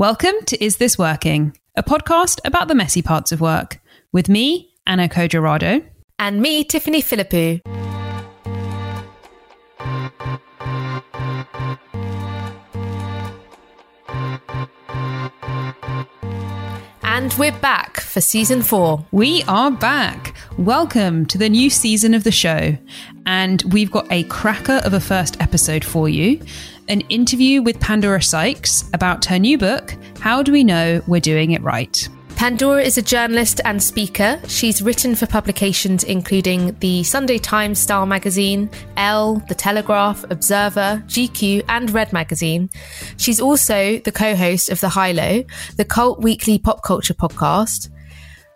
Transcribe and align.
Welcome 0.00 0.46
to 0.46 0.64
Is 0.64 0.78
This 0.78 0.96
Working, 0.96 1.54
a 1.76 1.82
podcast 1.82 2.40
about 2.46 2.68
the 2.68 2.74
messy 2.74 3.02
parts 3.02 3.32
of 3.32 3.42
work, 3.42 3.82
with 4.12 4.30
me, 4.30 4.72
Anna 4.86 5.10
Codrea-Rado. 5.10 5.86
And 6.18 6.40
me, 6.40 6.64
Tiffany 6.64 7.02
Philippou. 7.02 7.60
And 17.02 17.34
we're 17.34 17.52
back 17.52 18.00
for 18.00 18.22
season 18.22 18.62
four. 18.62 19.04
We 19.10 19.42
are 19.42 19.70
back. 19.70 20.34
Welcome 20.56 21.26
to 21.26 21.36
the 21.36 21.50
new 21.50 21.68
season 21.68 22.14
of 22.14 22.24
the 22.24 22.32
show. 22.32 22.78
And 23.26 23.62
we've 23.70 23.90
got 23.90 24.10
a 24.10 24.22
cracker 24.24 24.80
of 24.82 24.94
a 24.94 25.00
first 25.00 25.38
episode 25.42 25.84
for 25.84 26.08
you 26.08 26.40
an 26.90 27.02
interview 27.02 27.62
with 27.62 27.78
Pandora 27.78 28.20
Sykes 28.20 28.84
about 28.92 29.24
her 29.26 29.38
new 29.38 29.56
book, 29.56 29.94
How 30.18 30.42
Do 30.42 30.50
We 30.50 30.64
Know 30.64 31.00
We're 31.06 31.20
Doing 31.20 31.52
It 31.52 31.62
Right? 31.62 32.08
Pandora 32.34 32.82
is 32.82 32.98
a 32.98 33.02
journalist 33.02 33.60
and 33.64 33.80
speaker. 33.80 34.40
She's 34.48 34.82
written 34.82 35.14
for 35.14 35.26
publications 35.26 36.02
including 36.02 36.76
the 36.80 37.04
Sunday 37.04 37.38
Times 37.38 37.78
Style 37.78 38.06
magazine, 38.06 38.68
Elle, 38.96 39.36
The 39.46 39.54
Telegraph, 39.54 40.24
Observer, 40.30 41.00
GQ, 41.06 41.62
and 41.68 41.92
Red 41.92 42.12
magazine. 42.12 42.68
She's 43.18 43.40
also 43.40 43.98
the 43.98 44.12
co 44.12 44.34
host 44.34 44.68
of 44.68 44.80
The 44.80 44.88
High 44.88 45.12
Low, 45.12 45.44
the 45.76 45.84
cult 45.84 46.20
weekly 46.20 46.58
pop 46.58 46.82
culture 46.82 47.14
podcast. 47.14 47.88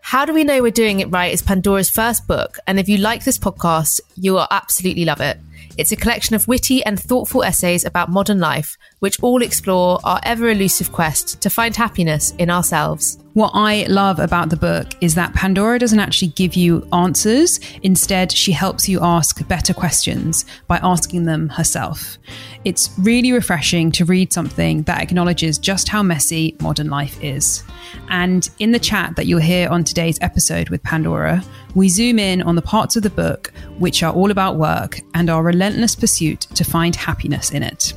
How 0.00 0.24
Do 0.24 0.34
We 0.34 0.42
Know 0.42 0.60
We're 0.60 0.72
Doing 0.72 0.98
It 0.98 1.10
Right 1.12 1.32
is 1.32 1.40
Pandora's 1.40 1.88
first 1.88 2.26
book, 2.26 2.58
and 2.66 2.80
if 2.80 2.88
you 2.88 2.96
like 2.96 3.22
this 3.22 3.38
podcast, 3.38 4.00
you 4.16 4.32
will 4.32 4.48
absolutely 4.50 5.04
love 5.04 5.20
it. 5.20 5.38
It's 5.76 5.90
a 5.90 5.96
collection 5.96 6.36
of 6.36 6.46
witty 6.46 6.84
and 6.84 7.00
thoughtful 7.00 7.42
essays 7.42 7.84
about 7.84 8.08
modern 8.08 8.38
life, 8.38 8.76
which 9.04 9.22
all 9.22 9.42
explore 9.42 9.98
our 10.04 10.18
ever 10.22 10.48
elusive 10.48 10.90
quest 10.90 11.38
to 11.42 11.50
find 11.50 11.76
happiness 11.76 12.30
in 12.38 12.48
ourselves. 12.48 13.18
What 13.34 13.50
I 13.52 13.84
love 13.86 14.18
about 14.18 14.48
the 14.48 14.56
book 14.56 14.94
is 15.02 15.14
that 15.16 15.34
Pandora 15.34 15.78
doesn't 15.78 15.98
actually 15.98 16.28
give 16.28 16.54
you 16.54 16.88
answers. 16.90 17.60
Instead, 17.82 18.32
she 18.32 18.50
helps 18.50 18.88
you 18.88 19.00
ask 19.02 19.46
better 19.46 19.74
questions 19.74 20.46
by 20.68 20.78
asking 20.82 21.24
them 21.24 21.50
herself. 21.50 22.16
It's 22.64 22.88
really 22.98 23.30
refreshing 23.30 23.92
to 23.92 24.06
read 24.06 24.32
something 24.32 24.84
that 24.84 25.02
acknowledges 25.02 25.58
just 25.58 25.86
how 25.86 26.02
messy 26.02 26.56
modern 26.62 26.88
life 26.88 27.22
is. 27.22 27.62
And 28.08 28.48
in 28.58 28.72
the 28.72 28.78
chat 28.78 29.16
that 29.16 29.26
you'll 29.26 29.40
hear 29.40 29.68
on 29.68 29.84
today's 29.84 30.18
episode 30.22 30.70
with 30.70 30.82
Pandora, 30.82 31.44
we 31.74 31.90
zoom 31.90 32.18
in 32.18 32.40
on 32.40 32.54
the 32.54 32.62
parts 32.62 32.96
of 32.96 33.02
the 33.02 33.10
book 33.10 33.52
which 33.78 34.02
are 34.02 34.14
all 34.14 34.30
about 34.30 34.56
work 34.56 34.98
and 35.12 35.28
our 35.28 35.42
relentless 35.42 35.94
pursuit 35.94 36.40
to 36.54 36.64
find 36.64 36.96
happiness 36.96 37.50
in 37.50 37.62
it. 37.62 37.92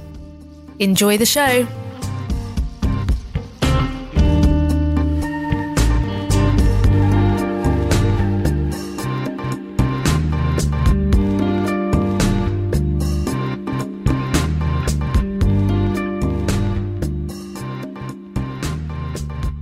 Enjoy 0.79 1.17
the 1.17 1.25
show. 1.25 1.67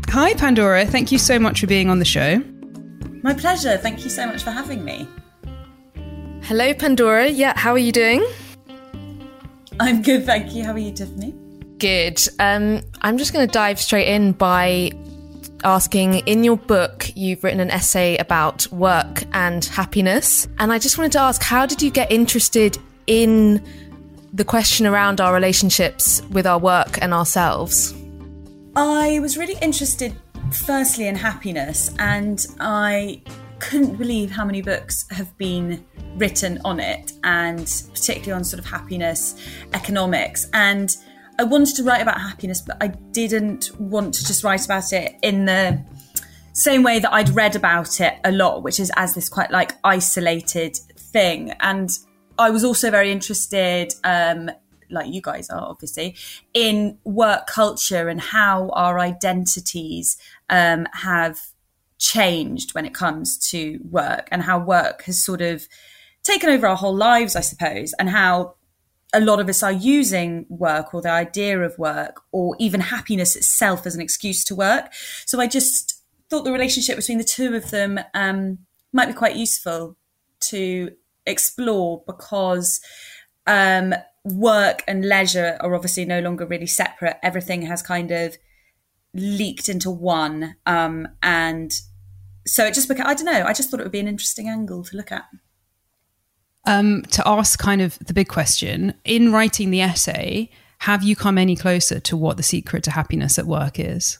Hi, 0.09 0.33
Pandora. 0.33 0.85
Thank 0.85 1.11
you 1.11 1.17
so 1.17 1.37
much 1.39 1.59
for 1.59 1.67
being 1.67 1.89
on 1.89 1.99
the 1.99 2.05
show. 2.05 2.41
My 3.21 3.33
pleasure. 3.33 3.77
Thank 3.77 4.03
you 4.03 4.09
so 4.09 4.25
much 4.25 4.43
for 4.43 4.51
having 4.51 4.85
me. 4.85 5.07
Hello, 6.43 6.73
Pandora. 6.73 7.27
Yeah, 7.27 7.57
how 7.57 7.71
are 7.71 7.77
you 7.77 7.91
doing? 7.91 8.25
I'm 9.79 10.01
good, 10.01 10.25
thank 10.25 10.53
you. 10.53 10.63
How 10.63 10.71
are 10.71 10.77
you, 10.77 10.91
Tiffany? 10.91 11.33
Good. 11.77 12.21
Um, 12.39 12.81
I'm 13.01 13.17
just 13.17 13.33
going 13.33 13.45
to 13.45 13.51
dive 13.51 13.79
straight 13.79 14.07
in 14.07 14.31
by 14.31 14.91
asking 15.63 16.19
in 16.19 16.43
your 16.43 16.57
book, 16.57 17.09
you've 17.15 17.43
written 17.43 17.59
an 17.59 17.71
essay 17.71 18.15
about 18.17 18.67
work 18.71 19.23
and 19.33 19.65
happiness. 19.65 20.47
And 20.59 20.71
I 20.71 20.79
just 20.79 20.97
wanted 20.97 21.11
to 21.13 21.19
ask, 21.19 21.41
how 21.41 21.65
did 21.65 21.81
you 21.81 21.89
get 21.89 22.11
interested 22.11 22.77
in 23.07 23.63
the 24.31 24.45
question 24.45 24.85
around 24.85 25.19
our 25.19 25.33
relationships 25.33 26.21
with 26.29 26.45
our 26.45 26.59
work 26.59 26.99
and 27.01 27.13
ourselves? 27.13 27.93
I 28.75 29.19
was 29.19 29.37
really 29.37 29.57
interested, 29.61 30.13
firstly, 30.51 31.07
in 31.07 31.15
happiness, 31.15 31.93
and 31.97 32.45
I 32.59 33.21
couldn't 33.59 33.95
believe 33.97 34.31
how 34.31 34.45
many 34.45 34.61
books 34.61 35.05
have 35.11 35.35
been 35.37 35.85
written 36.17 36.59
on 36.65 36.79
it, 36.79 37.13
and 37.23 37.65
particularly 37.93 38.33
on 38.33 38.43
sort 38.43 38.59
of 38.59 38.65
happiness, 38.65 39.41
economics. 39.73 40.47
And 40.53 40.95
I 41.39 41.43
wanted 41.43 41.75
to 41.75 41.83
write 41.83 42.01
about 42.01 42.19
happiness, 42.19 42.61
but 42.61 42.77
I 42.81 42.87
didn't 42.87 43.71
want 43.79 44.13
to 44.15 44.25
just 44.25 44.43
write 44.43 44.65
about 44.65 44.93
it 44.93 45.15
in 45.21 45.45
the 45.45 45.83
same 46.53 46.83
way 46.83 46.99
that 46.99 47.11
I'd 47.13 47.29
read 47.29 47.55
about 47.55 47.99
it 47.99 48.13
a 48.23 48.31
lot, 48.31 48.63
which 48.63 48.79
is 48.79 48.91
as 48.95 49.15
this 49.15 49.27
quite 49.27 49.51
like 49.51 49.73
isolated 49.83 50.77
thing. 50.97 51.51
And 51.59 51.89
I 52.37 52.49
was 52.49 52.63
also 52.63 52.91
very 52.91 53.11
interested 53.11 53.93
um, 54.03 54.49
like 54.89 55.11
you 55.11 55.21
guys 55.21 55.49
are 55.49 55.61
obviously 55.61 56.15
in 56.53 56.97
work 57.03 57.47
culture 57.47 58.07
and 58.07 58.21
how 58.21 58.69
our 58.69 58.99
identities 58.99 60.17
um, 60.49 60.87
have 60.93 61.39
changed 62.13 62.73
when 62.75 62.85
it 62.85 62.93
comes 62.93 63.37
to 63.37 63.79
work 63.89 64.27
and 64.31 64.43
how 64.43 64.59
work 64.59 65.03
has 65.03 65.23
sort 65.23 65.41
of 65.41 65.67
taken 66.23 66.49
over 66.49 66.67
our 66.67 66.75
whole 66.75 66.95
lives 66.95 67.35
i 67.35 67.41
suppose 67.41 67.93
and 67.99 68.09
how 68.09 68.55
a 69.13 69.19
lot 69.19 69.39
of 69.39 69.47
us 69.47 69.63
are 69.63 69.71
using 69.71 70.45
work 70.49 70.93
or 70.93 71.01
the 71.01 71.09
idea 71.09 71.59
of 71.61 71.77
work 71.77 72.21
or 72.31 72.55
even 72.59 72.79
happiness 72.79 73.35
itself 73.35 73.85
as 73.85 73.95
an 73.95 74.01
excuse 74.01 74.43
to 74.43 74.55
work 74.55 74.91
so 75.25 75.39
i 75.39 75.47
just 75.47 76.01
thought 76.29 76.43
the 76.43 76.51
relationship 76.51 76.95
between 76.95 77.17
the 77.17 77.23
two 77.23 77.53
of 77.55 77.71
them 77.71 77.99
um, 78.13 78.57
might 78.91 79.07
be 79.07 79.13
quite 79.13 79.35
useful 79.35 79.95
to 80.39 80.91
explore 81.25 82.03
because 82.05 82.81
um, 83.47 83.93
work 84.23 84.83
and 84.87 85.07
leisure 85.07 85.57
are 85.59 85.75
obviously 85.75 86.05
no 86.05 86.19
longer 86.19 86.45
really 86.45 86.67
separate. 86.67 87.17
Everything 87.21 87.63
has 87.63 87.81
kind 87.81 88.11
of 88.11 88.37
leaked 89.13 89.69
into 89.69 89.89
one. 89.89 90.55
Um, 90.65 91.07
and 91.21 91.71
so 92.45 92.65
it 92.65 92.73
just 92.73 92.87
became, 92.87 93.05
I 93.05 93.13
don't 93.13 93.25
know, 93.25 93.43
I 93.45 93.53
just 93.53 93.69
thought 93.69 93.79
it 93.79 93.83
would 93.83 93.91
be 93.91 93.99
an 93.99 94.07
interesting 94.07 94.49
angle 94.49 94.83
to 94.83 94.97
look 94.97 95.11
at. 95.11 95.25
Um, 96.65 97.03
to 97.11 97.27
ask 97.27 97.59
kind 97.59 97.81
of 97.81 97.99
the 97.99 98.13
big 98.13 98.27
question 98.27 98.93
in 99.03 99.31
writing 99.31 99.69
the 99.69 99.81
essay, 99.81 100.49
have 100.79 101.03
you 101.03 101.15
come 101.15 101.37
any 101.37 101.55
closer 101.55 101.99
to 101.99 102.17
what 102.17 102.37
the 102.37 102.43
secret 102.43 102.83
to 102.85 102.91
happiness 102.91 103.37
at 103.37 103.45
work 103.45 103.79
is? 103.79 104.19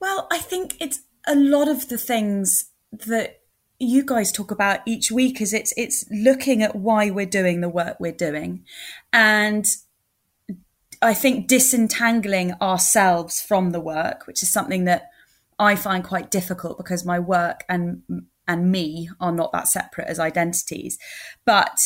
Well, 0.00 0.26
I 0.30 0.38
think 0.38 0.76
it's 0.80 1.00
a 1.26 1.34
lot 1.34 1.68
of 1.68 1.88
the 1.88 1.98
things 1.98 2.70
that 2.92 3.40
you 3.78 4.04
guys 4.04 4.30
talk 4.30 4.50
about 4.50 4.80
each 4.86 5.10
week 5.10 5.40
is 5.40 5.52
it's 5.52 5.74
it's 5.76 6.04
looking 6.10 6.62
at 6.62 6.76
why 6.76 7.10
we're 7.10 7.26
doing 7.26 7.60
the 7.60 7.68
work 7.68 7.96
we're 7.98 8.12
doing 8.12 8.64
and 9.12 9.66
i 11.00 11.12
think 11.12 11.48
disentangling 11.48 12.52
ourselves 12.60 13.40
from 13.40 13.70
the 13.70 13.80
work 13.80 14.26
which 14.26 14.42
is 14.42 14.48
something 14.48 14.84
that 14.84 15.10
i 15.62 15.76
find 15.76 16.04
quite 16.04 16.30
difficult 16.30 16.76
because 16.76 17.04
my 17.04 17.18
work 17.18 17.64
and 17.68 18.02
and 18.48 18.70
me 18.70 19.08
are 19.20 19.32
not 19.32 19.52
that 19.52 19.68
separate 19.68 20.08
as 20.08 20.18
identities. 20.18 20.98
But 21.44 21.78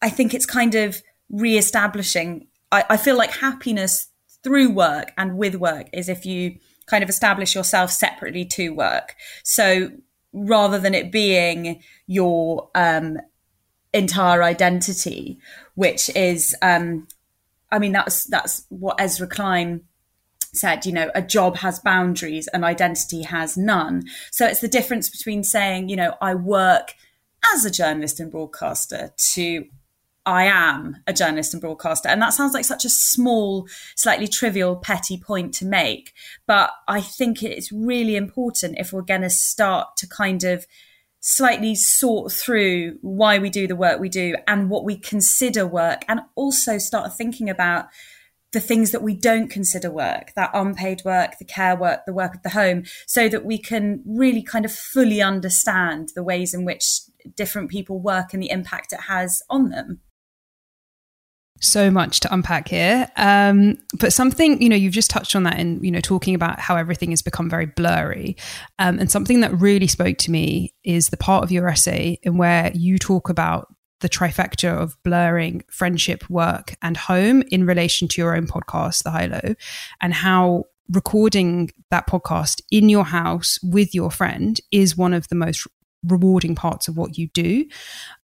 i 0.00 0.08
think 0.08 0.34
it's 0.34 0.46
kind 0.46 0.74
of 0.74 1.02
re-establishing 1.30 2.46
I, 2.70 2.84
I 2.90 2.96
feel 2.96 3.16
like 3.16 3.30
happiness 3.30 4.08
through 4.42 4.70
work 4.70 5.12
and 5.16 5.38
with 5.38 5.56
work 5.56 5.88
is 5.92 6.08
if 6.08 6.26
you 6.26 6.58
kind 6.86 7.02
of 7.02 7.08
establish 7.08 7.54
yourself 7.54 7.90
separately 7.90 8.44
to 8.44 8.70
work. 8.70 9.14
So 9.42 9.90
rather 10.32 10.78
than 10.78 10.94
it 10.94 11.10
being 11.10 11.82
your 12.06 12.68
um, 12.74 13.18
entire 13.92 14.42
identity, 14.42 15.38
which 15.74 16.10
is, 16.14 16.54
um, 16.62 17.08
I 17.70 17.78
mean, 17.78 17.92
that's 17.92 18.26
that's 18.26 18.66
what 18.68 19.00
Ezra 19.00 19.26
Klein 19.26 19.82
said. 20.56 20.86
You 20.86 20.92
know, 20.92 21.10
a 21.14 21.22
job 21.22 21.56
has 21.58 21.78
boundaries, 21.78 22.48
and 22.48 22.64
identity 22.64 23.22
has 23.22 23.56
none. 23.56 24.04
So 24.30 24.46
it's 24.46 24.60
the 24.60 24.68
difference 24.68 25.08
between 25.08 25.44
saying, 25.44 25.88
you 25.88 25.96
know, 25.96 26.14
I 26.20 26.34
work 26.34 26.94
as 27.54 27.64
a 27.64 27.70
journalist 27.70 28.20
and 28.20 28.30
broadcaster 28.30 29.12
to 29.32 29.64
I 30.26 30.44
am 30.44 30.96
a 31.06 31.12
journalist 31.12 31.52
and 31.52 31.60
broadcaster. 31.60 32.08
And 32.08 32.22
that 32.22 32.32
sounds 32.32 32.54
like 32.54 32.64
such 32.64 32.86
a 32.86 32.88
small, 32.90 33.68
slightly 33.94 34.26
trivial, 34.26 34.76
petty 34.76 35.18
point 35.18 35.52
to 35.54 35.66
make. 35.66 36.12
But 36.46 36.70
I 36.88 37.02
think 37.02 37.42
it's 37.42 37.70
really 37.70 38.16
important 38.16 38.78
if 38.78 38.92
we're 38.92 39.02
going 39.02 39.20
to 39.20 39.30
start 39.30 39.96
to 39.98 40.08
kind 40.08 40.44
of 40.44 40.66
slightly 41.20 41.74
sort 41.74 42.32
through 42.32 42.98
why 43.02 43.38
we 43.38 43.50
do 43.50 43.66
the 43.66 43.76
work 43.76 44.00
we 44.00 44.08
do 44.08 44.34
and 44.46 44.70
what 44.70 44.84
we 44.84 44.96
consider 44.96 45.66
work, 45.66 46.04
and 46.08 46.20
also 46.34 46.78
start 46.78 47.16
thinking 47.16 47.50
about 47.50 47.86
the 48.54 48.60
things 48.60 48.92
that 48.92 49.02
we 49.02 49.14
don't 49.14 49.50
consider 49.50 49.90
work, 49.90 50.32
that 50.36 50.50
unpaid 50.54 51.02
work, 51.04 51.38
the 51.38 51.44
care 51.44 51.76
work, 51.76 52.06
the 52.06 52.14
work 52.14 52.34
of 52.34 52.42
the 52.42 52.48
home, 52.50 52.84
so 53.06 53.28
that 53.28 53.44
we 53.44 53.58
can 53.58 54.02
really 54.06 54.42
kind 54.42 54.64
of 54.64 54.72
fully 54.72 55.20
understand 55.20 56.08
the 56.14 56.22
ways 56.22 56.54
in 56.54 56.64
which 56.64 57.00
different 57.36 57.70
people 57.70 58.00
work 58.00 58.32
and 58.32 58.42
the 58.42 58.50
impact 58.50 58.94
it 58.94 59.00
has 59.00 59.42
on 59.50 59.68
them. 59.68 60.00
so 61.60 61.90
much 61.90 62.20
to 62.20 62.32
unpack 62.32 62.68
here. 62.68 63.08
Um, 63.16 63.78
but 63.98 64.12
something, 64.12 64.60
you 64.60 64.68
know, 64.68 64.76
you've 64.76 64.92
just 64.92 65.10
touched 65.10 65.34
on 65.34 65.44
that 65.44 65.58
in, 65.58 65.82
you 65.82 65.90
know, 65.90 66.00
talking 66.00 66.34
about 66.34 66.60
how 66.60 66.76
everything 66.76 67.10
has 67.10 67.22
become 67.22 67.48
very 67.48 67.66
blurry. 67.66 68.36
Um, 68.78 68.98
and 68.98 69.10
something 69.10 69.40
that 69.40 69.52
really 69.58 69.86
spoke 69.86 70.18
to 70.18 70.30
me 70.30 70.74
is 70.84 71.08
the 71.08 71.16
part 71.16 71.44
of 71.44 71.50
your 71.50 71.68
essay 71.68 72.18
in 72.22 72.36
where 72.36 72.70
you 72.74 72.98
talk 72.98 73.28
about 73.28 73.73
the 74.04 74.08
trifecta 74.10 74.68
of 74.68 75.02
blurring 75.02 75.64
friendship, 75.70 76.28
work, 76.28 76.74
and 76.82 76.94
home 76.94 77.42
in 77.50 77.64
relation 77.64 78.06
to 78.06 78.20
your 78.20 78.36
own 78.36 78.46
podcast, 78.46 79.02
The 79.02 79.10
High 79.10 79.24
Low, 79.24 79.54
and 80.02 80.12
how 80.12 80.64
recording 80.90 81.70
that 81.90 82.06
podcast 82.06 82.60
in 82.70 82.90
your 82.90 83.06
house 83.06 83.58
with 83.62 83.94
your 83.94 84.10
friend 84.10 84.60
is 84.70 84.94
one 84.94 85.14
of 85.14 85.28
the 85.28 85.34
most 85.36 85.66
rewarding 86.06 86.54
parts 86.54 86.86
of 86.86 86.98
what 86.98 87.16
you 87.16 87.28
do. 87.28 87.64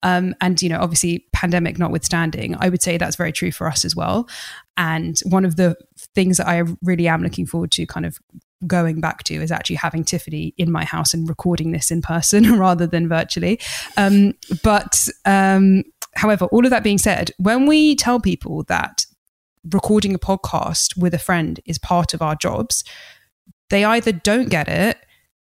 Um, 0.02 0.34
and, 0.42 0.60
you 0.60 0.68
know, 0.68 0.80
obviously, 0.80 1.24
pandemic 1.32 1.78
notwithstanding, 1.78 2.56
I 2.60 2.68
would 2.68 2.82
say 2.82 2.98
that's 2.98 3.16
very 3.16 3.32
true 3.32 3.50
for 3.50 3.66
us 3.66 3.86
as 3.86 3.96
well. 3.96 4.28
And 4.76 5.18
one 5.24 5.46
of 5.46 5.56
the 5.56 5.76
things 6.14 6.36
that 6.36 6.46
I 6.46 6.62
really 6.82 7.08
am 7.08 7.22
looking 7.22 7.46
forward 7.46 7.70
to 7.70 7.86
kind 7.86 8.04
of 8.04 8.18
going 8.66 9.00
back 9.00 9.24
to 9.24 9.34
is 9.34 9.50
actually 9.50 9.76
having 9.76 10.04
Tiffany 10.04 10.54
in 10.56 10.70
my 10.70 10.84
house 10.84 11.14
and 11.14 11.28
recording 11.28 11.72
this 11.72 11.90
in 11.90 12.02
person 12.02 12.58
rather 12.58 12.86
than 12.86 13.08
virtually. 13.08 13.60
Um, 13.96 14.34
but 14.62 15.08
um, 15.24 15.84
however, 16.14 16.46
all 16.46 16.64
of 16.64 16.70
that 16.70 16.84
being 16.84 16.98
said, 16.98 17.30
when 17.38 17.66
we 17.66 17.96
tell 17.96 18.20
people 18.20 18.64
that 18.64 19.06
recording 19.72 20.14
a 20.14 20.18
podcast 20.18 20.96
with 20.96 21.14
a 21.14 21.18
friend 21.18 21.60
is 21.66 21.78
part 21.78 22.14
of 22.14 22.22
our 22.22 22.34
jobs, 22.34 22.84
they 23.68 23.84
either 23.84 24.12
don't 24.12 24.48
get 24.48 24.68
it 24.68 24.98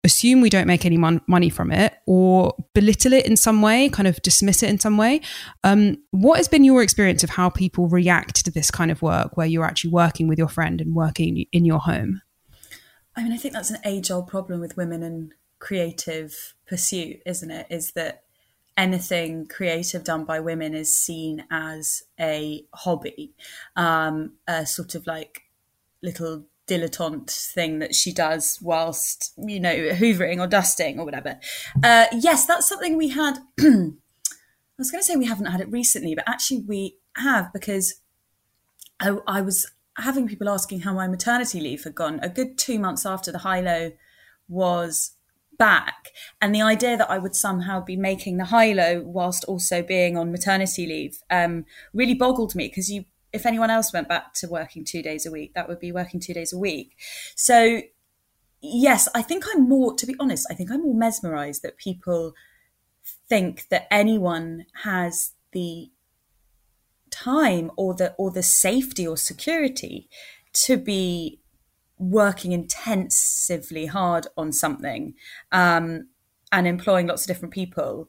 assume 0.06 0.40
we 0.40 0.48
don't 0.48 0.66
make 0.66 0.86
any 0.86 0.96
mon- 0.96 1.20
money 1.26 1.50
from 1.50 1.70
it 1.70 1.94
or 2.06 2.54
belittle 2.72 3.12
it 3.12 3.26
in 3.26 3.36
some 3.36 3.60
way, 3.60 3.90
kind 3.90 4.06
of 4.06 4.22
dismiss 4.22 4.62
it 4.62 4.70
in 4.70 4.78
some 4.80 4.96
way. 4.96 5.20
Um, 5.64 5.98
what 6.12 6.38
has 6.38 6.48
been 6.48 6.64
your 6.64 6.82
experience 6.82 7.22
of 7.22 7.30
how 7.30 7.50
people 7.50 7.88
react 7.88 8.44
to 8.46 8.50
this 8.50 8.70
kind 8.70 8.90
of 8.90 9.02
work 9.02 9.36
where 9.36 9.46
you're 9.46 9.64
actually 9.64 9.90
working 9.90 10.28
with 10.28 10.38
your 10.38 10.48
friend 10.48 10.80
and 10.80 10.94
working 10.94 11.44
in 11.52 11.66
your 11.66 11.80
home? 11.80 12.22
I 13.16 13.22
mean, 13.22 13.32
I 13.32 13.36
think 13.36 13.54
that's 13.54 13.70
an 13.70 13.80
age 13.84 14.10
old 14.10 14.28
problem 14.28 14.60
with 14.60 14.76
women 14.76 15.02
and 15.02 15.32
creative 15.58 16.54
pursuit, 16.66 17.22
isn't 17.24 17.50
it? 17.50 17.66
Is 17.70 17.92
that 17.92 18.24
anything 18.76 19.46
creative 19.46 20.04
done 20.04 20.24
by 20.24 20.38
women 20.38 20.74
is 20.74 20.94
seen 20.94 21.44
as 21.50 22.02
a 22.20 22.66
hobby, 22.74 23.32
um, 23.74 24.34
a 24.46 24.66
sort 24.66 24.94
of 24.94 25.06
like 25.06 25.42
little 26.02 26.44
dilettante 26.66 27.30
thing 27.52 27.78
that 27.78 27.94
she 27.94 28.12
does 28.12 28.58
whilst 28.60 29.32
you 29.36 29.60
know 29.60 29.74
hoovering 29.92 30.40
or 30.40 30.48
dusting 30.48 30.98
or 30.98 31.04
whatever 31.04 31.38
uh, 31.84 32.06
yes 32.12 32.44
that's 32.44 32.68
something 32.68 32.96
we 32.96 33.10
had 33.10 33.38
i 33.60 33.92
was 34.76 34.90
going 34.90 35.00
to 35.00 35.04
say 35.04 35.14
we 35.14 35.26
haven't 35.26 35.46
had 35.46 35.60
it 35.60 35.70
recently 35.70 36.12
but 36.12 36.28
actually 36.28 36.58
we 36.66 36.96
have 37.16 37.52
because 37.52 38.00
I, 38.98 39.16
I, 39.28 39.42
was 39.42 39.70
having 39.96 40.28
people 40.28 40.48
asking 40.48 40.80
how 40.80 40.92
my 40.92 41.08
maternity 41.08 41.60
leave 41.60 41.84
had 41.84 41.94
gone 41.94 42.20
a 42.22 42.28
good 42.28 42.58
two 42.58 42.78
months 42.78 43.06
after 43.06 43.32
the 43.32 43.38
high 43.38 43.60
low 43.60 43.92
was 44.48 45.12
back 45.58 46.10
and 46.42 46.54
the 46.54 46.60
idea 46.60 46.98
that 46.98 47.10
i 47.10 47.16
would 47.16 47.34
somehow 47.34 47.82
be 47.82 47.96
making 47.96 48.36
the 48.36 48.44
high 48.44 48.72
low 48.72 49.00
whilst 49.00 49.42
also 49.44 49.82
being 49.82 50.16
on 50.16 50.30
maternity 50.30 50.86
leave 50.86 51.22
um, 51.30 51.64
really 51.94 52.12
boggled 52.12 52.54
me 52.54 52.68
because 52.68 52.90
you 52.90 53.06
if 53.36 53.46
anyone 53.46 53.70
else 53.70 53.92
went 53.92 54.08
back 54.08 54.34
to 54.34 54.48
working 54.48 54.84
two 54.84 55.02
days 55.02 55.26
a 55.26 55.30
week, 55.30 55.54
that 55.54 55.68
would 55.68 55.78
be 55.78 55.92
working 55.92 56.18
two 56.18 56.34
days 56.34 56.52
a 56.52 56.58
week. 56.58 56.96
So, 57.36 57.82
yes, 58.60 59.08
I 59.14 59.22
think 59.22 59.44
I'm 59.52 59.68
more, 59.68 59.94
to 59.94 60.06
be 60.06 60.16
honest, 60.18 60.46
I 60.50 60.54
think 60.54 60.70
I'm 60.72 60.82
more 60.82 60.94
mesmerized 60.94 61.62
that 61.62 61.76
people 61.76 62.32
think 63.28 63.68
that 63.68 63.86
anyone 63.90 64.66
has 64.82 65.32
the 65.52 65.90
time 67.22 67.70
or 67.76 67.94
the 67.94 68.14
or 68.18 68.30
the 68.30 68.42
safety 68.42 69.06
or 69.06 69.16
security 69.16 70.08
to 70.52 70.76
be 70.76 71.40
working 71.98 72.52
intensively 72.52 73.86
hard 73.86 74.26
on 74.36 74.52
something 74.52 75.14
um, 75.52 76.08
and 76.52 76.66
employing 76.66 77.06
lots 77.06 77.22
of 77.22 77.28
different 77.28 77.54
people 77.54 78.08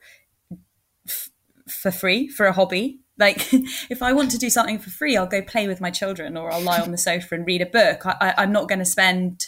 f- 1.08 1.30
for 1.70 1.92
free 1.92 2.28
for 2.28 2.46
a 2.46 2.54
hobby 2.54 3.00
like, 3.18 3.52
if 3.90 4.02
I 4.02 4.14
want 4.14 4.32
to 4.32 4.38
do 4.38 4.50
something 4.50 4.80
for 4.80 4.90
free, 4.90 5.18
I'll 5.18 5.28
go 5.28 5.42
play 5.42 5.68
with 5.68 5.82
my 5.82 5.90
children 5.90 6.38
or 6.38 6.52
I'll 6.52 6.62
lie 6.62 6.80
on 6.80 6.92
the 6.92 6.98
sofa 6.98 7.36
and 7.36 7.46
read 7.46 7.62
a 7.62 7.66
book. 7.66 8.06
I, 8.06 8.34
am 8.38 8.52
not 8.52 8.70
going 8.70 8.80
to 8.80 8.86
spend 8.86 9.48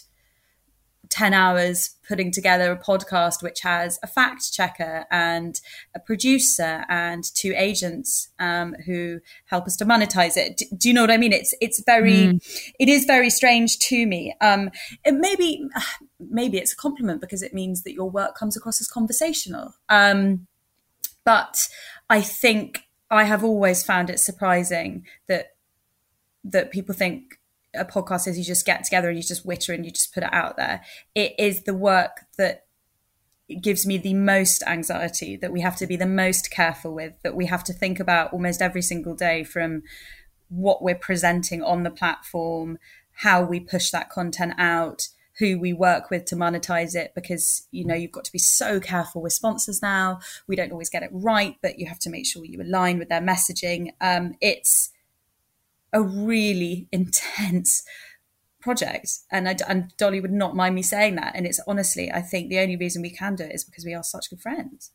10 1.10 1.34
hours 1.34 1.96
putting 2.08 2.32
together 2.32 2.72
a 2.72 2.78
podcast 2.78 3.42
which 3.42 3.62
has 3.62 4.00
a 4.04 4.08
fact 4.08 4.54
checker 4.54 5.06
and 5.12 5.60
a 5.96 6.00
producer 6.00 6.86
and 6.88 7.24
two 7.36 7.54
agents 7.56 8.30
um, 8.40 8.74
who 8.86 9.20
help 9.46 9.66
us 9.66 9.76
to 9.76 9.86
monetize 9.86 10.38
it. 10.38 10.58
Do, 10.58 10.66
do, 10.78 10.88
you 10.88 10.94
know 10.94 11.02
what 11.02 11.12
I 11.12 11.18
mean? 11.18 11.34
It's 11.34 11.54
it's 11.62 11.82
very 11.84 12.14
mm. 12.14 12.72
it 12.80 12.90
is 12.90 13.06
very 13.06 13.30
strange 13.30 13.80
to 13.80 14.06
me. 14.06 14.36
Um, 14.42 14.70
it 15.04 15.14
maybe 15.14 15.68
maybe 16.20 16.58
it's 16.58 16.74
a 16.74 16.78
compliment 16.78 17.22
because 17.22 17.42
it 17.42 17.54
means 17.54 17.84
that 17.84 17.94
your 17.94 18.10
work 18.10 18.36
comes 18.36 18.56
across 18.56 18.80
as 18.80 18.88
conversational. 18.88 19.74
Um, 19.88 20.48
but 21.24 21.68
I 22.10 22.22
think 22.22 22.84
I 23.10 23.24
have 23.24 23.44
always 23.44 23.84
found 23.84 24.10
it 24.10 24.20
surprising 24.20 25.06
that 25.28 25.54
that 26.44 26.72
people 26.72 26.96
think 26.96 27.39
a 27.74 27.86
podcast 27.86 28.28
is 28.28 28.38
you 28.38 28.44
just 28.44 28.66
get 28.66 28.84
together 28.84 29.10
and 29.10 29.18
you 29.18 29.24
just 29.24 29.46
witter 29.46 29.74
and 29.74 29.86
you 29.86 29.92
just 29.92 30.14
put 30.14 30.24
it 30.24 30.34
out 30.34 30.58
there. 30.58 30.82
It 31.16 31.36
is 31.38 31.64
the 31.64 31.74
work 31.74 32.26
that 32.38 32.66
gives 33.62 33.86
me 33.86 33.98
the 33.98 34.14
most 34.14 34.64
anxiety 34.68 35.36
that 35.36 35.52
we 35.52 35.62
have 35.62 35.76
to 35.76 35.88
be 35.88 35.96
the 35.96 36.06
most 36.06 36.52
careful 36.52 36.94
with 36.94 37.14
that 37.24 37.36
we 37.36 37.48
have 37.48 37.64
to 37.64 37.74
think 37.74 38.00
about 38.00 38.32
almost 38.32 38.62
every 38.62 38.82
single 38.82 39.16
day 39.16 39.44
from 39.44 39.82
what 40.50 40.84
we're 40.84 40.96
presenting 40.96 41.64
on 41.64 41.84
the 41.84 41.90
platform 41.90 42.78
how 43.12 43.42
we 43.42 43.60
push 43.60 43.90
that 43.90 44.10
content 44.10 44.54
out 44.58 45.08
who 45.40 45.58
we 45.58 45.74
work 45.74 46.10
with 46.10 46.26
to 46.26 46.36
monetize 46.36 46.96
it 46.96 47.12
because 47.16 47.68
you 47.72 47.84
know 47.84 47.96
you've 47.96 48.12
got 48.12 48.24
to 48.24 48.32
be 48.32 48.40
so 48.40 48.80
careful 48.80 49.22
with 49.22 49.34
sponsors 49.34 49.82
now 49.82 50.20
we 50.48 50.56
don't 50.56 50.72
always 50.72 50.90
get 50.90 51.04
it 51.04 51.10
right 51.12 51.56
but 51.62 51.80
you 51.80 51.88
have 51.88 52.00
to 52.00 52.10
make 52.10 52.28
sure 52.28 52.46
you 52.46 52.62
align 52.62 53.00
with 53.00 53.10
their 53.10 53.22
messaging 53.22 53.90
um, 54.00 54.36
it's 54.42 54.92
a 55.94 56.02
really 56.02 56.88
intense 56.92 57.84
project. 58.62 59.10
And, 59.32 59.48
I, 59.48 59.56
and 59.68 59.96
dolly 59.98 60.20
would 60.20 60.32
not 60.32 60.56
mind 60.56 60.76
me 60.76 60.84
saying 60.84 61.16
that. 61.16 61.36
And 61.36 61.46
it's 61.46 61.60
honestly 61.68 62.12
i 62.12 62.22
think 62.22 62.50
the 62.50 62.60
only 62.60 62.76
reason 62.76 63.02
we 63.02 63.10
can 63.10 63.36
do 63.36 63.44
it 63.44 63.56
is 63.56 63.64
because 63.64 63.86
we 63.86 63.94
are 63.94 64.04
such 64.04 64.30
good 64.30 64.42
friends. 64.42 64.92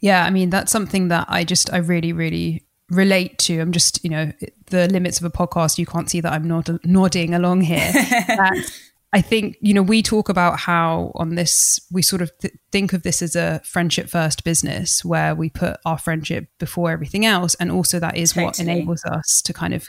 Yeah 0.00 0.24
i 0.24 0.30
mean 0.30 0.50
that's 0.50 0.72
something 0.72 1.08
that 1.08 1.26
i 1.28 1.44
just 1.44 1.72
i 1.72 1.76
really 1.76 2.12
really 2.12 2.64
relate 2.90 3.38
to. 3.38 3.60
I'm 3.60 3.70
just 3.70 4.02
you 4.02 4.10
know 4.10 4.32
the 4.66 4.88
limits 4.88 5.20
of 5.20 5.24
a 5.24 5.30
podcast 5.30 5.78
you 5.78 5.86
can't 5.86 6.10
see 6.10 6.20
that 6.20 6.32
i'm 6.32 6.46
nod- 6.48 6.80
nodding 6.84 7.34
along 7.34 7.60
here 7.60 7.92
I 9.12 9.20
think, 9.20 9.56
you 9.60 9.74
know, 9.74 9.82
we 9.82 10.02
talk 10.02 10.28
about 10.28 10.60
how 10.60 11.10
on 11.16 11.34
this, 11.34 11.80
we 11.90 12.00
sort 12.00 12.22
of 12.22 12.30
th- 12.38 12.54
think 12.70 12.92
of 12.92 13.02
this 13.02 13.22
as 13.22 13.34
a 13.34 13.60
friendship 13.64 14.08
first 14.08 14.44
business 14.44 15.04
where 15.04 15.34
we 15.34 15.50
put 15.50 15.80
our 15.84 15.98
friendship 15.98 16.46
before 16.60 16.92
everything 16.92 17.26
else. 17.26 17.56
And 17.56 17.72
also, 17.72 17.98
that 17.98 18.16
is 18.16 18.30
totally. 18.30 18.44
what 18.46 18.60
enables 18.60 19.04
us 19.04 19.42
to 19.44 19.52
kind 19.52 19.74
of 19.74 19.88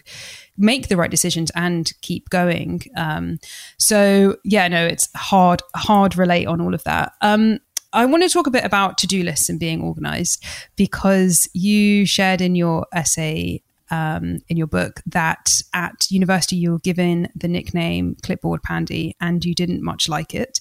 make 0.57 0.87
the 0.87 0.97
right 0.97 1.11
decisions 1.11 1.51
and 1.55 1.91
keep 2.01 2.29
going. 2.29 2.81
Um, 2.97 3.37
so, 3.77 4.37
yeah, 4.43 4.67
no, 4.67 4.87
it's 4.87 5.07
hard, 5.15 5.61
hard 5.75 6.17
relate 6.17 6.47
on 6.47 6.59
all 6.59 6.73
of 6.73 6.83
that. 6.85 7.13
Um, 7.21 7.59
I 7.93 8.05
want 8.05 8.23
to 8.23 8.29
talk 8.29 8.47
a 8.47 8.51
bit 8.51 8.63
about 8.63 8.97
to 8.99 9.07
do 9.07 9.21
lists 9.21 9.49
and 9.49 9.59
being 9.59 9.81
organized 9.81 10.43
because 10.75 11.47
you 11.53 12.05
shared 12.05 12.41
in 12.41 12.55
your 12.55 12.87
essay 12.93 13.61
um, 13.91 14.39
in 14.47 14.57
your 14.57 14.67
book 14.67 15.01
that 15.05 15.61
at 15.73 16.09
university 16.09 16.55
you 16.55 16.71
were 16.71 16.79
given 16.79 17.27
the 17.35 17.47
nickname 17.47 18.15
clipboard 18.23 18.63
pandy 18.63 19.15
and 19.21 19.45
you 19.45 19.53
didn't 19.53 19.83
much 19.83 20.09
like 20.09 20.33
it. 20.33 20.59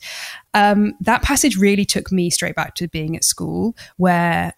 Um, 0.53 0.95
that 1.01 1.23
passage 1.23 1.57
really 1.57 1.85
took 1.85 2.13
me 2.13 2.29
straight 2.29 2.57
back 2.57 2.75
to 2.77 2.89
being 2.89 3.17
at 3.17 3.25
school 3.25 3.77
where 3.97 4.53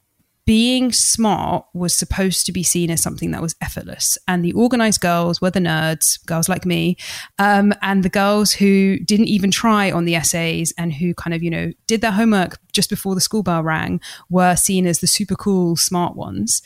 being 0.44 0.90
smart 0.90 1.64
was 1.72 1.94
supposed 1.94 2.46
to 2.46 2.52
be 2.52 2.62
seen 2.62 2.90
as 2.90 3.00
something 3.00 3.30
that 3.30 3.42
was 3.42 3.54
effortless. 3.60 4.18
And 4.26 4.44
the 4.44 4.52
organized 4.52 5.00
girls 5.00 5.40
were 5.40 5.50
the 5.50 5.60
nerds, 5.60 6.24
girls 6.26 6.48
like 6.48 6.66
me, 6.66 6.96
um, 7.38 7.72
and 7.80 8.02
the 8.02 8.08
girls 8.08 8.52
who 8.52 8.98
didn't 8.98 9.28
even 9.28 9.52
try 9.52 9.92
on 9.92 10.04
the 10.04 10.16
essays 10.16 10.74
and 10.76 10.92
who 10.92 11.14
kind 11.14 11.32
of, 11.32 11.42
you 11.42 11.50
know, 11.50 11.72
did 11.86 12.00
their 12.00 12.10
homework 12.10 12.58
just 12.72 12.90
before 12.90 13.14
the 13.14 13.20
school 13.20 13.44
bell 13.44 13.62
rang 13.62 14.00
were 14.30 14.56
seen 14.56 14.86
as 14.86 14.98
the 14.98 15.06
super 15.06 15.36
cool, 15.36 15.76
smart 15.76 16.16
ones. 16.16 16.60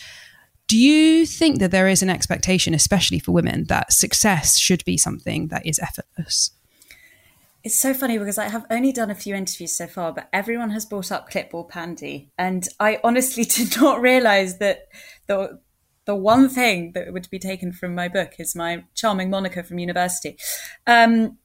Do 0.68 0.76
you 0.76 1.26
think 1.26 1.60
that 1.60 1.70
there 1.70 1.88
is 1.88 2.02
an 2.02 2.10
expectation, 2.10 2.74
especially 2.74 3.20
for 3.20 3.32
women, 3.32 3.64
that 3.64 3.92
success 3.92 4.58
should 4.58 4.84
be 4.84 4.96
something 4.96 5.48
that 5.48 5.64
is 5.64 5.78
effortless? 5.78 6.50
It's 7.62 7.76
so 7.76 7.94
funny 7.94 8.18
because 8.18 8.38
I 8.38 8.48
have 8.48 8.64
only 8.70 8.92
done 8.92 9.10
a 9.10 9.14
few 9.14 9.34
interviews 9.34 9.76
so 9.76 9.86
far, 9.86 10.12
but 10.12 10.28
everyone 10.32 10.70
has 10.70 10.86
brought 10.86 11.10
up 11.10 11.28
clipboard 11.28 11.68
pandy, 11.68 12.30
and 12.38 12.68
I 12.78 13.00
honestly 13.02 13.44
did 13.58 13.80
not 13.80 14.00
realize 14.00 14.58
that 14.58 14.88
the 15.26 15.60
the 16.04 16.14
one 16.14 16.48
thing 16.48 16.92
that 16.92 17.12
would 17.12 17.28
be 17.30 17.38
taken 17.40 17.72
from 17.72 17.94
my 17.94 18.06
book 18.06 18.34
is 18.38 18.54
my 18.54 18.84
charming 18.94 19.30
moniker 19.30 19.64
from 19.64 19.80
university. 19.80 20.36
Um, 20.86 21.38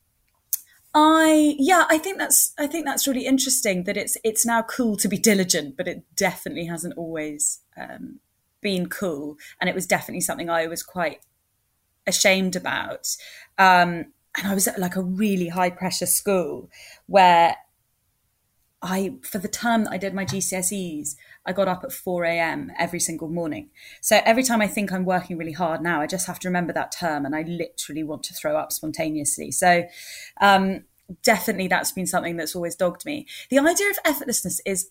I 0.94 1.56
yeah, 1.58 1.86
I 1.90 1.98
think 1.98 2.18
that's 2.18 2.54
I 2.60 2.68
think 2.68 2.86
that's 2.86 3.08
really 3.08 3.26
interesting 3.26 3.86
that 3.86 3.98
it's 3.98 4.18
it's 4.24 4.46
now 4.46 4.62
cool 4.62 4.98
to 4.98 5.08
be 5.08 5.18
diligent, 5.18 5.78
but 5.78 5.88
it 5.88 6.04
definitely 6.16 6.66
hasn't 6.66 6.98
always 6.98 7.62
um, 7.76 8.20
been 8.62 8.88
cool. 8.90 9.38
And 9.60 9.70
it 9.70 9.76
was 9.76 9.88
definitely 9.88 10.22
something 10.22 10.50
I 10.50 10.68
was 10.68 10.84
quite 10.84 11.20
ashamed 12.08 12.56
about. 12.56 13.16
Um, 13.58 14.14
and 14.38 14.48
I 14.48 14.54
was 14.54 14.68
at 14.68 14.80
like 14.80 14.96
a 14.96 15.04
really 15.04 15.50
high 15.50 15.70
pressure 15.70 16.06
school 16.06 16.70
where 17.08 17.56
I, 18.82 19.18
for 19.22 19.38
the 19.38 19.48
term 19.48 19.84
that 19.84 19.94
I 19.94 19.98
did 19.98 20.14
my 20.14 20.26
GCSEs, 20.26 21.16
I 21.46 21.54
got 21.54 21.68
up 21.68 21.84
at 21.84 21.92
4 21.92 22.24
a.m. 22.26 22.72
every 22.80 23.00
single 23.00 23.28
morning. 23.28 23.70
So 24.00 24.22
every 24.26 24.42
time 24.42 24.62
I 24.62 24.68
think 24.68 24.92
I'm 24.92 25.06
working 25.06 25.38
really 25.38 25.52
hard 25.52 25.82
now, 25.82 26.02
I 26.02 26.08
just 26.08 26.26
have 26.28 26.40
to 26.40 26.48
remember 26.48 26.74
that 26.74 26.92
term 26.92 27.26
and 27.26 27.36
I 27.36 27.44
literally 27.44 28.04
want 28.04 28.24
to 28.24 28.34
throw 28.34 28.58
up 28.58 28.72
spontaneously. 28.72 29.52
So 29.52 29.84
um, 30.40 30.86
definitely 31.22 31.68
that's 31.68 31.92
been 31.92 32.08
something 32.08 32.38
that's 32.38 32.56
always 32.56 32.76
dogged 32.76 33.06
me. 33.06 33.28
The 33.50 33.60
idea 33.60 33.90
of 33.90 34.02
effortlessness 34.04 34.60
is, 34.66 34.90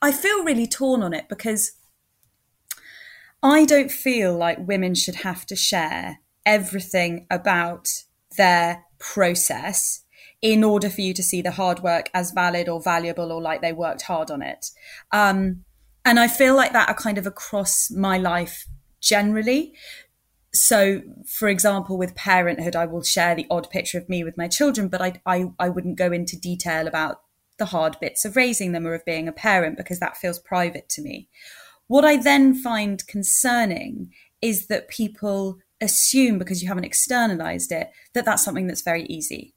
I 0.00 0.12
feel 0.12 0.44
really 0.44 0.66
torn 0.66 1.02
on 1.02 1.12
it 1.12 1.28
because 1.28 1.72
I 3.44 3.66
don't 3.66 3.92
feel 3.92 4.34
like 4.34 4.66
women 4.66 4.94
should 4.94 5.16
have 5.16 5.44
to 5.46 5.54
share 5.54 6.20
everything 6.46 7.26
about 7.30 7.88
their 8.38 8.86
process 8.98 10.02
in 10.40 10.64
order 10.64 10.88
for 10.88 11.02
you 11.02 11.12
to 11.12 11.22
see 11.22 11.42
the 11.42 11.50
hard 11.50 11.80
work 11.80 12.08
as 12.14 12.32
valid 12.32 12.70
or 12.70 12.80
valuable 12.80 13.30
or 13.30 13.42
like 13.42 13.60
they 13.60 13.72
worked 13.72 14.02
hard 14.02 14.30
on 14.30 14.40
it. 14.40 14.70
Um, 15.12 15.64
and 16.06 16.18
I 16.18 16.26
feel 16.26 16.56
like 16.56 16.72
that 16.72 16.88
are 16.88 16.94
kind 16.94 17.18
of 17.18 17.26
across 17.26 17.90
my 17.90 18.16
life 18.16 18.66
generally. 19.02 19.74
So, 20.54 21.02
for 21.26 21.48
example, 21.48 21.98
with 21.98 22.14
parenthood, 22.14 22.74
I 22.74 22.86
will 22.86 23.02
share 23.02 23.34
the 23.34 23.46
odd 23.50 23.68
picture 23.68 23.98
of 23.98 24.08
me 24.08 24.24
with 24.24 24.38
my 24.38 24.48
children, 24.48 24.88
but 24.88 25.02
I, 25.02 25.20
I, 25.26 25.50
I 25.58 25.68
wouldn't 25.68 25.98
go 25.98 26.12
into 26.12 26.38
detail 26.38 26.86
about 26.86 27.20
the 27.58 27.66
hard 27.66 27.98
bits 28.00 28.24
of 28.24 28.36
raising 28.36 28.72
them 28.72 28.86
or 28.86 28.94
of 28.94 29.04
being 29.04 29.28
a 29.28 29.32
parent 29.32 29.76
because 29.76 30.00
that 30.00 30.16
feels 30.16 30.38
private 30.38 30.88
to 30.90 31.02
me. 31.02 31.28
What 31.86 32.04
I 32.04 32.16
then 32.16 32.54
find 32.54 33.06
concerning 33.06 34.12
is 34.40 34.66
that 34.66 34.88
people 34.88 35.58
assume 35.80 36.38
because 36.38 36.62
you 36.62 36.68
haven't 36.68 36.84
externalized 36.84 37.72
it 37.72 37.90
that 38.14 38.24
that's 38.24 38.44
something 38.44 38.66
that's 38.66 38.82
very 38.82 39.04
easy 39.04 39.54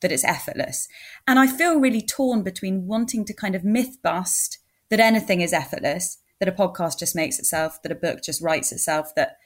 that 0.00 0.12
it's 0.12 0.24
effortless. 0.24 0.88
And 1.26 1.38
I 1.38 1.46
feel 1.46 1.80
really 1.80 2.02
torn 2.02 2.42
between 2.42 2.86
wanting 2.86 3.24
to 3.24 3.34
kind 3.34 3.54
of 3.54 3.64
myth 3.64 3.98
bust 4.02 4.58
that 4.90 5.00
anything 5.00 5.40
is 5.40 5.52
effortless, 5.52 6.18
that 6.38 6.48
a 6.48 6.52
podcast 6.52 6.98
just 6.98 7.16
makes 7.16 7.38
itself, 7.38 7.82
that 7.82 7.92
a 7.92 7.96
book 7.96 8.22
just 8.22 8.40
writes 8.40 8.72
itself, 8.72 9.14
that, 9.16 9.38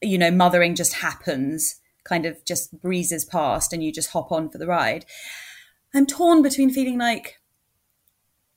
you 0.00 0.18
know, 0.18 0.30
mothering 0.30 0.74
just 0.74 0.94
happens, 0.94 1.80
kind 2.04 2.26
of 2.26 2.44
just 2.44 2.80
breezes 2.80 3.24
past 3.24 3.72
and 3.72 3.82
you 3.82 3.92
just 3.92 4.10
hop 4.10 4.32
on 4.32 4.50
for 4.50 4.58
the 4.58 4.66
ride. 4.66 5.06
I'm 5.94 6.06
torn 6.06 6.42
between 6.42 6.70
feeling 6.70 6.98
like, 6.98 7.40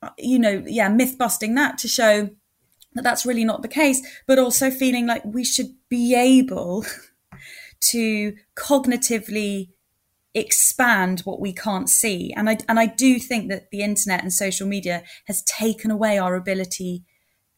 uh, 0.02 0.10
you 0.18 0.38
know, 0.38 0.62
yeah, 0.66 0.88
myth 0.88 1.16
busting 1.16 1.54
that 1.54 1.78
to 1.78 1.88
show 1.88 2.30
that 2.94 3.02
that's 3.02 3.26
really 3.26 3.44
not 3.44 3.62
the 3.62 3.68
case, 3.68 4.00
but 4.26 4.38
also 4.38 4.70
feeling 4.70 5.06
like 5.06 5.24
we 5.24 5.44
should 5.44 5.74
be 5.88 6.14
able 6.14 6.84
to 7.80 8.34
cognitively 8.56 9.68
expand 10.34 11.20
what 11.20 11.40
we 11.40 11.52
can't 11.52 11.88
see. 11.88 12.32
And 12.36 12.48
I 12.48 12.58
and 12.68 12.78
I 12.78 12.86
do 12.86 13.18
think 13.18 13.50
that 13.50 13.70
the 13.70 13.82
internet 13.82 14.22
and 14.22 14.32
social 14.32 14.66
media 14.66 15.02
has 15.26 15.42
taken 15.42 15.90
away 15.90 16.18
our 16.18 16.34
ability 16.34 17.04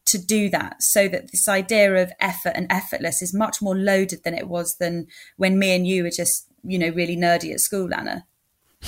to 0.05 0.17
do 0.17 0.49
that 0.49 0.81
so 0.81 1.07
that 1.07 1.31
this 1.31 1.47
idea 1.47 1.95
of 1.95 2.11
effort 2.19 2.53
and 2.55 2.67
effortless 2.69 3.21
is 3.21 3.33
much 3.33 3.61
more 3.61 3.75
loaded 3.75 4.23
than 4.23 4.33
it 4.33 4.47
was 4.47 4.77
than 4.77 5.07
when 5.37 5.59
me 5.59 5.75
and 5.75 5.87
you 5.87 6.03
were 6.03 6.09
just, 6.09 6.47
you 6.63 6.77
know, 6.77 6.89
really 6.89 7.15
nerdy 7.15 7.53
at 7.53 7.59
school, 7.59 7.93
Anna. 7.93 8.25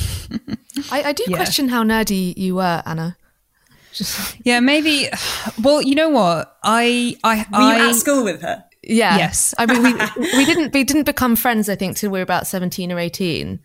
I, 0.91 1.03
I, 1.03 1.13
do 1.13 1.23
yeah. 1.27 1.38
question 1.38 1.69
how 1.69 1.83
nerdy 1.83 2.35
you 2.35 2.55
were, 2.55 2.81
Anna. 2.85 3.15
Just... 3.93 4.38
Yeah, 4.43 4.59
maybe. 4.59 5.09
Well, 5.62 5.81
you 5.81 5.95
know 5.95 6.09
what? 6.09 6.57
I, 6.63 7.15
I, 7.23 7.38
were 7.51 7.57
I, 7.57 7.77
you 7.77 7.89
at 7.89 7.95
school 7.95 8.23
with 8.23 8.41
her? 8.41 8.63
Yeah. 8.81 9.17
Yes. 9.17 9.53
I 9.57 9.65
mean, 9.65 9.83
we, 9.83 9.93
we 10.38 10.45
didn't 10.45 10.73
we 10.73 10.83
didn't 10.83 11.03
become 11.03 11.35
friends. 11.35 11.69
I 11.69 11.75
think 11.75 11.97
till 11.97 12.12
we 12.12 12.19
were 12.19 12.23
about 12.23 12.47
seventeen 12.47 12.91
or 12.91 13.00
eighteen. 13.00 13.59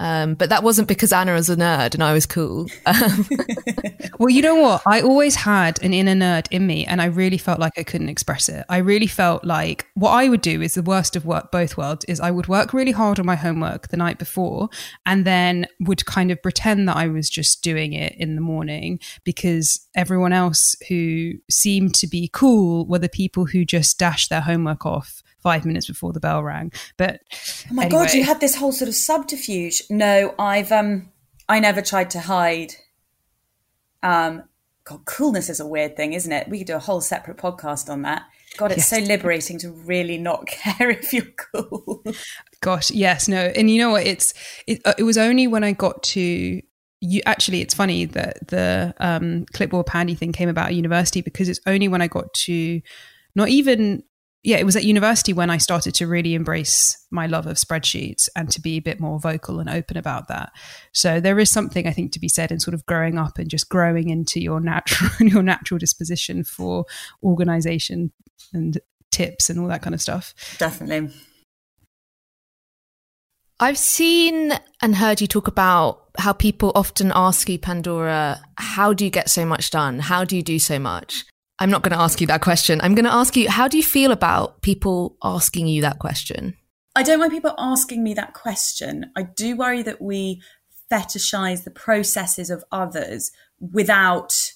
Um, 0.00 0.34
but 0.34 0.48
that 0.48 0.64
wasn't 0.64 0.88
because 0.88 1.12
Anna 1.12 1.34
was 1.34 1.48
a 1.48 1.56
nerd 1.56 1.94
and 1.94 2.02
I 2.02 2.12
was 2.12 2.26
cool. 2.26 2.66
Um, 2.84 3.28
well, 4.18 4.28
you 4.28 4.42
know 4.42 4.56
what? 4.56 4.82
I 4.86 5.00
always 5.00 5.36
had 5.36 5.82
an 5.82 5.94
inner 5.94 6.14
nerd 6.14 6.46
in 6.50 6.66
me, 6.66 6.84
and 6.84 7.00
I 7.00 7.06
really 7.06 7.38
felt 7.38 7.60
like 7.60 7.78
I 7.78 7.84
couldn't 7.84 8.08
express 8.08 8.48
it. 8.48 8.64
I 8.68 8.78
really 8.78 9.06
felt 9.06 9.44
like 9.44 9.86
what 9.94 10.10
I 10.10 10.28
would 10.28 10.40
do 10.40 10.60
is 10.62 10.74
the 10.74 10.82
worst 10.82 11.16
of 11.16 11.24
work, 11.24 11.52
both 11.52 11.76
worlds. 11.76 12.04
Is 12.06 12.20
I 12.20 12.30
would 12.30 12.48
work 12.48 12.72
really 12.72 12.92
hard 12.92 13.20
on 13.20 13.26
my 13.26 13.36
homework 13.36 13.88
the 13.88 13.96
night 13.96 14.18
before, 14.18 14.68
and 15.06 15.24
then 15.24 15.66
would 15.80 16.04
kind 16.06 16.30
of 16.30 16.42
pretend 16.42 16.88
that 16.88 16.96
I 16.96 17.06
was 17.06 17.30
just 17.30 17.62
doing 17.62 17.92
it 17.92 18.14
in 18.16 18.34
the 18.34 18.40
morning 18.40 18.98
because 19.22 19.86
everyone 19.94 20.32
else 20.32 20.74
who 20.88 21.32
seemed 21.50 21.94
to 21.96 22.06
be 22.06 22.28
cool 22.32 22.86
were 22.86 22.98
the 22.98 23.08
people 23.08 23.46
who 23.46 23.64
just 23.64 23.98
dashed 23.98 24.30
their 24.30 24.40
homework 24.40 24.84
off 24.84 25.22
five 25.44 25.64
minutes 25.64 25.86
before 25.86 26.12
the 26.12 26.18
bell 26.18 26.42
rang. 26.42 26.72
But 26.96 27.20
oh 27.70 27.74
my 27.74 27.84
anyway. 27.84 28.06
god, 28.06 28.14
you 28.14 28.24
had 28.24 28.40
this 28.40 28.56
whole 28.56 28.72
sort 28.72 28.88
of 28.88 28.96
subterfuge. 28.96 29.82
No, 29.88 30.34
I've 30.38 30.72
um, 30.72 31.12
I 31.48 31.60
never 31.60 31.82
tried 31.82 32.10
to 32.10 32.20
hide. 32.20 32.74
Um, 34.02 34.42
God, 34.82 35.04
coolness 35.04 35.48
is 35.48 35.60
a 35.60 35.66
weird 35.66 35.96
thing, 35.96 36.14
isn't 36.14 36.32
it? 36.32 36.48
We 36.48 36.58
could 36.58 36.66
do 36.66 36.74
a 36.74 36.80
whole 36.80 37.00
separate 37.00 37.36
podcast 37.36 37.88
on 37.88 38.02
that. 38.02 38.24
God, 38.56 38.72
it's 38.72 38.90
yes. 38.90 39.02
so 39.02 39.08
liberating 39.08 39.58
to 39.58 39.70
really 39.70 40.18
not 40.18 40.46
care 40.48 40.90
if 40.90 41.12
you're 41.12 41.24
cool. 41.52 42.02
Gosh, 42.60 42.90
yes, 42.90 43.28
no, 43.28 43.38
and 43.38 43.70
you 43.70 43.78
know 43.78 43.90
what? 43.90 44.06
It's 44.06 44.34
it, 44.66 44.80
uh, 44.84 44.94
it 44.98 45.04
was 45.04 45.18
only 45.18 45.46
when 45.46 45.62
I 45.62 45.72
got 45.72 46.02
to 46.02 46.60
you 47.00 47.20
actually 47.26 47.60
it's 47.60 47.74
funny 47.74 48.06
that 48.06 48.48
the 48.48 48.94
um, 48.98 49.44
clipboard 49.52 49.84
pandy 49.84 50.14
thing 50.14 50.32
came 50.32 50.48
about 50.48 50.68
at 50.68 50.74
university 50.74 51.20
because 51.20 51.50
it's 51.50 51.60
only 51.66 51.86
when 51.86 52.00
I 52.00 52.06
got 52.06 52.32
to 52.32 52.80
not 53.34 53.48
even 53.48 54.02
yeah, 54.44 54.58
it 54.58 54.66
was 54.66 54.76
at 54.76 54.84
university 54.84 55.32
when 55.32 55.48
I 55.48 55.56
started 55.56 55.94
to 55.94 56.06
really 56.06 56.34
embrace 56.34 57.02
my 57.10 57.26
love 57.26 57.46
of 57.46 57.56
spreadsheets 57.56 58.28
and 58.36 58.50
to 58.50 58.60
be 58.60 58.76
a 58.76 58.82
bit 58.82 59.00
more 59.00 59.18
vocal 59.18 59.58
and 59.58 59.70
open 59.70 59.96
about 59.96 60.28
that. 60.28 60.52
So 60.92 61.18
there 61.18 61.38
is 61.38 61.50
something 61.50 61.86
I 61.86 61.92
think 61.92 62.12
to 62.12 62.20
be 62.20 62.28
said 62.28 62.52
in 62.52 62.60
sort 62.60 62.74
of 62.74 62.84
growing 62.84 63.18
up 63.18 63.38
and 63.38 63.48
just 63.48 63.70
growing 63.70 64.10
into 64.10 64.40
your 64.40 64.60
natural 64.60 65.10
your 65.26 65.42
natural 65.42 65.78
disposition 65.78 66.44
for 66.44 66.84
organization 67.22 68.12
and 68.52 68.78
tips 69.10 69.48
and 69.48 69.58
all 69.58 69.68
that 69.68 69.80
kind 69.80 69.94
of 69.94 70.02
stuff. 70.02 70.34
Definitely. 70.58 71.10
I've 73.60 73.78
seen 73.78 74.52
and 74.82 74.96
heard 74.96 75.22
you 75.22 75.26
talk 75.26 75.48
about 75.48 76.02
how 76.18 76.34
people 76.34 76.70
often 76.74 77.12
ask 77.14 77.48
you, 77.48 77.58
Pandora, 77.58 78.42
how 78.56 78.92
do 78.92 79.06
you 79.06 79.10
get 79.10 79.30
so 79.30 79.46
much 79.46 79.70
done? 79.70 80.00
How 80.00 80.24
do 80.24 80.36
you 80.36 80.42
do 80.42 80.58
so 80.58 80.78
much? 80.78 81.24
I'm 81.58 81.70
not 81.70 81.82
going 81.82 81.92
to 81.96 82.02
ask 82.02 82.20
you 82.20 82.26
that 82.28 82.40
question. 82.40 82.80
I'm 82.80 82.94
going 82.94 83.04
to 83.04 83.12
ask 83.12 83.36
you, 83.36 83.48
how 83.48 83.68
do 83.68 83.76
you 83.76 83.82
feel 83.82 84.10
about 84.10 84.62
people 84.62 85.16
asking 85.22 85.68
you 85.68 85.82
that 85.82 85.98
question? 85.98 86.56
I 86.96 87.02
don't 87.02 87.18
mind 87.18 87.32
people 87.32 87.54
asking 87.58 88.02
me 88.02 88.14
that 88.14 88.34
question. 88.34 89.10
I 89.16 89.22
do 89.22 89.56
worry 89.56 89.82
that 89.82 90.00
we 90.00 90.42
fetishize 90.90 91.64
the 91.64 91.70
processes 91.70 92.50
of 92.50 92.64
others 92.70 93.32
without, 93.60 94.52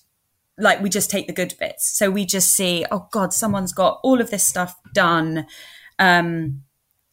like, 0.56 0.80
we 0.80 0.88
just 0.88 1.10
take 1.10 1.26
the 1.26 1.32
good 1.32 1.54
bits. 1.58 1.96
So 1.96 2.10
we 2.10 2.24
just 2.24 2.54
see, 2.54 2.84
oh 2.90 3.08
God, 3.10 3.32
someone's 3.32 3.72
got 3.72 4.00
all 4.02 4.20
of 4.20 4.30
this 4.30 4.44
stuff 4.44 4.76
done. 4.92 5.46
Um, 5.98 6.62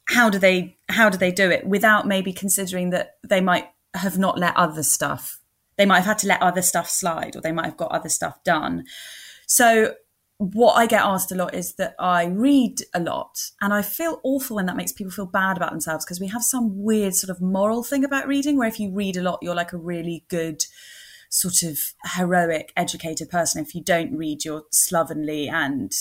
how 0.07 0.29
do 0.29 0.37
they 0.37 0.77
how 0.89 1.09
do 1.09 1.17
they 1.17 1.31
do 1.31 1.49
it 1.49 1.65
without 1.65 2.07
maybe 2.07 2.31
considering 2.31 2.91
that 2.91 3.17
they 3.27 3.41
might 3.41 3.67
have 3.93 4.17
not 4.17 4.37
let 4.37 4.55
other 4.55 4.83
stuff 4.83 5.39
they 5.77 5.85
might 5.85 5.97
have 5.97 6.05
had 6.05 6.17
to 6.19 6.27
let 6.27 6.41
other 6.41 6.61
stuff 6.61 6.89
slide 6.89 7.35
or 7.35 7.41
they 7.41 7.51
might 7.51 7.65
have 7.65 7.77
got 7.77 7.91
other 7.91 8.09
stuff 8.09 8.43
done 8.43 8.85
so 9.47 9.95
what 10.37 10.73
I 10.73 10.85
get 10.85 11.01
asked 11.01 11.31
a 11.31 11.35
lot 11.35 11.55
is 11.55 11.75
that 11.75 11.95
I 11.97 12.25
read 12.25 12.81
a 12.93 12.99
lot 12.99 13.51
and 13.61 13.73
I 13.73 13.81
feel 13.81 14.19
awful 14.23 14.57
when 14.57 14.65
that 14.65 14.75
makes 14.75 14.91
people 14.91 15.11
feel 15.11 15.25
bad 15.25 15.55
about 15.55 15.71
themselves 15.71 16.03
because 16.03 16.19
we 16.19 16.27
have 16.27 16.43
some 16.43 16.83
weird 16.83 17.15
sort 17.15 17.29
of 17.29 17.41
moral 17.41 17.83
thing 17.83 18.03
about 18.03 18.27
reading 18.27 18.57
where 18.57 18.67
if 18.67 18.79
you 18.79 18.91
read 18.91 19.15
a 19.15 19.21
lot, 19.21 19.39
you're 19.41 19.55
like 19.55 19.71
a 19.71 19.77
really 19.77 20.25
good 20.27 20.65
sort 21.29 21.63
of 21.63 21.79
heroic, 22.15 22.73
educated 22.75 23.29
person. 23.29 23.63
If 23.63 23.73
you 23.73 23.81
don't 23.81 24.15
read, 24.15 24.43
you're 24.43 24.63
slovenly 24.71 25.47
and, 25.47 25.93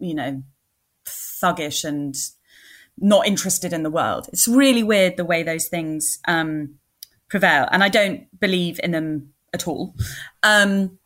you 0.00 0.14
know, 0.14 0.42
thuggish 1.06 1.84
and 1.84 2.16
not 2.98 3.26
interested 3.26 3.72
in 3.72 3.84
the 3.84 3.90
world. 3.90 4.28
It's 4.32 4.48
really 4.48 4.82
weird 4.82 5.16
the 5.16 5.24
way 5.24 5.44
those 5.44 5.68
things 5.68 6.18
um, 6.26 6.76
prevail. 7.28 7.68
And 7.70 7.84
I 7.84 7.88
don't 7.88 8.26
believe 8.40 8.80
in 8.82 8.90
them 8.90 9.32
at 9.54 9.68
all. 9.68 9.94
Um, 10.42 10.98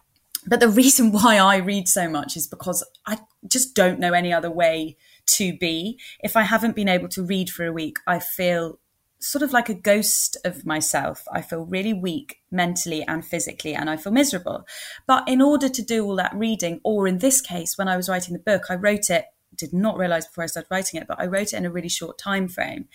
but 0.46 0.60
the 0.60 0.68
reason 0.68 1.12
why 1.12 1.38
I 1.38 1.56
read 1.56 1.88
so 1.88 2.08
much 2.08 2.36
is 2.36 2.46
because 2.46 2.84
I 3.06 3.18
just 3.46 3.74
don't 3.74 4.00
know 4.00 4.12
any 4.12 4.32
other 4.32 4.50
way 4.50 4.96
to 5.26 5.56
be. 5.56 5.98
If 6.20 6.36
I 6.36 6.42
haven't 6.42 6.76
been 6.76 6.88
able 6.88 7.08
to 7.08 7.22
read 7.22 7.50
for 7.50 7.66
a 7.66 7.72
week, 7.72 7.98
I 8.06 8.18
feel 8.18 8.78
sort 9.18 9.42
of 9.42 9.52
like 9.52 9.68
a 9.68 9.74
ghost 9.74 10.36
of 10.44 10.66
myself. 10.66 11.24
I 11.32 11.42
feel 11.42 11.64
really 11.64 11.92
weak 11.92 12.40
mentally 12.50 13.02
and 13.02 13.24
physically, 13.24 13.74
and 13.74 13.90
I 13.90 13.96
feel 13.96 14.12
miserable. 14.12 14.66
But 15.06 15.28
in 15.28 15.40
order 15.40 15.68
to 15.68 15.82
do 15.82 16.04
all 16.04 16.16
that 16.16 16.34
reading, 16.34 16.80
or 16.84 17.08
in 17.08 17.18
this 17.18 17.40
case, 17.40 17.76
when 17.76 17.88
I 17.88 17.96
was 17.96 18.08
writing 18.08 18.34
the 18.34 18.40
book, 18.40 18.64
I 18.68 18.74
wrote 18.74 19.10
it, 19.10 19.26
did 19.54 19.72
not 19.72 19.96
realize 19.96 20.26
before 20.26 20.44
I 20.44 20.48
started 20.48 20.70
writing 20.70 21.00
it, 21.00 21.08
but 21.08 21.20
I 21.20 21.26
wrote 21.26 21.52
it 21.52 21.54
in 21.54 21.64
a 21.64 21.70
really 21.70 21.88
short 21.88 22.18
time 22.18 22.46
frame. 22.46 22.88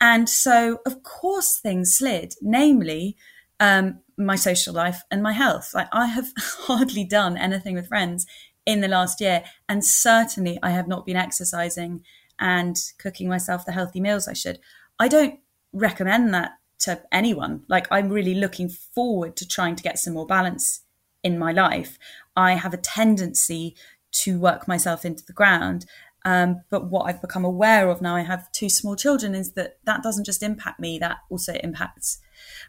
And 0.00 0.28
so, 0.28 0.80
of 0.86 1.02
course, 1.02 1.58
things 1.58 1.96
slid, 1.96 2.34
namely, 2.40 3.16
um, 3.60 4.00
my 4.18 4.36
social 4.36 4.74
life 4.74 5.02
and 5.10 5.22
my 5.22 5.32
health. 5.32 5.72
Like 5.74 5.88
I 5.92 6.06
have 6.06 6.32
hardly 6.36 7.04
done 7.04 7.36
anything 7.36 7.74
with 7.74 7.88
friends 7.88 8.26
in 8.66 8.80
the 8.80 8.88
last 8.88 9.20
year. 9.20 9.44
And 9.68 9.84
certainly 9.84 10.58
I 10.62 10.70
have 10.70 10.88
not 10.88 11.06
been 11.06 11.16
exercising 11.16 12.02
and 12.38 12.76
cooking 12.98 13.28
myself 13.28 13.64
the 13.64 13.72
healthy 13.72 14.00
meals 14.00 14.28
I 14.28 14.34
should. 14.34 14.58
I 14.98 15.08
don't 15.08 15.40
recommend 15.72 16.34
that 16.34 16.52
to 16.80 17.00
anyone. 17.10 17.62
Like, 17.68 17.86
I'm 17.90 18.08
really 18.08 18.34
looking 18.34 18.68
forward 18.68 19.36
to 19.36 19.48
trying 19.48 19.76
to 19.76 19.82
get 19.82 19.98
some 19.98 20.14
more 20.14 20.26
balance 20.26 20.82
in 21.24 21.38
my 21.38 21.52
life. 21.52 21.98
I 22.36 22.52
have 22.52 22.74
a 22.74 22.78
tendency 22.78 23.74
to 24.12 24.38
work 24.38 24.68
myself 24.68 25.04
into 25.04 25.24
the 25.24 25.32
ground. 25.32 25.86
Um, 26.24 26.62
but 26.70 26.90
what 26.90 27.04
I've 27.04 27.20
become 27.20 27.44
aware 27.44 27.88
of 27.88 28.02
now, 28.02 28.16
I 28.16 28.22
have 28.22 28.50
two 28.52 28.68
small 28.68 28.96
children, 28.96 29.34
is 29.34 29.52
that 29.52 29.78
that 29.84 30.02
doesn't 30.02 30.24
just 30.24 30.42
impact 30.42 30.78
me, 30.78 30.98
that 30.98 31.18
also 31.30 31.54
impacts 31.54 32.18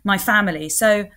my 0.04 0.18
family. 0.18 0.70
So 0.70 1.10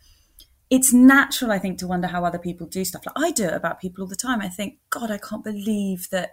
it's 0.72 0.90
natural, 0.90 1.52
I 1.52 1.58
think, 1.58 1.78
to 1.78 1.86
wonder 1.86 2.08
how 2.08 2.24
other 2.24 2.38
people 2.38 2.66
do 2.66 2.82
stuff. 2.82 3.04
Like 3.04 3.26
I 3.26 3.30
do 3.30 3.44
it 3.44 3.52
about 3.52 3.78
people 3.78 4.02
all 4.02 4.08
the 4.08 4.16
time. 4.16 4.40
I 4.40 4.48
think, 4.48 4.78
God, 4.88 5.10
I 5.10 5.18
can't 5.18 5.44
believe 5.44 6.08
that 6.08 6.30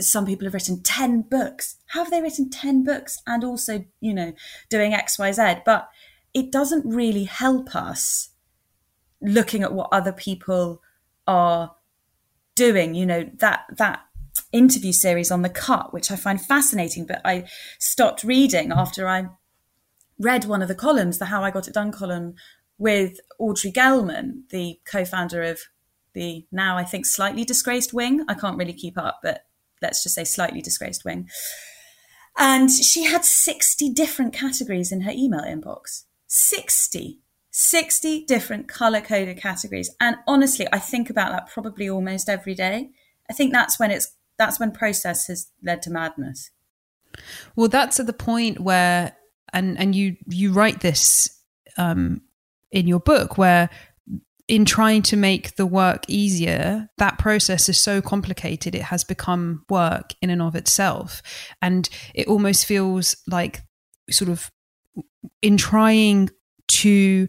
some 0.00 0.26
people 0.26 0.46
have 0.46 0.54
written 0.54 0.82
10 0.82 1.22
books. 1.22 1.76
How 1.86 2.02
have 2.02 2.10
they 2.10 2.20
written 2.20 2.50
10 2.50 2.82
books 2.82 3.22
and 3.24 3.44
also, 3.44 3.84
you 4.00 4.12
know, 4.12 4.32
doing 4.68 4.90
XYZ? 4.90 5.62
But 5.64 5.88
it 6.34 6.50
doesn't 6.50 6.92
really 6.92 7.22
help 7.22 7.76
us 7.76 8.30
looking 9.22 9.62
at 9.62 9.72
what 9.72 9.90
other 9.92 10.12
people 10.12 10.82
are 11.28 11.76
doing. 12.56 12.96
You 12.96 13.06
know, 13.06 13.30
that, 13.36 13.66
that 13.76 14.00
interview 14.50 14.90
series 14.90 15.30
on 15.30 15.42
the 15.42 15.48
cut, 15.48 15.92
which 15.92 16.10
I 16.10 16.16
find 16.16 16.40
fascinating, 16.40 17.06
but 17.06 17.20
I 17.24 17.44
stopped 17.78 18.24
reading 18.24 18.72
after 18.72 19.06
I 19.06 19.28
read 20.18 20.46
one 20.46 20.62
of 20.62 20.68
the 20.68 20.74
columns, 20.74 21.18
the 21.18 21.26
How 21.26 21.44
I 21.44 21.52
Got 21.52 21.68
It 21.68 21.74
Done 21.74 21.92
column 21.92 22.34
with 22.78 23.20
Audrey 23.38 23.72
Gelman, 23.72 24.48
the 24.50 24.78
co-founder 24.84 25.42
of 25.42 25.60
the 26.14 26.46
now 26.50 26.76
I 26.76 26.84
think 26.84 27.06
slightly 27.06 27.44
disgraced 27.44 27.92
Wing. 27.92 28.24
I 28.28 28.34
can't 28.34 28.58
really 28.58 28.72
keep 28.72 28.98
up, 28.98 29.20
but 29.22 29.44
let's 29.82 30.02
just 30.02 30.14
say 30.14 30.24
slightly 30.24 30.62
disgraced 30.62 31.04
Wing. 31.04 31.28
And 32.38 32.70
she 32.70 33.04
had 33.04 33.24
60 33.24 33.90
different 33.90 34.32
categories 34.32 34.92
in 34.92 35.02
her 35.02 35.12
email 35.12 35.42
inbox. 35.42 36.04
60. 36.26 37.20
60 37.50 38.24
different 38.26 38.68
color 38.68 39.00
coded 39.00 39.38
categories. 39.38 39.90
And 40.00 40.16
honestly, 40.26 40.66
I 40.72 40.78
think 40.78 41.08
about 41.08 41.32
that 41.32 41.48
probably 41.48 41.88
almost 41.88 42.28
every 42.28 42.54
day. 42.54 42.90
I 43.30 43.32
think 43.32 43.52
that's 43.52 43.78
when 43.78 43.90
it's 43.90 44.14
that's 44.38 44.60
when 44.60 44.72
process 44.72 45.28
has 45.28 45.50
led 45.62 45.80
to 45.82 45.90
madness. 45.90 46.50
Well, 47.54 47.68
that's 47.68 47.98
at 47.98 48.06
the 48.06 48.12
point 48.12 48.60
where 48.60 49.16
and 49.52 49.78
and 49.78 49.94
you 49.94 50.16
you 50.26 50.52
write 50.52 50.80
this 50.80 51.30
um 51.78 52.20
in 52.70 52.86
your 52.86 53.00
book 53.00 53.38
where 53.38 53.70
in 54.48 54.64
trying 54.64 55.02
to 55.02 55.16
make 55.16 55.56
the 55.56 55.66
work 55.66 56.04
easier, 56.06 56.88
that 56.98 57.18
process 57.18 57.68
is 57.68 57.82
so 57.82 58.00
complicated, 58.00 58.76
it 58.76 58.82
has 58.82 59.02
become 59.02 59.64
work 59.68 60.14
in 60.22 60.30
and 60.30 60.40
of 60.40 60.54
itself. 60.54 61.20
And 61.60 61.88
it 62.14 62.28
almost 62.28 62.64
feels 62.64 63.16
like, 63.26 63.62
sort 64.08 64.30
of, 64.30 64.50
in 65.42 65.56
trying 65.56 66.30
to 66.68 67.26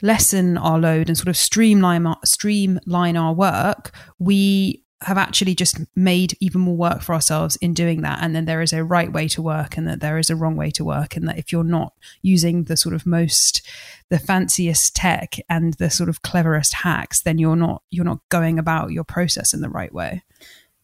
lessen 0.00 0.56
our 0.56 0.78
load 0.78 1.08
and 1.08 1.16
sort 1.18 1.28
of 1.28 1.36
streamline 1.36 2.06
our, 2.06 2.16
streamline 2.24 3.18
our 3.18 3.34
work, 3.34 3.94
we 4.18 4.85
have 5.06 5.18
actually 5.18 5.54
just 5.54 5.78
made 5.94 6.36
even 6.40 6.60
more 6.60 6.76
work 6.76 7.00
for 7.00 7.14
ourselves 7.14 7.54
in 7.56 7.72
doing 7.72 8.02
that. 8.02 8.18
And 8.20 8.34
then 8.34 8.44
there 8.44 8.60
is 8.60 8.72
a 8.72 8.82
right 8.82 9.12
way 9.12 9.28
to 9.28 9.40
work 9.40 9.76
and 9.76 9.86
that 9.86 10.00
there 10.00 10.18
is 10.18 10.30
a 10.30 10.36
wrong 10.36 10.56
way 10.56 10.72
to 10.72 10.84
work. 10.84 11.16
And 11.16 11.28
that 11.28 11.38
if 11.38 11.52
you're 11.52 11.62
not 11.62 11.92
using 12.22 12.64
the 12.64 12.76
sort 12.76 12.92
of 12.92 13.06
most, 13.06 13.64
the 14.10 14.18
fanciest 14.18 14.96
tech 14.96 15.36
and 15.48 15.74
the 15.74 15.90
sort 15.90 16.08
of 16.08 16.22
cleverest 16.22 16.74
hacks, 16.74 17.22
then 17.22 17.38
you're 17.38 17.54
not, 17.54 17.82
you're 17.88 18.04
not 18.04 18.28
going 18.30 18.58
about 18.58 18.90
your 18.90 19.04
process 19.04 19.54
in 19.54 19.60
the 19.60 19.70
right 19.70 19.94
way. 19.94 20.24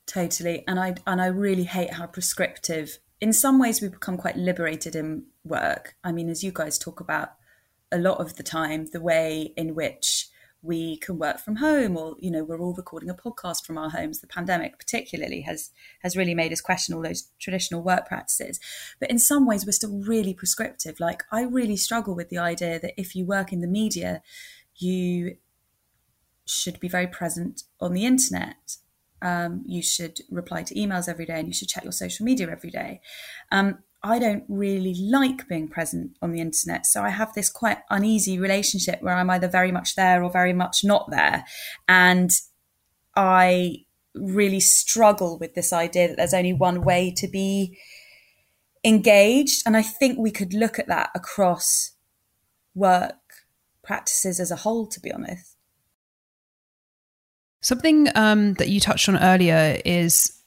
Totally. 0.06 0.62
And 0.68 0.78
I, 0.78 0.94
and 1.04 1.20
I 1.20 1.26
really 1.26 1.64
hate 1.64 1.94
how 1.94 2.06
prescriptive, 2.06 3.00
in 3.20 3.32
some 3.32 3.58
ways, 3.58 3.82
we 3.82 3.88
become 3.88 4.16
quite 4.16 4.36
liberated 4.36 4.94
in 4.94 5.24
work. 5.44 5.96
I 6.04 6.12
mean, 6.12 6.28
as 6.28 6.44
you 6.44 6.52
guys 6.52 6.78
talk 6.78 7.00
about 7.00 7.32
a 7.90 7.98
lot 7.98 8.20
of 8.20 8.36
the 8.36 8.44
time, 8.44 8.86
the 8.92 9.00
way 9.00 9.52
in 9.56 9.74
which 9.74 10.28
we 10.62 10.96
can 10.98 11.18
work 11.18 11.40
from 11.40 11.56
home 11.56 11.96
or 11.96 12.14
you 12.20 12.30
know 12.30 12.44
we're 12.44 12.60
all 12.60 12.74
recording 12.74 13.10
a 13.10 13.14
podcast 13.14 13.66
from 13.66 13.76
our 13.76 13.90
homes. 13.90 14.20
The 14.20 14.26
pandemic 14.26 14.78
particularly 14.78 15.42
has 15.42 15.70
has 16.02 16.16
really 16.16 16.34
made 16.34 16.52
us 16.52 16.60
question 16.60 16.94
all 16.94 17.02
those 17.02 17.30
traditional 17.40 17.82
work 17.82 18.06
practices. 18.06 18.60
But 19.00 19.10
in 19.10 19.18
some 19.18 19.46
ways 19.46 19.66
we're 19.66 19.72
still 19.72 19.98
really 20.02 20.34
prescriptive. 20.34 21.00
Like 21.00 21.24
i 21.32 21.42
really 21.42 21.76
struggle 21.76 22.14
with 22.14 22.28
the 22.28 22.38
idea 22.38 22.78
that 22.80 22.94
if 22.96 23.14
you 23.16 23.26
work 23.26 23.52
in 23.52 23.60
the 23.60 23.66
media 23.66 24.22
you 24.76 25.36
should 26.44 26.80
be 26.80 26.88
very 26.88 27.06
present 27.06 27.62
on 27.80 27.92
the 27.92 28.04
internet. 28.04 28.76
Um, 29.20 29.62
you 29.66 29.82
should 29.82 30.20
reply 30.30 30.64
to 30.64 30.74
emails 30.74 31.08
every 31.08 31.26
day 31.26 31.38
and 31.38 31.46
you 31.46 31.54
should 31.54 31.68
check 31.68 31.84
your 31.84 31.92
social 31.92 32.24
media 32.24 32.50
every 32.50 32.70
day. 32.70 33.00
Um, 33.52 33.78
I 34.04 34.18
don't 34.18 34.44
really 34.48 34.94
like 34.94 35.46
being 35.48 35.68
present 35.68 36.16
on 36.20 36.32
the 36.32 36.40
internet. 36.40 36.86
So 36.86 37.02
I 37.02 37.10
have 37.10 37.32
this 37.34 37.48
quite 37.48 37.78
uneasy 37.88 38.38
relationship 38.38 39.00
where 39.00 39.14
I'm 39.14 39.30
either 39.30 39.48
very 39.48 39.70
much 39.70 39.94
there 39.94 40.24
or 40.24 40.30
very 40.30 40.52
much 40.52 40.82
not 40.82 41.10
there. 41.10 41.44
And 41.86 42.30
I 43.14 43.84
really 44.14 44.60
struggle 44.60 45.38
with 45.38 45.54
this 45.54 45.72
idea 45.72 46.08
that 46.08 46.16
there's 46.16 46.34
only 46.34 46.52
one 46.52 46.82
way 46.82 47.12
to 47.16 47.28
be 47.28 47.78
engaged. 48.84 49.62
And 49.64 49.76
I 49.76 49.82
think 49.82 50.18
we 50.18 50.32
could 50.32 50.52
look 50.52 50.78
at 50.78 50.88
that 50.88 51.10
across 51.14 51.92
work 52.74 53.14
practices 53.84 54.40
as 54.40 54.50
a 54.50 54.56
whole, 54.56 54.86
to 54.88 55.00
be 55.00 55.12
honest. 55.12 55.56
Something 57.60 58.08
um, 58.16 58.54
that 58.54 58.68
you 58.68 58.80
touched 58.80 59.08
on 59.08 59.16
earlier 59.16 59.80
is 59.84 60.41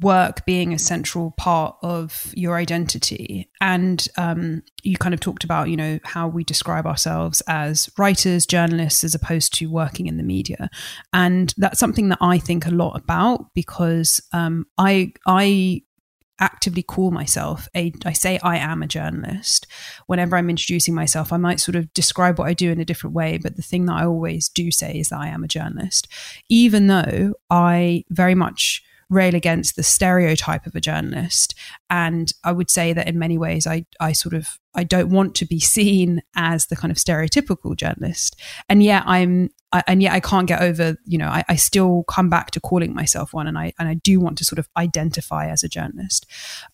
work 0.00 0.44
being 0.46 0.72
a 0.72 0.78
central 0.78 1.32
part 1.32 1.76
of 1.82 2.32
your 2.34 2.56
identity. 2.56 3.50
And 3.60 4.06
um, 4.16 4.62
you 4.82 4.96
kind 4.96 5.14
of 5.14 5.20
talked 5.20 5.44
about, 5.44 5.68
you 5.68 5.76
know, 5.76 5.98
how 6.04 6.28
we 6.28 6.44
describe 6.44 6.86
ourselves 6.86 7.42
as 7.46 7.90
writers, 7.98 8.46
journalists, 8.46 9.04
as 9.04 9.14
opposed 9.14 9.54
to 9.54 9.70
working 9.70 10.06
in 10.06 10.16
the 10.16 10.22
media. 10.22 10.70
And 11.12 11.52
that's 11.56 11.80
something 11.80 12.08
that 12.10 12.18
I 12.20 12.38
think 12.38 12.66
a 12.66 12.70
lot 12.70 12.96
about 12.96 13.52
because 13.54 14.20
um, 14.32 14.66
I, 14.78 15.12
I 15.26 15.82
actively 16.40 16.82
call 16.82 17.12
myself 17.12 17.68
a 17.76 17.92
I 18.04 18.12
say 18.12 18.40
I 18.42 18.56
am 18.56 18.82
a 18.82 18.88
journalist 18.88 19.68
whenever 20.06 20.36
I'm 20.36 20.50
introducing 20.50 20.92
myself 20.92 21.32
I 21.32 21.36
might 21.36 21.60
sort 21.60 21.76
of 21.76 21.94
describe 21.94 22.40
what 22.40 22.48
I 22.48 22.54
do 22.54 22.72
in 22.72 22.80
a 22.80 22.84
different 22.84 23.14
way 23.14 23.38
but 23.38 23.54
the 23.54 23.62
thing 23.62 23.86
that 23.86 23.94
I 23.94 24.04
always 24.04 24.48
do 24.48 24.72
say 24.72 24.98
is 24.98 25.10
that 25.10 25.20
I 25.20 25.28
am 25.28 25.44
a 25.44 25.48
journalist 25.48 26.08
even 26.48 26.88
though 26.88 27.34
I 27.50 28.02
very 28.10 28.34
much 28.34 28.82
rail 29.10 29.34
against 29.34 29.76
the 29.76 29.82
stereotype 29.82 30.66
of 30.66 30.74
a 30.74 30.80
journalist. 30.80 31.54
And 31.90 32.32
I 32.42 32.52
would 32.52 32.70
say 32.70 32.92
that 32.92 33.08
in 33.08 33.18
many 33.18 33.38
ways, 33.38 33.66
I, 33.66 33.86
I 34.00 34.12
sort 34.12 34.34
of, 34.34 34.58
I 34.74 34.84
don't 34.84 35.10
want 35.10 35.34
to 35.36 35.46
be 35.46 35.60
seen 35.76 36.22
as 36.34 36.66
the 36.66 36.76
kind 36.76 36.90
of 36.90 36.96
stereotypical 36.96 37.76
journalist. 37.76 38.40
And 38.68 38.82
yet 38.82 39.04
I'm, 39.06 39.50
I, 39.72 39.82
and 39.86 40.02
yet 40.02 40.12
I 40.12 40.20
can't 40.20 40.46
get 40.46 40.62
over, 40.62 40.96
you 41.04 41.18
know, 41.18 41.28
I, 41.28 41.44
I 41.48 41.56
still 41.56 42.04
come 42.04 42.28
back 42.28 42.50
to 42.52 42.60
calling 42.60 42.94
myself 42.94 43.32
one 43.32 43.46
and 43.46 43.58
I, 43.58 43.72
and 43.78 43.88
I 43.88 43.94
do 43.94 44.20
want 44.20 44.38
to 44.38 44.44
sort 44.44 44.58
of 44.58 44.68
identify 44.76 45.48
as 45.48 45.64
a 45.64 45.68
journalist. 45.68 46.26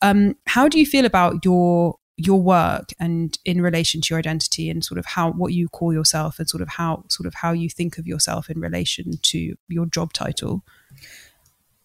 Um, 0.02 0.36
how 0.46 0.68
do 0.68 0.78
you 0.78 0.86
feel 0.86 1.06
about 1.06 1.44
your, 1.44 1.96
your 2.20 2.40
work 2.40 2.90
and 3.00 3.38
in 3.44 3.62
relation 3.62 4.00
to 4.02 4.08
your 4.10 4.18
identity 4.18 4.68
and 4.68 4.84
sort 4.84 4.98
of 4.98 5.06
how 5.06 5.32
what 5.32 5.54
you 5.54 5.68
call 5.68 5.92
yourself 5.92 6.38
and 6.38 6.48
sort 6.48 6.60
of 6.60 6.68
how 6.68 7.02
sort 7.08 7.26
of 7.26 7.34
how 7.34 7.52
you 7.52 7.70
think 7.70 7.96
of 7.96 8.06
yourself 8.06 8.50
in 8.50 8.60
relation 8.60 9.12
to 9.22 9.54
your 9.68 9.86
job 9.86 10.12
title 10.12 10.62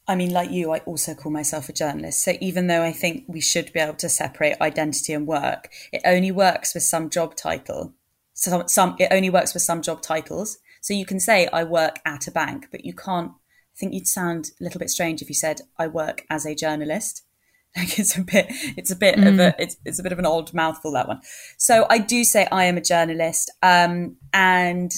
I 0.08 0.16
mean, 0.16 0.32
like 0.32 0.52
you, 0.52 0.72
I 0.72 0.80
also 0.80 1.16
call 1.16 1.32
myself 1.32 1.68
a 1.68 1.74
journalist. 1.74 2.24
So 2.24 2.34
even 2.40 2.68
though 2.68 2.84
I 2.84 2.92
think 2.92 3.26
we 3.28 3.42
should 3.42 3.74
be 3.74 3.80
able 3.80 3.96
to 3.96 4.10
separate 4.10 4.62
identity 4.62 5.14
and 5.14 5.26
work, 5.26 5.70
it 5.92 6.02
only 6.06 6.32
works 6.32 6.74
with 6.74 6.84
some 6.84 7.10
job 7.10 7.36
title. 7.36 7.94
So 8.34 8.64
some 8.68 8.96
it 9.00 9.08
only 9.12 9.30
works 9.30 9.54
with 9.54 9.64
some 9.64 9.82
job 9.82 10.02
titles. 10.02 10.60
So 10.82 10.94
you 10.94 11.06
can 11.06 11.20
say 11.20 11.48
I 11.48 11.64
work 11.64 12.00
at 12.06 12.28
a 12.28 12.32
bank, 12.32 12.68
but 12.72 12.86
you 12.86 12.94
can't. 12.94 13.32
I 13.32 13.78
think 13.78 13.94
you'd 13.94 14.08
sound 14.08 14.52
a 14.62 14.64
little 14.64 14.80
bit 14.80 14.90
strange 14.90 15.22
if 15.22 15.30
you 15.30 15.36
said 15.36 15.62
I 15.80 15.88
work 15.88 16.26
as 16.30 16.46
a 16.46 16.56
journalist. 16.56 17.24
Like 17.78 18.00
it's 18.00 18.18
a 18.18 18.22
bit, 18.22 18.46
it's 18.78 18.90
a 18.90 18.96
bit 18.96 19.16
mm. 19.18 19.28
of 19.28 19.38
a, 19.38 19.52
mm. 19.52 19.56
it's, 19.60 19.76
it's 19.84 20.00
a 20.00 20.04
bit 20.04 20.14
of 20.14 20.20
an 20.20 20.26
old 20.26 20.54
mouthful 20.54 20.94
that 20.94 21.10
one. 21.10 21.20
So 21.58 21.86
I 21.90 21.98
do 21.98 22.24
say 22.24 22.48
I 22.50 22.64
am 22.64 22.78
a 22.78 22.82
journalist, 22.82 23.52
um, 23.62 24.16
and 24.32 24.94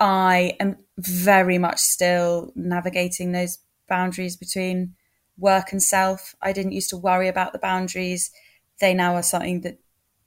I 0.00 0.56
am 0.58 0.78
very 0.96 1.58
much 1.58 1.78
still 1.78 2.50
navigating 2.56 3.30
those 3.30 3.58
boundaries 3.88 4.36
between 4.36 4.94
work 5.38 5.72
and 5.72 5.82
self. 5.82 6.34
I 6.42 6.52
didn't 6.52 6.72
used 6.72 6.90
to 6.90 6.96
worry 6.96 7.28
about 7.28 7.52
the 7.52 7.58
boundaries. 7.58 8.30
They 8.80 8.94
now 8.94 9.14
are 9.14 9.22
something 9.22 9.62
that 9.62 9.78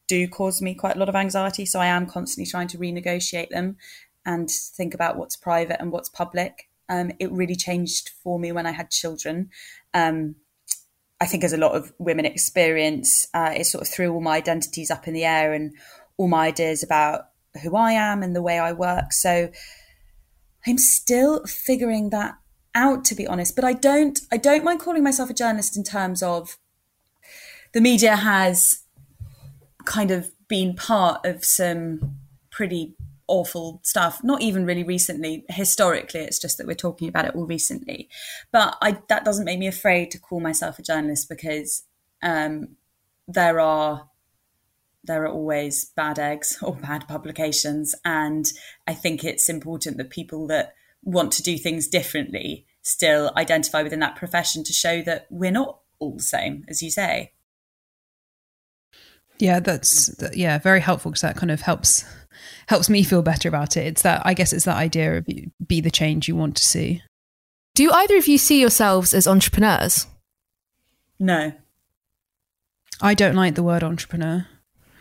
do 0.08 0.28
cause 0.28 0.62
me 0.62 0.74
quite 0.76 0.96
a 0.96 1.00
lot 1.00 1.10
of 1.10 1.16
anxiety. 1.16 1.66
So 1.66 1.80
I 1.80 1.88
am 1.88 2.06
constantly 2.06 2.50
trying 2.50 2.68
to 2.70 2.78
renegotiate 2.78 3.50
them 3.50 3.78
and 4.26 4.50
think 4.50 4.94
about 4.94 5.18
what's 5.18 5.36
private 5.36 5.80
and 5.80 5.92
what's 5.92 6.10
public. 6.10 6.70
Um, 6.90 7.12
it 7.20 7.32
really 7.32 7.56
changed 7.56 8.10
for 8.22 8.38
me 8.38 8.52
when 8.52 8.66
I 8.66 8.72
had 8.72 8.92
children. 8.92 9.50
Um, 9.94 10.36
I 11.22 11.28
think, 11.28 11.44
as 11.44 11.54
a 11.54 11.58
lot 11.58 11.76
of 11.76 11.94
women 12.00 12.26
experience, 12.26 13.28
uh, 13.34 13.54
it 13.56 13.66
sort 13.66 13.84
of 13.84 13.88
threw 13.88 14.12
all 14.12 14.22
my 14.22 14.38
identities 14.38 14.90
up 14.90 15.08
in 15.08 15.14
the 15.14 15.24
air 15.24 15.54
and 15.54 15.74
all 16.18 16.28
my 16.28 16.48
ideas 16.48 16.84
about 16.84 17.28
who 17.62 17.76
I 17.76 17.92
am 17.94 18.24
and 18.24 18.36
the 18.36 18.42
way 18.42 18.60
I 18.60 18.72
work. 18.72 19.14
So 19.14 19.52
I'm 20.66 20.78
still 20.78 21.46
figuring 21.46 22.10
that 22.10 22.36
out 22.74 23.04
to 23.04 23.16
be 23.16 23.28
honest 23.28 23.56
but 23.56 23.66
i 23.66 23.74
don't 23.74 24.22
i 24.32 24.38
don't 24.38 24.64
mind 24.64 24.80
calling 24.80 25.04
myself 25.04 25.30
a 25.30 25.34
journalist 25.34 25.76
in 25.76 25.84
terms 25.84 26.24
of 26.24 26.58
the 27.74 27.82
media 27.82 28.16
has 28.16 28.84
kind 29.86 30.12
of 30.12 30.32
been 30.48 30.76
part 30.76 31.26
of 31.26 31.44
some 31.44 32.18
pretty 32.50 32.96
awful 33.28 33.80
stuff 33.84 34.22
not 34.24 34.42
even 34.42 34.66
really 34.66 34.84
recently. 34.84 35.46
Historically 35.50 36.20
it's 36.20 36.40
just 36.40 36.58
that 36.58 36.68
we're 36.68 36.74
talking 36.74 37.08
about 37.08 37.26
it 37.26 37.36
all 37.36 37.46
recently. 37.46 38.10
But 38.52 38.78
I, 38.82 38.98
that 39.08 39.24
doesn't 39.24 39.46
make 39.46 39.58
me 39.60 39.68
afraid 39.68 40.12
to 40.12 40.20
call 40.20 40.42
myself 40.42 40.78
a 40.78 40.84
journalist 40.84 41.30
because 41.30 41.84
um, 42.22 42.76
there 43.28 43.60
are 43.60 44.10
there 45.04 45.24
are 45.24 45.30
always 45.30 45.86
bad 45.86 46.20
eggs 46.20 46.60
or 46.62 46.76
bad 46.76 47.08
publications. 47.08 47.96
And 48.04 48.52
i 48.86 48.94
think 48.94 49.24
it's 49.24 49.50
important 49.50 49.98
that 49.98 50.10
people 50.10 50.46
that 50.48 50.74
want 51.04 51.32
to 51.34 51.44
do 51.44 51.58
things 51.58 51.88
differently 51.88 52.66
still 52.84 53.32
identify 53.38 53.84
within 53.84 54.00
that 54.00 54.16
profession 54.16 54.64
to 54.64 54.74
show 54.74 55.02
that 55.04 55.28
we're 55.30 55.52
not 55.52 55.80
all 56.00 56.16
the 56.16 56.24
same 56.24 56.66
as 56.68 56.82
you 56.82 56.90
say. 56.90 57.34
Yeah 59.40 59.60
that's 59.60 60.14
yeah 60.34 60.60
very 60.60 60.82
helpful 60.82 61.12
because 61.12 61.22
that 61.22 61.36
kind 61.36 61.52
of 61.52 61.62
helps 61.62 62.06
helps 62.68 62.90
me 62.90 63.04
feel 63.04 63.22
better 63.22 63.50
about 63.50 63.78
it. 63.78 63.88
It's 63.88 64.02
that 64.04 64.22
i 64.26 64.34
guess 64.34 64.54
it's 64.54 64.66
that 64.66 64.78
idea 64.78 65.18
of 65.18 65.28
be 65.66 65.82
the 65.82 65.92
change 65.92 66.28
you 66.28 66.36
want 66.36 66.56
to 66.58 66.64
see. 66.64 67.02
Do 67.74 67.92
either 67.92 68.18
of 68.18 68.28
you 68.28 68.38
see 68.38 68.60
yourselves 68.60 69.14
as 69.14 69.28
entrepreneurs? 69.28 70.06
No. 71.20 71.54
I 73.02 73.14
don't 73.14 73.36
like 73.36 73.56
the 73.56 73.64
word 73.64 73.84
entrepreneur. 73.84 74.46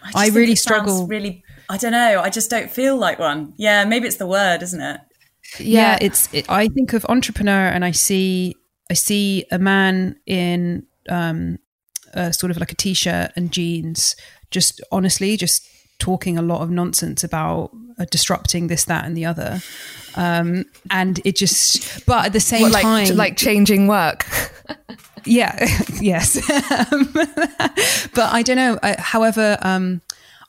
I, 0.02 0.26
I 0.26 0.28
really 0.28 0.54
struggle 0.54 1.06
really 1.06 1.44
i 1.68 1.76
don't 1.76 1.92
know 1.92 2.22
i 2.22 2.30
just 2.30 2.48
don't 2.48 2.70
feel 2.70 2.96
like 2.96 3.18
one. 3.18 3.52
Yeah 3.58 3.84
maybe 3.84 4.06
it's 4.06 4.16
the 4.16 4.26
word 4.26 4.62
isn't 4.62 4.80
it 4.80 5.00
yeah, 5.58 5.92
yeah 5.92 5.98
it's 6.00 6.32
it, 6.32 6.48
i 6.48 6.68
think 6.68 6.92
of 6.92 7.04
entrepreneur 7.08 7.66
and 7.68 7.84
i 7.84 7.90
see 7.90 8.54
i 8.90 8.94
see 8.94 9.44
a 9.50 9.58
man 9.58 10.16
in 10.26 10.86
um 11.08 11.58
uh, 12.14 12.32
sort 12.32 12.50
of 12.50 12.58
like 12.58 12.72
a 12.72 12.74
t-shirt 12.74 13.30
and 13.36 13.52
jeans 13.52 14.16
just 14.50 14.80
honestly 14.90 15.36
just 15.36 15.64
talking 16.00 16.36
a 16.36 16.42
lot 16.42 16.60
of 16.62 16.70
nonsense 16.70 17.22
about 17.22 17.70
uh, 18.00 18.06
disrupting 18.10 18.66
this 18.66 18.84
that 18.86 19.04
and 19.04 19.16
the 19.16 19.26
other. 19.26 19.60
Um 20.16 20.64
and 20.90 21.20
it 21.24 21.36
just 21.36 22.04
but 22.06 22.26
at 22.26 22.32
the 22.32 22.40
same 22.40 22.62
what, 22.62 22.72
like, 22.72 22.82
time 22.82 23.16
like 23.16 23.36
changing 23.36 23.86
work? 23.86 24.26
Yeah 25.26 25.54
yes. 26.00 26.40
But 28.14 28.32
i 28.32 28.42
don't 28.42 28.56
know 28.56 28.78
I, 28.82 28.96
however 28.98 29.58
um 29.60 30.00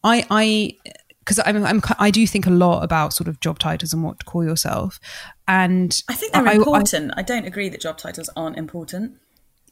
i 0.02 0.26
i 0.32 0.78
because 1.22 1.40
I'm, 1.46 1.64
I'm 1.66 1.82
i 2.00 2.12
do 2.12 2.26
think 2.28 2.46
a 2.46 2.52
lot 2.52 2.84
about 2.84 3.14
sort 3.14 3.28
of 3.28 3.40
job 3.40 3.60
titles 3.60 3.94
and 3.94 4.04
what 4.04 4.20
to 4.20 4.26
call 4.26 4.44
yourself 4.44 5.00
and 5.48 6.02
i 6.10 6.14
think 6.14 6.34
they're 6.34 6.48
I, 6.48 6.54
important 6.54 7.12
I, 7.16 7.22
I 7.22 7.24
don't 7.24 7.46
agree 7.46 7.70
that 7.70 7.82
job 7.82 7.98
titles 7.98 8.30
aren't 8.36 8.58
important 8.58 9.18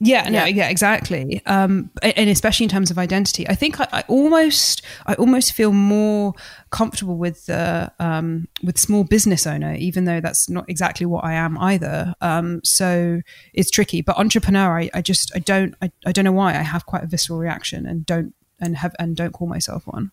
yeah, 0.01 0.29
no, 0.29 0.39
yeah, 0.39 0.45
yeah 0.45 0.69
exactly. 0.69 1.41
Um, 1.45 1.91
and 2.01 2.29
especially 2.29 2.63
in 2.63 2.69
terms 2.69 2.89
of 2.89 2.97
identity, 2.97 3.47
I 3.49 3.55
think 3.55 3.81
I, 3.81 3.87
I 3.91 4.03
almost, 4.07 4.81
I 5.05 5.13
almost 5.15 5.51
feel 5.51 5.73
more 5.73 6.33
comfortable 6.69 7.17
with 7.17 7.47
the 7.47 7.91
um, 7.99 8.47
with 8.63 8.77
small 8.77 9.03
business 9.03 9.45
owner, 9.45 9.75
even 9.75 10.05
though 10.05 10.21
that's 10.21 10.49
not 10.49 10.69
exactly 10.69 11.05
what 11.05 11.25
I 11.25 11.33
am 11.33 11.57
either. 11.57 12.13
Um, 12.21 12.61
so 12.63 13.21
it's 13.53 13.69
tricky. 13.69 14.01
But 14.01 14.17
entrepreneur, 14.17 14.79
I, 14.79 14.89
I 14.93 15.01
just, 15.01 15.33
I 15.35 15.39
don't, 15.39 15.75
I, 15.81 15.91
I 16.05 16.13
don't 16.13 16.23
know 16.23 16.31
why 16.31 16.51
I 16.51 16.61
have 16.61 16.85
quite 16.85 17.03
a 17.03 17.07
visceral 17.07 17.37
reaction 17.37 17.85
and 17.85 18.05
don't 18.05 18.33
and 18.61 18.77
have 18.77 18.95
and 18.99 19.17
don't 19.17 19.33
call 19.33 19.49
myself 19.49 19.85
one. 19.85 20.11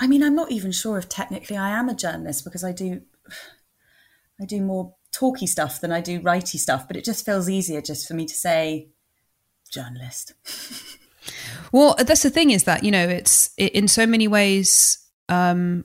I 0.00 0.06
mean, 0.06 0.22
I'm 0.22 0.34
not 0.34 0.50
even 0.50 0.72
sure 0.72 0.96
if 0.96 1.08
technically 1.08 1.58
I 1.58 1.70
am 1.70 1.90
a 1.90 1.94
journalist 1.94 2.42
because 2.42 2.64
I 2.64 2.72
do, 2.72 3.02
I 4.40 4.46
do 4.46 4.62
more 4.62 4.94
talky 5.12 5.46
stuff 5.46 5.80
than 5.80 5.92
I 5.92 6.00
do 6.00 6.20
righty 6.20 6.56
stuff, 6.56 6.88
but 6.88 6.96
it 6.96 7.04
just 7.04 7.26
feels 7.26 7.50
easier 7.50 7.82
just 7.82 8.08
for 8.08 8.14
me 8.14 8.24
to 8.24 8.34
say 8.34 8.88
journalist. 9.70 10.32
well, 11.72 11.96
that's 11.98 12.22
the 12.22 12.30
thing 12.30 12.50
is 12.50 12.64
that, 12.64 12.82
you 12.82 12.90
know, 12.90 13.06
it's 13.06 13.50
it, 13.58 13.72
in 13.72 13.88
so 13.88 14.06
many 14.06 14.26
ways, 14.26 15.06
um, 15.28 15.84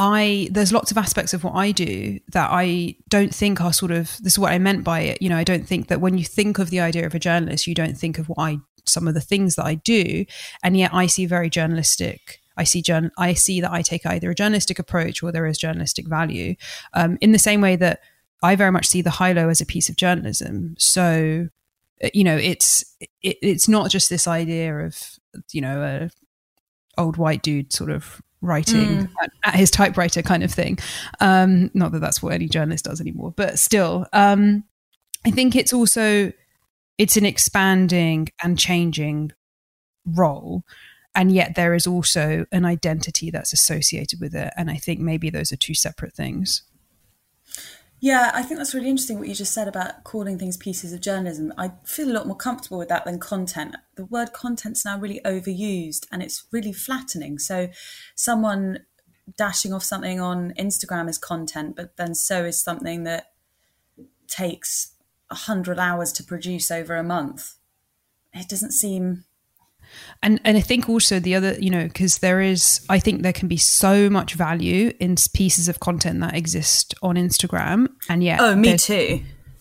I 0.00 0.48
there's 0.52 0.72
lots 0.72 0.92
of 0.92 0.96
aspects 0.96 1.34
of 1.34 1.42
what 1.42 1.56
I 1.56 1.72
do 1.72 2.20
that 2.28 2.50
I 2.52 2.94
don't 3.08 3.34
think 3.34 3.60
are 3.60 3.72
sort 3.72 3.90
of 3.90 4.16
this 4.22 4.34
is 4.34 4.38
what 4.38 4.52
I 4.52 4.58
meant 4.58 4.84
by 4.84 5.00
it. 5.00 5.20
You 5.20 5.28
know, 5.28 5.36
I 5.36 5.42
don't 5.42 5.66
think 5.66 5.88
that 5.88 6.00
when 6.00 6.16
you 6.16 6.24
think 6.24 6.60
of 6.60 6.70
the 6.70 6.78
idea 6.78 7.04
of 7.04 7.16
a 7.16 7.18
journalist, 7.18 7.66
you 7.66 7.74
don't 7.74 7.98
think 7.98 8.16
of 8.16 8.28
what 8.28 8.38
I 8.38 8.58
some 8.86 9.08
of 9.08 9.14
the 9.14 9.20
things 9.20 9.56
that 9.56 9.66
I 9.66 9.74
do, 9.74 10.24
and 10.62 10.76
yet 10.76 10.94
I 10.94 11.08
see 11.08 11.26
very 11.26 11.50
journalistic 11.50 12.40
I 12.58 12.64
see 12.64 12.82
journal. 12.82 13.10
I 13.16 13.34
see 13.34 13.60
that 13.60 13.72
I 13.72 13.82
take 13.82 14.04
either 14.04 14.30
a 14.30 14.34
journalistic 14.34 14.78
approach 14.78 15.22
or 15.22 15.32
there 15.32 15.46
is 15.46 15.56
journalistic 15.56 16.06
value. 16.06 16.56
Um, 16.92 17.16
in 17.20 17.32
the 17.32 17.38
same 17.38 17.60
way 17.60 17.76
that 17.76 18.00
I 18.42 18.56
very 18.56 18.72
much 18.72 18.86
see 18.86 19.00
the 19.00 19.10
high 19.10 19.32
low 19.32 19.48
as 19.48 19.60
a 19.60 19.66
piece 19.66 19.88
of 19.88 19.96
journalism. 19.96 20.74
So, 20.78 21.48
uh, 22.02 22.08
you 22.12 22.24
know, 22.24 22.36
it's 22.36 22.84
it, 23.00 23.38
it's 23.40 23.68
not 23.68 23.90
just 23.90 24.10
this 24.10 24.26
idea 24.26 24.76
of 24.78 24.98
you 25.52 25.60
know 25.60 25.82
a 25.82 26.10
old 27.00 27.16
white 27.16 27.42
dude 27.42 27.72
sort 27.72 27.90
of 27.90 28.20
writing 28.40 29.06
mm. 29.06 29.10
at, 29.22 29.30
at, 29.44 29.54
his 29.54 29.70
typewriter 29.70 30.22
kind 30.22 30.42
of 30.42 30.52
thing. 30.52 30.78
Um, 31.20 31.70
not 31.74 31.92
that 31.92 32.00
that's 32.00 32.22
what 32.22 32.34
any 32.34 32.48
journalist 32.48 32.84
does 32.84 33.00
anymore, 33.00 33.32
but 33.36 33.58
still, 33.58 34.06
um, 34.12 34.64
I 35.24 35.30
think 35.30 35.54
it's 35.54 35.72
also 35.72 36.32
it's 36.98 37.16
an 37.16 37.24
expanding 37.24 38.28
and 38.42 38.58
changing 38.58 39.32
role 40.04 40.64
and 41.18 41.32
yet 41.32 41.56
there 41.56 41.74
is 41.74 41.86
also 41.86 42.46
an 42.52 42.64
identity 42.64 43.28
that's 43.28 43.52
associated 43.52 44.20
with 44.20 44.34
it 44.34 44.52
and 44.56 44.70
i 44.70 44.76
think 44.76 45.00
maybe 45.00 45.28
those 45.28 45.52
are 45.52 45.56
two 45.56 45.74
separate 45.74 46.14
things 46.14 46.62
yeah, 48.00 48.30
I 48.32 48.42
think 48.42 48.58
that's 48.58 48.74
really 48.74 48.88
interesting 48.88 49.18
what 49.18 49.26
you 49.26 49.34
just 49.34 49.52
said 49.52 49.66
about 49.66 50.04
calling 50.04 50.38
things 50.38 50.56
pieces 50.56 50.92
of 50.92 51.00
journalism. 51.00 51.52
I 51.58 51.72
feel 51.84 52.08
a 52.08 52.14
lot 52.14 52.28
more 52.28 52.36
comfortable 52.36 52.78
with 52.78 52.88
that 52.90 53.04
than 53.04 53.18
content. 53.18 53.74
The 53.96 54.04
word 54.04 54.32
content's 54.32 54.84
now 54.84 55.00
really 55.00 55.20
overused 55.24 56.06
and 56.12 56.22
it's 56.22 56.44
really 56.52 56.72
flattening. 56.72 57.40
So, 57.40 57.70
someone 58.14 58.84
dashing 59.36 59.72
off 59.72 59.82
something 59.82 60.20
on 60.20 60.52
Instagram 60.56 61.08
is 61.08 61.18
content, 61.18 61.74
but 61.74 61.96
then 61.96 62.14
so 62.14 62.44
is 62.44 62.60
something 62.60 63.02
that 63.02 63.32
takes 64.28 64.92
a 65.28 65.34
hundred 65.34 65.80
hours 65.80 66.12
to 66.12 66.22
produce 66.22 66.70
over 66.70 66.94
a 66.94 67.02
month. 67.02 67.54
It 68.32 68.48
doesn't 68.48 68.72
seem 68.72 69.24
and 70.22 70.40
and 70.44 70.56
I 70.56 70.60
think 70.60 70.88
also 70.88 71.18
the 71.18 71.34
other, 71.34 71.54
you 71.58 71.70
know, 71.70 71.84
because 71.84 72.18
there 72.18 72.40
is, 72.40 72.84
I 72.88 72.98
think 72.98 73.22
there 73.22 73.32
can 73.32 73.48
be 73.48 73.56
so 73.56 74.10
much 74.10 74.34
value 74.34 74.92
in 75.00 75.16
pieces 75.32 75.68
of 75.68 75.80
content 75.80 76.20
that 76.20 76.34
exist 76.34 76.94
on 77.02 77.16
Instagram, 77.16 77.88
and 78.08 78.22
yet, 78.22 78.40
oh, 78.40 78.54
me 78.54 78.76
too. 78.76 79.20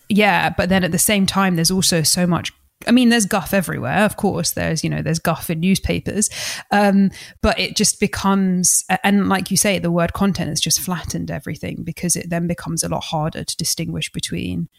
Yeah, 0.09 0.49
but 0.49 0.69
then 0.69 0.83
at 0.83 0.91
the 0.91 0.99
same 0.99 1.25
time, 1.25 1.55
there's 1.55 1.71
also 1.71 2.01
so 2.01 2.25
much 2.25 2.53
I 2.85 2.91
mean, 2.91 3.09
there's 3.09 3.25
guff 3.25 3.53
everywhere. 3.53 4.03
Of 4.03 4.17
course, 4.17 4.51
there's 4.51 4.83
you 4.83 4.89
know 4.89 5.01
there's 5.01 5.19
guff 5.19 5.49
in 5.49 5.59
newspapers, 5.59 6.29
um, 6.71 7.09
but 7.41 7.59
it 7.59 7.75
just 7.75 7.99
becomes 7.99 8.85
and 9.03 9.29
like 9.29 9.49
you 9.49 9.57
say, 9.57 9.79
the 9.79 9.91
word 9.91 10.13
content 10.13 10.49
has 10.49 10.61
just 10.61 10.79
flattened 10.79 11.31
everything 11.31 11.83
because 11.83 12.15
it 12.15 12.29
then 12.29 12.47
becomes 12.47 12.83
a 12.83 12.89
lot 12.89 13.05
harder 13.05 13.43
to 13.43 13.57
distinguish 13.57 14.11
between 14.11 14.69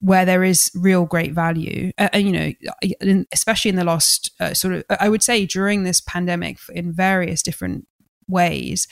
where 0.00 0.24
there 0.24 0.44
is 0.44 0.70
real 0.74 1.06
great 1.06 1.32
value. 1.32 1.90
Uh, 1.98 2.08
you 2.14 2.32
know, 2.32 3.24
especially 3.32 3.70
in 3.70 3.76
the 3.76 3.84
last 3.84 4.30
uh, 4.40 4.54
sort 4.54 4.74
of, 4.74 4.84
I 5.00 5.08
would 5.08 5.22
say 5.22 5.46
during 5.46 5.84
this 5.84 6.00
pandemic, 6.00 6.58
in 6.72 6.92
various 6.92 7.42
different 7.42 7.86
ways, 8.28 8.86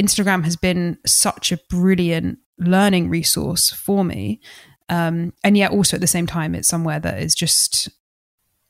Instagram 0.00 0.44
has 0.44 0.56
been 0.56 0.98
such 1.06 1.52
a 1.52 1.58
brilliant 1.68 2.38
learning 2.58 3.08
resource 3.08 3.70
for 3.70 4.04
me. 4.04 4.40
Um, 4.88 5.32
and 5.44 5.56
yet, 5.56 5.70
also 5.70 5.96
at 5.96 6.00
the 6.00 6.06
same 6.06 6.26
time, 6.26 6.54
it's 6.54 6.68
somewhere 6.68 7.00
that 7.00 7.20
is 7.20 7.34
just 7.34 7.88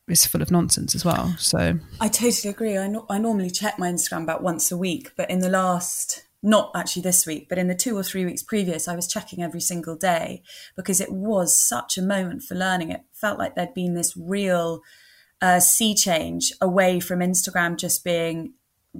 is 0.08 0.26
full 0.26 0.42
of 0.42 0.50
nonsense 0.50 0.94
as 0.94 1.04
well. 1.04 1.34
So 1.38 1.78
I 2.00 2.08
totally 2.08 2.50
agree. 2.50 2.76
I, 2.76 2.88
no- 2.88 3.06
I 3.08 3.18
normally 3.18 3.50
check 3.50 3.78
my 3.78 3.90
Instagram 3.90 4.24
about 4.24 4.42
once 4.42 4.72
a 4.72 4.76
week, 4.76 5.12
but 5.16 5.30
in 5.30 5.38
the 5.38 5.48
last 5.48 6.24
not 6.42 6.70
actually 6.74 7.02
this 7.02 7.26
week, 7.26 7.48
but 7.48 7.58
in 7.58 7.68
the 7.68 7.74
two 7.74 7.96
or 7.96 8.02
three 8.02 8.24
weeks 8.24 8.42
previous, 8.42 8.88
I 8.88 8.96
was 8.96 9.06
checking 9.06 9.42
every 9.42 9.60
single 9.60 9.96
day 9.96 10.42
because 10.76 11.00
it 11.00 11.12
was 11.12 11.58
such 11.58 11.98
a 11.98 12.02
moment 12.02 12.42
for 12.42 12.54
learning. 12.54 12.90
It 12.90 13.02
felt 13.12 13.38
like 13.38 13.54
there'd 13.54 13.74
been 13.74 13.94
this 13.94 14.16
real 14.16 14.80
uh, 15.42 15.60
sea 15.60 15.94
change 15.94 16.52
away 16.60 17.00
from 17.00 17.20
Instagram 17.20 17.76
just 17.76 18.04
being, 18.04 18.54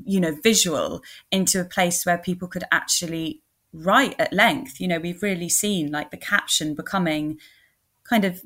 you 0.05 0.21
know, 0.21 0.37
visual 0.43 1.03
into 1.31 1.61
a 1.61 1.65
place 1.65 2.05
where 2.05 2.19
people 2.19 2.49
could 2.49 2.65
actually 2.71 3.43
write 3.73 4.15
at 4.19 4.33
length. 4.33 4.81
You 4.81 4.89
know, 4.89 4.99
we've 4.99 5.23
really 5.23 5.49
seen 5.49 5.91
like 5.91 6.11
the 6.11 6.17
caption 6.17 6.75
becoming 6.75 7.39
kind 8.05 8.25
of 8.25 8.43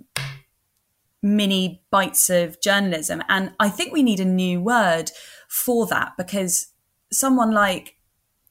mini 1.21 1.83
bites 1.91 2.31
of 2.31 2.61
journalism. 2.61 3.23
And 3.29 3.55
I 3.59 3.71
think 3.71 3.93
we 3.93 4.03
need 4.03 4.21
a 4.21 4.25
new 4.25 4.61
word 4.61 5.11
for 5.49 5.87
that 5.87 6.13
because 6.17 6.69
someone 7.11 7.53
like 7.53 7.94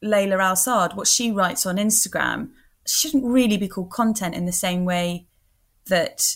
Layla 0.03 0.41
Al 0.43 0.55
Saad, 0.55 0.95
what 0.95 1.07
she 1.07 1.31
writes 1.31 1.65
on 1.65 1.77
Instagram, 1.77 2.49
shouldn't 2.85 3.25
really 3.25 3.57
be 3.57 3.67
called 3.67 3.91
content 3.91 4.35
in 4.35 4.45
the 4.45 4.51
same 4.51 4.85
way 4.85 5.27
that 5.87 6.35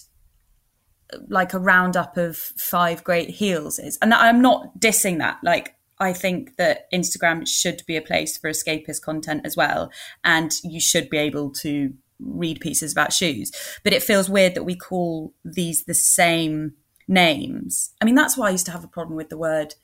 like 1.29 1.53
a 1.53 1.59
roundup 1.59 2.17
of 2.17 2.37
five 2.37 3.03
great 3.03 3.29
heels 3.29 3.79
is. 3.79 3.97
And 4.01 4.13
I'm 4.13 4.41
not 4.41 4.79
dissing 4.79 5.19
that. 5.19 5.39
Like 5.43 5.75
I 5.99 6.13
think 6.13 6.57
that 6.57 6.91
Instagram 6.91 7.47
should 7.47 7.81
be 7.87 7.95
a 7.95 8.01
place 8.01 8.37
for 8.37 8.49
escapist 8.49 9.01
content 9.01 9.41
as 9.45 9.55
well. 9.55 9.91
And 10.23 10.51
you 10.63 10.79
should 10.79 11.09
be 11.09 11.17
able 11.17 11.51
to 11.51 11.93
read 12.19 12.59
pieces 12.59 12.91
about 12.91 13.13
shoes. 13.13 13.51
But 13.83 13.93
it 13.93 14.03
feels 14.03 14.29
weird 14.29 14.55
that 14.55 14.63
we 14.63 14.75
call 14.75 15.33
these 15.43 15.83
the 15.83 15.93
same 15.93 16.73
names. 17.07 17.93
I 18.01 18.05
mean, 18.05 18.15
that's 18.15 18.37
why 18.37 18.47
I 18.47 18.51
used 18.51 18.65
to 18.65 18.71
have 18.71 18.83
a 18.83 18.89
problem 18.89 19.15
with 19.15 19.29
the 19.29 19.37
word 19.37 19.75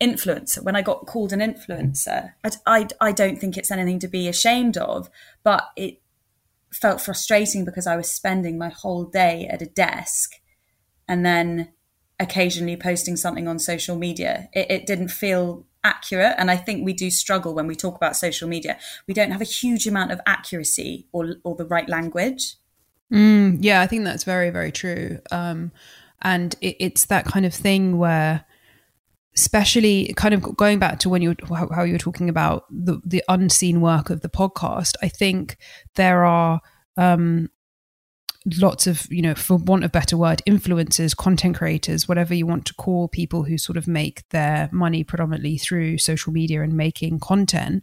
influencer. 0.00 0.62
When 0.62 0.76
I 0.76 0.82
got 0.82 1.06
called 1.06 1.32
an 1.32 1.40
influencer, 1.40 2.32
I, 2.44 2.50
I, 2.66 2.86
I 3.00 3.12
don't 3.12 3.38
think 3.38 3.56
it's 3.56 3.70
anything 3.70 3.98
to 4.00 4.08
be 4.08 4.28
ashamed 4.28 4.76
of, 4.76 5.10
but 5.42 5.68
it 5.76 6.00
felt 6.72 7.00
frustrating 7.00 7.64
because 7.64 7.86
I 7.86 7.96
was 7.96 8.10
spending 8.10 8.58
my 8.58 8.68
whole 8.68 9.04
day 9.04 9.48
at 9.50 9.62
a 9.62 9.66
desk 9.66 10.34
and 11.08 11.24
then 11.24 11.72
occasionally 12.20 12.76
posting 12.76 13.16
something 13.16 13.48
on 13.48 13.58
social 13.58 13.96
media. 13.96 14.48
It, 14.52 14.70
it, 14.70 14.86
didn't 14.86 15.08
feel 15.08 15.64
accurate. 15.84 16.34
And 16.36 16.50
I 16.50 16.56
think 16.56 16.84
we 16.84 16.92
do 16.92 17.10
struggle 17.10 17.54
when 17.54 17.66
we 17.66 17.76
talk 17.76 17.96
about 17.96 18.16
social 18.16 18.48
media. 18.48 18.78
We 19.06 19.14
don't 19.14 19.30
have 19.30 19.40
a 19.40 19.44
huge 19.44 19.86
amount 19.86 20.10
of 20.10 20.20
accuracy 20.26 21.06
or, 21.12 21.36
or 21.44 21.54
the 21.54 21.64
right 21.64 21.88
language. 21.88 22.56
Mm, 23.12 23.58
yeah, 23.60 23.80
I 23.80 23.86
think 23.86 24.04
that's 24.04 24.24
very, 24.24 24.50
very 24.50 24.72
true. 24.72 25.20
Um, 25.30 25.72
and 26.20 26.56
it, 26.60 26.76
it's 26.80 27.06
that 27.06 27.24
kind 27.24 27.46
of 27.46 27.54
thing 27.54 27.98
where, 27.98 28.44
especially 29.38 30.12
kind 30.16 30.34
of 30.34 30.42
going 30.56 30.78
back 30.78 30.98
to 31.00 31.08
when 31.08 31.22
you 31.22 31.34
how, 31.48 31.68
how 31.68 31.82
you 31.84 31.92
were 31.92 31.98
talking 31.98 32.28
about 32.28 32.64
the, 32.70 33.00
the 33.04 33.22
unseen 33.28 33.80
work 33.80 34.10
of 34.10 34.20
the 34.20 34.28
podcast, 34.28 34.94
I 35.02 35.08
think 35.08 35.56
there 35.94 36.24
are 36.24 36.60
um, 36.96 37.48
lots 38.56 38.86
of 38.86 39.06
you 39.10 39.22
know 39.22 39.34
for 39.34 39.56
want 39.56 39.84
of 39.84 39.92
better 39.92 40.16
word 40.16 40.42
influencers 40.46 41.16
content 41.16 41.56
creators 41.56 42.08
whatever 42.08 42.34
you 42.34 42.46
want 42.46 42.64
to 42.64 42.74
call 42.74 43.08
people 43.08 43.44
who 43.44 43.58
sort 43.58 43.76
of 43.76 43.86
make 43.86 44.28
their 44.30 44.68
money 44.72 45.04
predominantly 45.04 45.58
through 45.58 45.98
social 45.98 46.32
media 46.32 46.62
and 46.62 46.72
making 46.72 47.20
content. 47.20 47.82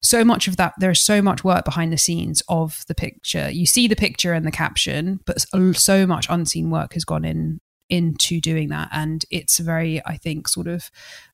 So 0.00 0.24
much 0.24 0.46
of 0.46 0.56
that 0.58 0.74
there's 0.78 1.02
so 1.02 1.22
much 1.22 1.42
work 1.42 1.64
behind 1.64 1.92
the 1.92 1.98
scenes 1.98 2.42
of 2.48 2.84
the 2.88 2.94
picture. 2.94 3.50
You 3.50 3.66
see 3.66 3.88
the 3.88 3.96
picture 3.96 4.32
and 4.32 4.46
the 4.46 4.52
caption 4.52 5.20
but 5.26 5.40
so 5.76 6.06
much 6.06 6.26
unseen 6.30 6.70
work 6.70 6.92
has 6.94 7.04
gone 7.04 7.24
in 7.24 7.60
into 7.88 8.40
doing 8.40 8.68
that. 8.68 8.88
And 8.92 9.24
it's 9.30 9.58
a 9.58 9.62
very 9.62 10.02
i 10.06 10.16
think 10.16 10.48
sort 10.48 10.66
of 10.66 10.90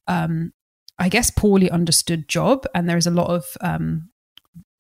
um 0.07 0.53
i 0.99 1.09
guess 1.09 1.31
poorly 1.31 1.71
understood 1.71 2.29
job. 2.29 2.67
And 2.75 2.89
there 2.89 2.97
is 2.97 3.07
a 3.07 3.11
lot 3.11 3.29
of 3.29 3.57
um 3.61 4.11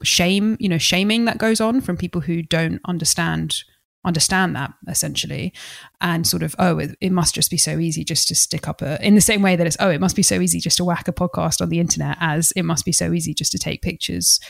shame 0.02 0.56
you 0.59 0.68
know 0.68 0.78
shaming 0.78 1.26
that 1.26 1.37
goes 1.37 1.61
on 1.61 1.80
from 1.83 1.94
people 1.96 2.22
who 2.22 2.42
don't 2.42 2.80
understand 2.87 3.64
understand 4.04 4.56
that 4.56 4.72
essentially. 4.88 5.52
And 6.00 6.26
sort 6.26 6.42
of 6.42 6.54
oh 6.59 6.78
it, 6.78 6.96
it, 7.00 7.12
must 7.12 7.35
just 7.35 7.50
be 7.50 7.59
so 7.59 7.78
easy 7.78 8.04
just 8.04 8.28
to 8.28 8.35
stick 8.35 8.66
up 8.66 8.83
a 8.83 9.04
in 9.06 9.14
the 9.14 9.20
same 9.20 9.42
way 9.42 9.56
that 9.56 9.66
it's 9.66 9.76
oh 9.78 9.90
it 9.90 10.00
must 10.00 10.16
be 10.16 10.22
so 10.22 10.40
easy 10.40 10.59
just 10.61 10.78
to 10.78 10.85
whack 10.85 11.09
a 11.09 11.12
podcast 11.12 11.61
on 11.61 11.68
the 11.68 11.80
internet 11.80 12.16
as 12.20 12.52
it 12.56 12.64
must 12.64 12.85
be 12.85 12.92
so 12.92 13.12
easy 13.12 13.35
just 13.35 13.52
to 13.52 13.59
take 13.59 13.83
pictures 13.83 14.40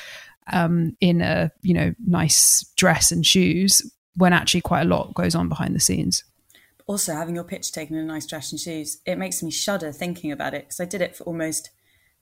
um, 0.53 0.97
in 1.01 1.21
a 1.21 1.51
you 1.63 1.75
know 1.75 1.93
nice 2.07 2.73
dress 2.77 3.11
and 3.11 3.27
shoes 3.27 3.83
when 4.15 4.33
actually 4.33 4.61
quite 4.61 4.83
a 4.83 4.89
lot 4.89 5.15
goes 5.15 5.35
on 5.35 5.49
behind 5.49 5.75
the 5.75 5.81
scenes 5.81 6.25
also 6.91 7.15
having 7.15 7.37
your 7.37 7.45
picture 7.45 7.73
taken 7.73 7.97
in 7.97 8.03
a 8.03 8.07
nice 8.07 8.27
dress 8.27 8.51
and 8.51 8.61
shoes 8.61 8.99
it 9.07 9.17
makes 9.17 9.45
me 9.45 9.51
shudder 9.51 9.93
thinking 9.93 10.33
about 10.33 10.55
it 10.55 10.63
because 10.65 10.81
i 10.81 10.85
did 10.85 11.01
it 11.01 11.15
for 11.15 11.23
almost 11.23 11.71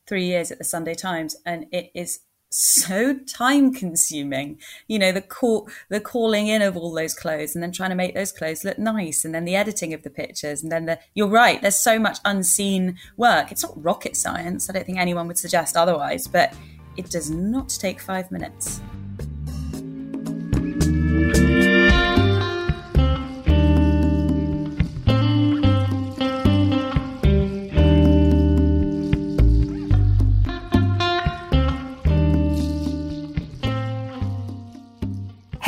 three 0.07 0.27
years 0.27 0.51
at 0.51 0.59
the 0.59 0.65
sunday 0.65 0.95
times 0.95 1.35
and 1.47 1.65
it 1.73 1.91
is 1.95 2.21
so 2.51 3.15
time 3.27 3.73
consuming 3.73 4.59
you 4.87 4.99
know 4.99 5.11
the 5.11 5.23
call 5.23 5.67
the 5.89 6.01
calling 6.01 6.49
in 6.49 6.61
of 6.61 6.77
all 6.77 6.93
those 6.93 7.15
clothes 7.15 7.55
and 7.55 7.63
then 7.63 7.73
trying 7.73 7.89
to 7.89 7.97
make 7.97 8.15
those 8.15 8.31
clothes 8.31 8.63
look 8.63 8.79
nice 8.79 9.25
and 9.25 9.35
then 9.35 9.47
the 9.47 9.57
editing 9.57 9.95
of 9.95 10.03
the 10.03 10.11
pictures 10.11 10.63
and 10.63 10.71
then 10.71 10.85
the 10.85 10.99
you're 11.15 11.29
right 11.29 11.63
there's 11.63 11.77
so 11.77 11.99
much 11.99 12.19
unseen 12.27 12.99
work. 13.17 13.51
It's 13.51 13.63
not 13.63 13.83
rocket 13.83 14.17
science 14.17 14.69
i 14.69 14.75
don't 14.75 14.85
think 14.85 14.99
anyone 14.99 15.27
would 15.29 15.39
suggest 15.39 15.79
otherwise 15.79 16.27
but 16.27 16.55
it 16.99 17.09
does 17.09 17.31
not 17.31 17.71
take 17.71 18.01
5 18.01 18.31
minutes 18.31 18.83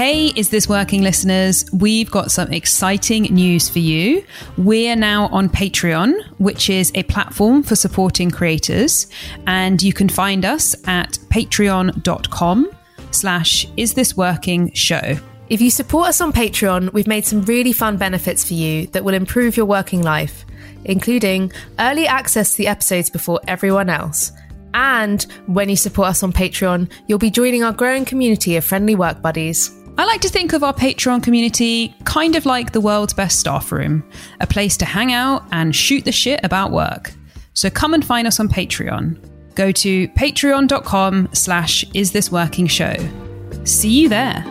Hey, 0.00 0.28
is 0.28 0.48
this 0.48 0.66
working, 0.66 1.02
listeners? 1.02 1.66
We've 1.74 2.10
got 2.10 2.30
some 2.30 2.50
exciting 2.50 3.24
news 3.24 3.68
for 3.68 3.80
you. 3.80 4.24
We're 4.56 4.96
now 4.96 5.26
on 5.26 5.50
Patreon, 5.50 6.14
which 6.38 6.70
is 6.70 6.90
a 6.94 7.02
platform 7.02 7.62
for 7.62 7.76
supporting 7.76 8.30
creators. 8.30 9.08
And 9.46 9.82
you 9.82 9.92
can 9.92 10.08
find 10.08 10.46
us 10.46 10.74
at 10.86 11.18
patreon.com 11.28 12.70
slash 13.10 13.66
is 13.76 13.92
this 13.92 14.16
working 14.16 14.72
show. 14.72 15.18
If 15.50 15.60
you 15.60 15.70
support 15.70 16.08
us 16.08 16.22
on 16.22 16.32
Patreon, 16.32 16.94
we've 16.94 17.06
made 17.06 17.26
some 17.26 17.42
really 17.42 17.74
fun 17.74 17.98
benefits 17.98 18.42
for 18.48 18.54
you 18.54 18.86
that 18.92 19.04
will 19.04 19.12
improve 19.12 19.54
your 19.54 19.66
working 19.66 20.00
life, 20.00 20.46
including 20.86 21.52
early 21.78 22.06
access 22.06 22.52
to 22.52 22.56
the 22.56 22.68
episodes 22.68 23.10
before 23.10 23.38
everyone 23.46 23.90
else. 23.90 24.32
And 24.72 25.22
when 25.46 25.68
you 25.68 25.76
support 25.76 26.08
us 26.08 26.22
on 26.22 26.32
Patreon, 26.32 26.90
you'll 27.06 27.18
be 27.18 27.30
joining 27.30 27.64
our 27.64 27.72
growing 27.72 28.06
community 28.06 28.56
of 28.56 28.64
friendly 28.64 28.94
work 28.94 29.20
buddies. 29.20 29.76
I 30.00 30.04
like 30.06 30.22
to 30.22 30.30
think 30.30 30.54
of 30.54 30.64
our 30.64 30.72
Patreon 30.72 31.22
community 31.22 31.94
kind 32.04 32.34
of 32.34 32.46
like 32.46 32.72
the 32.72 32.80
world's 32.80 33.12
best 33.12 33.38
staff 33.38 33.70
room, 33.70 34.02
a 34.40 34.46
place 34.46 34.78
to 34.78 34.86
hang 34.86 35.12
out 35.12 35.44
and 35.52 35.76
shoot 35.76 36.06
the 36.06 36.10
shit 36.10 36.40
about 36.42 36.70
work. 36.70 37.12
So 37.52 37.68
come 37.68 37.92
and 37.92 38.02
find 38.02 38.26
us 38.26 38.40
on 38.40 38.48
Patreon. 38.48 39.54
Go 39.56 39.70
to 39.72 40.08
patreon.com 40.08 41.28
slash 41.34 41.84
is 41.92 42.12
this 42.12 42.32
working 42.32 42.66
show. 42.66 42.94
See 43.64 43.90
you 43.90 44.08
there. 44.08 44.42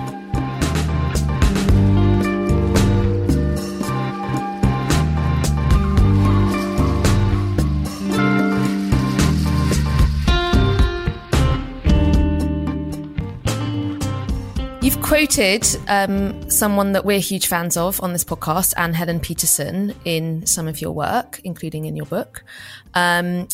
Quoted 14.98 15.66
um, 15.88 16.50
someone 16.52 16.92
that 16.92 17.04
we're 17.04 17.20
huge 17.20 17.48
fans 17.48 17.76
of 17.76 18.02
on 18.04 18.14
this 18.14 18.24
podcast, 18.24 18.74
Anne 18.78 18.94
Helen 18.94 19.20
Petersen, 19.20 19.96
in 20.06 20.46
some 20.46 20.68
of 20.68 20.82
your 20.82 20.92
work, 20.92 21.42
including 21.44 21.86
in 21.86 21.96
your 21.96 22.06
book. 22.06 22.44
Um, 22.94 23.48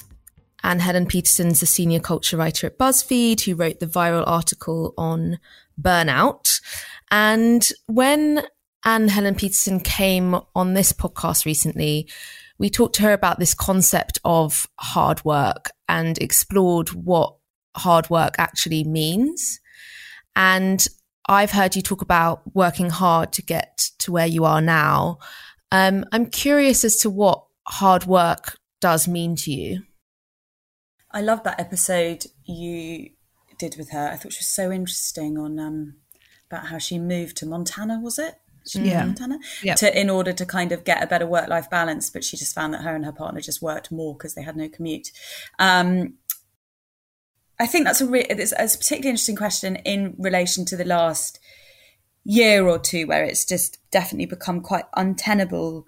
Anne 0.63 0.79
Helen 0.79 1.05
Petersen's 1.05 1.61
a 1.61 1.65
senior 1.65 1.99
culture 1.99 2.35
writer 2.35 2.67
at 2.67 2.77
BuzzFeed 2.77 3.41
who 3.41 3.55
wrote 3.55 3.79
the 3.79 3.87
viral 3.87 4.23
article 4.27 4.93
on 4.97 5.39
burnout. 5.81 6.59
And 7.09 7.65
when 7.87 8.43
Anne 8.83 9.07
Helen 9.07 9.35
Petersen 9.35 9.79
came 9.79 10.35
on 10.55 10.73
this 10.73 10.91
podcast 10.91 11.45
recently, 11.45 12.09
we 12.57 12.69
talked 12.69 12.95
to 12.95 13.03
her 13.03 13.13
about 13.13 13.39
this 13.39 13.53
concept 13.53 14.19
of 14.25 14.67
hard 14.77 15.23
work 15.23 15.71
and 15.87 16.17
explored 16.17 16.89
what 16.89 17.35
hard 17.77 18.09
work 18.09 18.35
actually 18.37 18.83
means. 18.83 19.61
And 20.35 20.85
I've 21.27 21.51
heard 21.51 21.75
you 21.75 21.81
talk 21.81 22.01
about 22.01 22.41
working 22.53 22.89
hard 22.89 23.31
to 23.33 23.41
get 23.41 23.89
to 23.99 24.11
where 24.11 24.27
you 24.27 24.45
are 24.45 24.61
now. 24.61 25.19
Um, 25.71 26.05
I'm 26.11 26.27
curious 26.27 26.83
as 26.83 26.97
to 26.97 27.09
what 27.09 27.45
hard 27.67 28.05
work 28.05 28.59
does 28.79 29.07
mean 29.07 29.35
to 29.37 29.51
you. 29.51 29.83
I 31.11 31.21
love 31.21 31.43
that 31.43 31.59
episode 31.59 32.25
you 32.45 33.09
did 33.57 33.75
with 33.77 33.91
her. 33.91 34.09
I 34.11 34.17
thought 34.17 34.33
she 34.33 34.39
was 34.39 34.47
so 34.47 34.71
interesting 34.71 35.37
on 35.37 35.59
um, 35.59 35.95
about 36.51 36.67
how 36.67 36.77
she 36.77 36.99
moved 36.99 37.37
to 37.37 37.45
Montana. 37.45 37.99
Was 37.99 38.19
it? 38.19 38.35
yeah. 38.73 39.05
Montana. 39.05 39.39
Yep. 39.63 39.77
To 39.77 39.99
in 39.99 40.09
order 40.09 40.33
to 40.33 40.45
kind 40.45 40.71
of 40.71 40.83
get 40.83 41.03
a 41.03 41.07
better 41.07 41.25
work 41.25 41.47
life 41.47 41.69
balance, 41.69 42.09
but 42.09 42.23
she 42.23 42.37
just 42.37 42.55
found 42.55 42.73
that 42.73 42.81
her 42.81 42.95
and 42.95 43.05
her 43.05 43.11
partner 43.11 43.39
just 43.39 43.61
worked 43.61 43.91
more 43.91 44.13
because 44.13 44.33
they 44.33 44.41
had 44.41 44.55
no 44.55 44.67
commute. 44.67 45.11
Um, 45.59 46.15
I 47.59 47.67
think 47.67 47.85
that's 47.85 48.01
a, 48.01 48.07
re- 48.07 48.25
it's, 48.29 48.51
a 48.51 48.77
particularly 48.77 49.09
interesting 49.09 49.35
question 49.35 49.77
in 49.77 50.15
relation 50.17 50.65
to 50.65 50.77
the 50.77 50.85
last 50.85 51.39
year 52.23 52.67
or 52.67 52.79
two, 52.79 53.07
where 53.07 53.23
it's 53.23 53.45
just 53.45 53.77
definitely 53.91 54.25
become 54.25 54.61
quite 54.61 54.85
untenable 54.95 55.85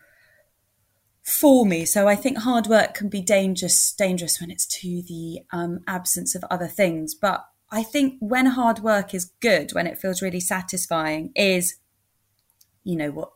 for 1.21 1.65
me. 1.65 1.83
So 1.83 2.07
I 2.07 2.15
think 2.15 2.37
hard 2.37 2.67
work 2.67 2.93
can 2.93 3.09
be 3.09 3.21
dangerous, 3.21 3.91
dangerous 3.91 4.39
when 4.39 4.49
it's 4.49 4.65
to 4.79 5.01
the 5.01 5.41
um, 5.51 5.81
absence 5.85 6.35
of 6.35 6.45
other 6.49 6.67
things. 6.67 7.13
But 7.13 7.45
I 7.69 7.83
think 7.83 8.15
when 8.19 8.45
hard 8.45 8.79
work 8.79 9.13
is 9.13 9.31
good, 9.41 9.71
when 9.73 9.87
it 9.87 9.97
feels 9.97 10.21
really 10.21 10.39
satisfying, 10.39 11.33
is, 11.35 11.75
you 12.85 12.95
know, 12.95 13.11
what 13.11 13.31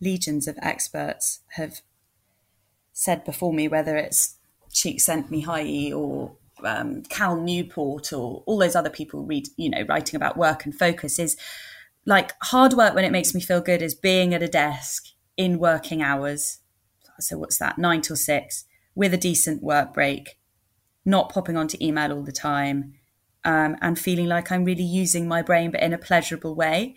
legions 0.00 0.48
of 0.48 0.58
experts 0.62 1.40
have 1.56 1.82
said 2.94 3.24
before 3.24 3.52
me, 3.52 3.68
whether 3.68 3.96
it's 3.96 4.36
Csikszentmihalyi 4.72 5.92
or 5.94 6.32
um, 6.64 7.02
Cal 7.04 7.36
Newport 7.36 8.12
or 8.12 8.42
all 8.46 8.58
those 8.58 8.76
other 8.76 8.90
people 8.90 9.24
read, 9.24 9.48
you 9.56 9.70
know, 9.70 9.82
writing 9.88 10.16
about 10.16 10.36
work 10.36 10.64
and 10.64 10.74
focus 10.74 11.18
is 11.18 11.36
like 12.06 12.32
hard 12.42 12.72
work 12.72 12.94
when 12.94 13.04
it 13.04 13.12
makes 13.12 13.34
me 13.34 13.40
feel 13.40 13.60
good 13.60 13.82
is 13.82 13.94
being 13.94 14.34
at 14.34 14.42
a 14.42 14.48
desk 14.48 15.04
in 15.36 15.58
working 15.58 16.02
hours. 16.02 16.58
So 17.20 17.36
what's 17.38 17.58
that? 17.58 17.78
Nine 17.78 18.00
till 18.00 18.16
six 18.16 18.64
with 18.94 19.14
a 19.14 19.18
decent 19.18 19.62
work 19.62 19.94
break, 19.94 20.38
not 21.04 21.32
popping 21.32 21.56
onto 21.56 21.78
email 21.80 22.12
all 22.12 22.24
the 22.24 22.32
time, 22.32 22.94
um, 23.44 23.76
and 23.80 23.98
feeling 23.98 24.26
like 24.26 24.50
I'm 24.50 24.64
really 24.64 24.82
using 24.82 25.28
my 25.28 25.42
brain, 25.42 25.70
but 25.70 25.82
in 25.82 25.92
a 25.92 25.98
pleasurable 25.98 26.54
way. 26.54 26.96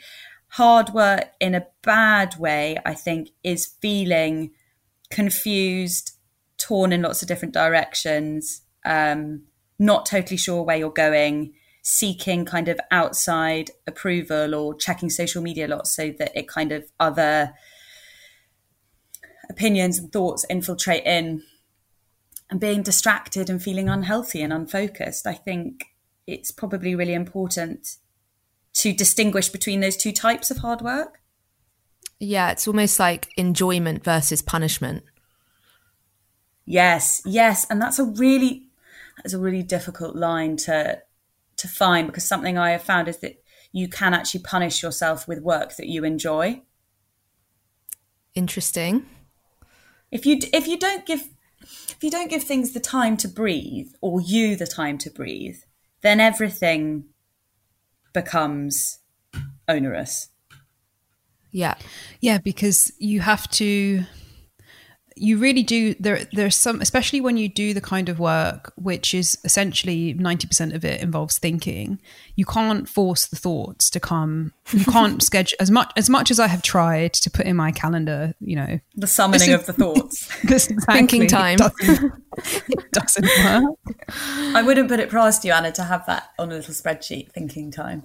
Hard 0.50 0.90
work 0.90 1.30
in 1.40 1.56
a 1.56 1.68
bad 1.82 2.38
way, 2.38 2.78
I 2.86 2.94
think, 2.94 3.30
is 3.44 3.74
feeling 3.82 4.52
confused, 5.10 6.14
torn 6.58 6.92
in 6.92 7.04
lots 7.04 7.22
of 7.22 7.28
different 7.28 7.54
directions, 7.54 8.62
um, 8.86 9.44
not 9.82 10.06
totally 10.06 10.38
sure 10.38 10.62
where 10.62 10.78
you're 10.78 10.92
going, 10.92 11.54
seeking 11.82 12.46
kind 12.46 12.68
of 12.68 12.80
outside 12.92 13.72
approval 13.88 14.54
or 14.54 14.76
checking 14.76 15.10
social 15.10 15.42
media 15.42 15.66
a 15.66 15.70
lot 15.70 15.88
so 15.88 16.14
that 16.20 16.32
it 16.36 16.48
kind 16.48 16.72
of 16.72 16.86
other 17.00 17.54
opinions 19.50 19.98
and 19.98 20.14
thoughts 20.14 20.46
infiltrate 20.50 21.04
in 21.04 21.42
and 22.52 22.60
being 22.60 22.84
distracted 22.84 23.50
and 23.50 23.64
feeling 23.64 23.90
unhealthy 23.90 24.44
and 24.44 24.54
unfocused. 24.54 25.26
I 25.26 25.34
think 25.34 25.86
it's 26.28 26.52
probably 26.52 26.94
really 26.94 27.16
important 27.16 27.98
to 28.74 28.94
distinguish 28.94 29.50
between 29.50 29.80
those 29.80 29.98
two 29.98 30.12
types 30.12 30.52
of 30.52 30.58
hard 30.58 30.82
work. 30.82 31.20
Yeah, 32.20 32.52
it's 32.52 32.68
almost 32.68 33.00
like 33.00 33.30
enjoyment 33.36 34.04
versus 34.04 34.44
punishment. 34.44 35.04
Yes, 36.66 37.24
yes, 37.26 37.66
and 37.68 37.82
that's 37.82 37.98
a 37.98 38.06
really 38.06 38.71
that's 39.24 39.34
a 39.34 39.40
really 39.40 39.64
difficult 39.64 40.16
line 40.16 40.58
to 40.58 41.02
to 41.58 41.68
find 41.68 42.08
because 42.08 42.28
something 42.28 42.58
I 42.58 42.72
have 42.72 42.82
found 42.82 43.08
is 43.08 43.18
that 43.20 43.44
you 43.72 43.88
can 43.88 44.14
actually 44.14 44.42
punish 44.42 44.82
yourself 44.82 45.28
with 45.28 45.42
work 45.42 45.76
that 45.78 45.88
you 45.88 46.04
enjoy. 46.04 46.64
Interesting. 48.34 49.06
If 50.12 50.26
you 50.26 50.40
if 50.54 50.68
you 50.68 50.78
don't 50.78 51.06
give 51.06 51.30
if 51.90 51.98
you 52.02 52.10
don't 52.10 52.30
give 52.30 52.44
things 52.44 52.72
the 52.72 52.80
time 52.80 53.16
to 53.18 53.28
breathe 53.28 53.92
or 54.02 54.20
you 54.20 54.56
the 54.56 54.68
time 54.68 54.98
to 55.00 55.10
breathe, 55.10 55.58
then 56.02 56.20
everything 56.20 57.06
becomes 58.14 59.00
onerous. 59.68 60.30
Yeah. 61.52 61.76
Yeah, 62.22 62.38
because 62.40 62.92
you 62.98 63.20
have 63.20 63.50
to 63.52 64.06
you 65.22 65.38
really 65.38 65.62
do 65.62 65.94
there 66.00 66.26
there's 66.34 66.56
some 66.56 66.82
especially 66.82 67.22
when 67.22 67.38
you 67.38 67.48
do 67.48 67.76
the 67.76 67.82
kind 67.82 68.10
of 68.10 68.20
work 68.20 68.74
which 68.76 69.14
is 69.14 69.38
essentially 69.44 70.16
90% 70.16 70.74
of 70.74 70.84
it 70.84 71.00
involves 71.00 71.38
thinking 71.38 72.02
you 72.36 72.46
can't 72.46 72.90
force 72.90 73.28
the 73.28 73.36
thoughts 73.36 73.92
to 73.92 74.00
come. 74.00 74.52
You 74.72 74.84
can't 74.84 75.22
schedule 75.30 75.58
as 75.60 75.70
much 75.70 75.92
as 75.96 76.10
much 76.10 76.32
as 76.32 76.40
i 76.40 76.48
have 76.48 76.64
tried 76.64 77.14
to 77.14 77.30
put 77.30 77.46
in 77.46 77.56
my 77.56 77.72
calendar 77.72 78.34
you 78.40 78.56
know. 78.56 78.80
The 78.96 79.08
summoning 79.08 79.50
is, 79.50 79.56
of 79.56 79.66
the 79.68 79.74
thoughts. 79.74 80.28
this 80.44 80.68
exactly 80.68 81.00
thinking 81.00 81.28
time. 81.28 81.58
doesn't, 81.58 82.14
it 82.70 82.92
doesn't 82.92 83.30
work. 83.44 83.78
I 84.56 84.64
wouldn't 84.64 84.90
put 84.90 85.00
it 85.00 85.12
past 85.12 85.46
you 85.46 85.52
anna 85.52 85.72
to 85.74 85.84
have 85.84 86.06
that 86.08 86.30
on 86.40 86.52
a 86.52 86.56
little 86.56 86.74
spreadsheet 86.74 87.32
thinking 87.32 87.72
time. 87.72 88.04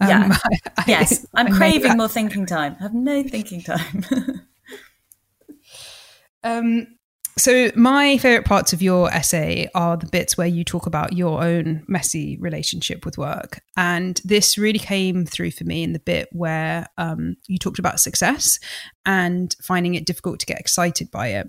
Um, 0.00 0.08
yeah. 0.08 0.36
I, 0.76 0.84
yes. 0.88 1.24
I'm 1.34 1.54
I 1.54 1.56
craving 1.56 1.96
more 1.96 2.08
thinking 2.08 2.46
time. 2.46 2.76
I 2.80 2.82
have 2.82 2.94
no 2.94 3.22
thinking 3.22 3.62
time 3.62 4.04
Um, 6.46 6.86
so, 7.38 7.70
my 7.74 8.16
favorite 8.16 8.46
parts 8.46 8.72
of 8.72 8.80
your 8.80 9.12
essay 9.12 9.68
are 9.74 9.96
the 9.98 10.06
bits 10.06 10.38
where 10.38 10.46
you 10.46 10.64
talk 10.64 10.86
about 10.86 11.12
your 11.12 11.42
own 11.42 11.84
messy 11.86 12.38
relationship 12.38 13.04
with 13.04 13.18
work. 13.18 13.60
And 13.76 14.18
this 14.24 14.56
really 14.56 14.78
came 14.78 15.26
through 15.26 15.50
for 15.50 15.64
me 15.64 15.82
in 15.82 15.92
the 15.92 15.98
bit 15.98 16.28
where 16.32 16.86
um, 16.96 17.36
you 17.46 17.58
talked 17.58 17.78
about 17.78 18.00
success 18.00 18.58
and 19.04 19.54
finding 19.60 19.96
it 19.96 20.06
difficult 20.06 20.40
to 20.40 20.46
get 20.46 20.58
excited 20.58 21.10
by 21.10 21.28
it. 21.28 21.48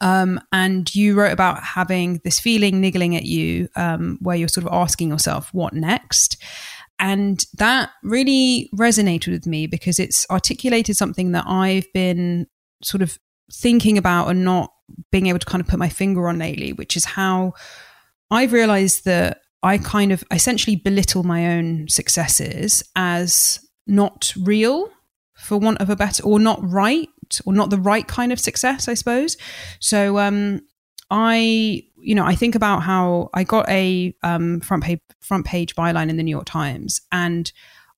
Um, 0.00 0.40
and 0.50 0.92
you 0.92 1.14
wrote 1.14 1.32
about 1.32 1.62
having 1.62 2.20
this 2.24 2.40
feeling 2.40 2.80
niggling 2.80 3.14
at 3.14 3.24
you 3.24 3.68
um, 3.76 4.18
where 4.20 4.34
you're 4.34 4.48
sort 4.48 4.66
of 4.66 4.72
asking 4.72 5.10
yourself, 5.10 5.54
what 5.54 5.72
next? 5.72 6.42
And 6.98 7.44
that 7.58 7.90
really 8.02 8.70
resonated 8.74 9.28
with 9.30 9.46
me 9.46 9.68
because 9.68 10.00
it's 10.00 10.26
articulated 10.30 10.96
something 10.96 11.30
that 11.32 11.44
I've 11.46 11.86
been 11.92 12.48
sort 12.82 13.02
of 13.02 13.18
thinking 13.52 13.98
about 13.98 14.28
and 14.28 14.44
not 14.44 14.72
being 15.10 15.26
able 15.26 15.38
to 15.38 15.46
kind 15.46 15.60
of 15.60 15.66
put 15.66 15.78
my 15.78 15.88
finger 15.88 16.28
on 16.28 16.38
lately, 16.38 16.72
which 16.72 16.96
is 16.96 17.04
how 17.04 17.54
I've 18.30 18.52
realized 18.52 19.04
that 19.04 19.42
I 19.62 19.78
kind 19.78 20.12
of 20.12 20.24
essentially 20.30 20.76
belittle 20.76 21.22
my 21.24 21.56
own 21.56 21.88
successes 21.88 22.82
as 22.94 23.60
not 23.86 24.32
real, 24.40 24.90
for 25.36 25.58
want 25.58 25.80
of 25.80 25.90
a 25.90 25.96
better, 25.96 26.22
or 26.22 26.38
not 26.38 26.58
right, 26.62 27.08
or 27.44 27.52
not 27.52 27.70
the 27.70 27.78
right 27.78 28.06
kind 28.06 28.32
of 28.32 28.40
success, 28.40 28.88
I 28.88 28.94
suppose. 28.94 29.36
So, 29.80 30.18
um, 30.18 30.60
I, 31.10 31.82
you 31.98 32.14
know, 32.14 32.24
I 32.24 32.34
think 32.34 32.54
about 32.54 32.82
how 32.82 33.30
I 33.34 33.44
got 33.44 33.68
a 33.68 34.14
um, 34.22 34.60
front 34.60 34.82
page 34.82 35.00
front 35.20 35.44
page 35.44 35.74
byline 35.74 36.08
in 36.08 36.16
the 36.16 36.22
New 36.22 36.30
York 36.30 36.46
Times, 36.46 37.00
and 37.12 37.52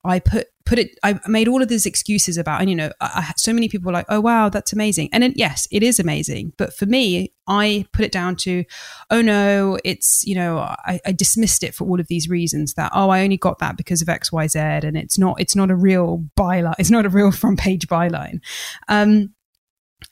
I 0.09 0.21
put 0.21 0.49
put 0.69 0.79
it 0.79 0.99
i 1.03 1.19
made 1.27 1.49
all 1.49 1.63
of 1.63 1.69
these 1.69 1.87
excuses 1.87 2.37
about 2.37 2.61
and 2.61 2.69
you 2.69 2.77
know 2.77 2.93
I, 3.01 3.33
so 3.39 3.55
many 3.55 3.71
people 3.71 3.87
were 3.87 3.93
like 3.93 4.05
oh 4.11 4.21
wow 4.21 4.51
that's 4.51 4.73
amazing. 4.73 5.09
And 5.13 5.33
yes 5.35 5.67
it 5.71 5.83
is 5.83 5.99
amazing. 5.99 6.53
But 6.59 6.75
for 6.75 6.87
me 6.87 7.33
i 7.47 7.87
put 7.93 8.05
it 8.05 8.13
down 8.13 8.37
to 8.37 8.65
oh 9.11 9.23
no 9.23 9.79
it's 9.85 10.23
you 10.27 10.35
know 10.35 10.59
I, 10.59 11.01
I 11.07 11.13
dismissed 11.13 11.63
it 11.63 11.75
for 11.75 11.89
all 11.89 11.99
of 11.99 12.09
these 12.09 12.29
reasons 12.29 12.75
that 12.75 12.93
oh 12.95 13.09
i 13.09 13.23
only 13.23 13.39
got 13.39 13.59
that 13.61 13.77
because 13.77 14.03
of 14.03 14.09
xyz 14.09 14.85
and 14.85 14.97
it's 14.97 15.19
not 15.19 15.41
it's 15.41 15.57
not 15.57 15.71
a 15.71 15.77
real 15.77 16.25
byline 16.37 16.75
it's 16.79 16.91
not 16.91 17.07
a 17.07 17.11
real 17.11 17.33
front 17.41 17.59
page 17.59 17.89
byline. 17.89 18.41
Um 18.89 19.35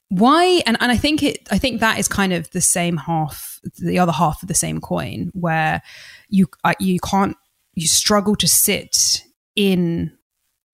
why 0.09 0.63
and, 0.67 0.77
and 0.81 0.91
i 0.91 0.97
think 0.97 1.23
it 1.23 1.47
i 1.51 1.59
think 1.59 1.81
that 1.81 1.99
is 1.99 2.09
kind 2.09 2.33
of 2.33 2.51
the 2.51 2.61
same 2.61 2.97
half 2.97 3.61
the 3.79 3.99
other 3.99 4.13
half 4.13 4.43
of 4.43 4.49
the 4.49 4.55
same 4.55 4.81
coin 4.81 5.31
where 5.35 5.83
you 6.29 6.47
you 6.79 6.99
can't 7.01 7.37
you 7.75 7.87
struggle 7.87 8.37
to 8.37 8.49
sit 8.49 9.26
in 9.57 10.13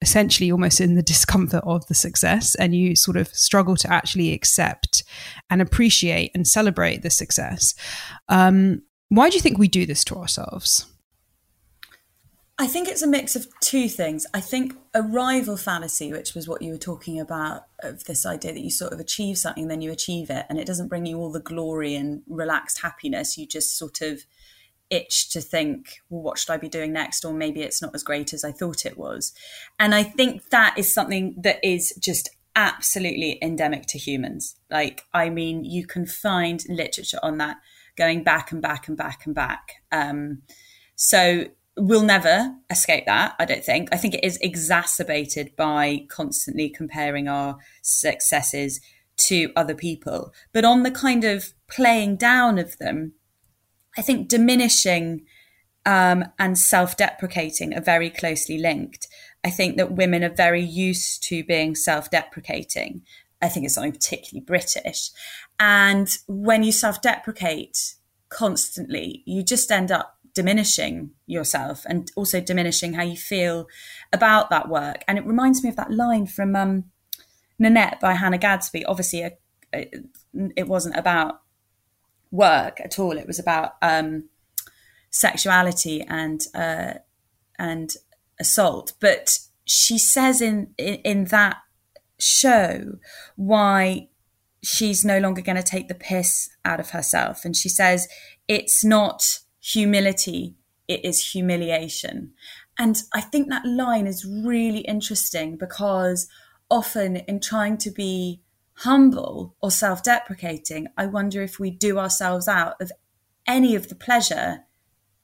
essentially 0.02 0.50
almost 0.50 0.80
in 0.80 0.96
the 0.96 1.02
discomfort 1.02 1.62
of 1.64 1.86
the 1.86 1.94
success 1.94 2.56
and 2.56 2.74
you 2.74 2.96
sort 2.96 3.16
of 3.16 3.28
struggle 3.28 3.76
to 3.76 3.90
actually 3.90 4.32
accept 4.32 5.04
and 5.48 5.62
appreciate 5.62 6.32
and 6.34 6.46
celebrate 6.46 7.02
the 7.02 7.10
success. 7.10 7.74
Um, 8.28 8.82
why 9.08 9.30
do 9.30 9.36
you 9.36 9.40
think 9.40 9.58
we 9.58 9.68
do 9.68 9.86
this 9.86 10.04
to 10.04 10.16
ourselves? 10.16 10.86
I 12.58 12.66
think 12.66 12.88
it's 12.88 13.02
a 13.02 13.06
mix 13.06 13.34
of 13.34 13.46
two 13.60 13.88
things. 13.88 14.26
I 14.34 14.40
think 14.40 14.74
arrival 14.94 15.56
fallacy, 15.56 16.12
which 16.12 16.34
was 16.34 16.46
what 16.46 16.62
you 16.62 16.72
were 16.72 16.78
talking 16.78 17.18
about, 17.18 17.62
of 17.82 18.04
this 18.04 18.26
idea 18.26 18.52
that 18.52 18.60
you 18.60 18.70
sort 18.70 18.92
of 18.92 19.00
achieve 19.00 19.38
something, 19.38 19.68
then 19.68 19.80
you 19.80 19.90
achieve 19.90 20.30
it, 20.30 20.46
and 20.48 20.58
it 20.58 20.66
doesn't 20.66 20.88
bring 20.88 21.06
you 21.06 21.18
all 21.18 21.32
the 21.32 21.40
glory 21.40 21.94
and 21.94 22.22
relaxed 22.28 22.82
happiness. 22.82 23.36
You 23.36 23.46
just 23.46 23.76
sort 23.76 24.00
of 24.00 24.24
itch 24.92 25.30
to 25.30 25.40
think, 25.40 26.02
well, 26.10 26.22
what 26.22 26.38
should 26.38 26.50
I 26.50 26.58
be 26.58 26.68
doing 26.68 26.92
next? 26.92 27.24
Or 27.24 27.32
maybe 27.32 27.62
it's 27.62 27.82
not 27.82 27.94
as 27.94 28.04
great 28.04 28.32
as 28.32 28.44
I 28.44 28.52
thought 28.52 28.86
it 28.86 28.98
was. 28.98 29.32
And 29.78 29.94
I 29.94 30.02
think 30.02 30.50
that 30.50 30.78
is 30.78 30.92
something 30.92 31.34
that 31.38 31.58
is 31.64 31.94
just 31.98 32.30
absolutely 32.54 33.38
endemic 33.42 33.86
to 33.86 33.98
humans. 33.98 34.56
Like, 34.70 35.04
I 35.14 35.30
mean, 35.30 35.64
you 35.64 35.86
can 35.86 36.06
find 36.06 36.62
literature 36.68 37.18
on 37.22 37.38
that 37.38 37.56
going 37.96 38.22
back 38.22 38.52
and 38.52 38.60
back 38.60 38.86
and 38.86 38.96
back 38.96 39.24
and 39.24 39.34
back. 39.34 39.72
Um, 39.90 40.42
so 40.94 41.46
we'll 41.76 42.02
never 42.02 42.54
escape 42.70 43.06
that, 43.06 43.34
I 43.38 43.46
don't 43.46 43.64
think. 43.64 43.88
I 43.92 43.96
think 43.96 44.14
it 44.14 44.24
is 44.24 44.36
exacerbated 44.42 45.56
by 45.56 46.04
constantly 46.08 46.68
comparing 46.68 47.28
our 47.28 47.56
successes 47.80 48.80
to 49.16 49.52
other 49.56 49.74
people. 49.74 50.32
But 50.52 50.64
on 50.64 50.82
the 50.82 50.90
kind 50.90 51.24
of 51.24 51.54
playing 51.68 52.16
down 52.16 52.58
of 52.58 52.76
them, 52.78 53.14
I 53.96 54.02
think 54.02 54.28
diminishing 54.28 55.26
um, 55.84 56.24
and 56.38 56.58
self 56.58 56.96
deprecating 56.96 57.74
are 57.74 57.80
very 57.80 58.10
closely 58.10 58.58
linked. 58.58 59.08
I 59.44 59.50
think 59.50 59.76
that 59.76 59.92
women 59.92 60.22
are 60.22 60.34
very 60.34 60.62
used 60.62 61.22
to 61.24 61.44
being 61.44 61.74
self 61.74 62.10
deprecating. 62.10 63.02
I 63.40 63.48
think 63.48 63.66
it's 63.66 63.74
something 63.74 63.92
particularly 63.92 64.44
British. 64.44 65.10
And 65.58 66.08
when 66.28 66.62
you 66.62 66.72
self 66.72 67.02
deprecate 67.02 67.94
constantly, 68.28 69.22
you 69.26 69.42
just 69.42 69.70
end 69.70 69.90
up 69.90 70.16
diminishing 70.34 71.10
yourself 71.26 71.84
and 71.86 72.10
also 72.16 72.40
diminishing 72.40 72.94
how 72.94 73.02
you 73.02 73.16
feel 73.16 73.66
about 74.12 74.48
that 74.50 74.68
work. 74.68 75.04
And 75.06 75.18
it 75.18 75.26
reminds 75.26 75.62
me 75.62 75.68
of 75.68 75.76
that 75.76 75.90
line 75.90 76.26
from 76.26 76.56
um, 76.56 76.84
Nanette 77.58 78.00
by 78.00 78.14
Hannah 78.14 78.38
Gadsby. 78.38 78.84
Obviously, 78.86 79.22
a, 79.22 79.32
a, 79.74 79.90
it 80.56 80.68
wasn't 80.68 80.96
about 80.96 81.41
work 82.32 82.80
at 82.80 82.98
all. 82.98 83.16
It 83.16 83.28
was 83.28 83.38
about 83.38 83.74
um, 83.80 84.28
sexuality 85.10 86.02
and 86.02 86.40
uh, 86.54 86.94
and 87.58 87.94
assault. 88.40 88.94
But 88.98 89.38
she 89.64 89.98
says 89.98 90.40
in, 90.40 90.74
in, 90.76 90.94
in 91.04 91.24
that 91.26 91.58
show 92.18 92.98
why 93.36 94.08
she's 94.64 95.04
no 95.04 95.18
longer 95.18 95.42
going 95.42 95.56
to 95.56 95.62
take 95.62 95.86
the 95.86 95.94
piss 95.94 96.48
out 96.64 96.80
of 96.80 96.90
herself, 96.90 97.44
and 97.44 97.54
she 97.54 97.68
says 97.68 98.08
it's 98.48 98.84
not 98.84 99.38
humility; 99.60 100.56
it 100.88 101.04
is 101.04 101.32
humiliation. 101.32 102.32
And 102.78 103.02
I 103.12 103.20
think 103.20 103.48
that 103.48 103.66
line 103.66 104.06
is 104.06 104.24
really 104.24 104.80
interesting 104.80 105.56
because 105.56 106.26
often 106.70 107.16
in 107.16 107.38
trying 107.38 107.76
to 107.76 107.90
be 107.90 108.41
humble 108.76 109.56
or 109.60 109.70
self 109.70 110.02
deprecating, 110.02 110.88
I 110.96 111.06
wonder 111.06 111.42
if 111.42 111.58
we 111.58 111.70
do 111.70 111.98
ourselves 111.98 112.48
out 112.48 112.80
of 112.80 112.92
any 113.46 113.74
of 113.74 113.88
the 113.88 113.94
pleasure 113.94 114.64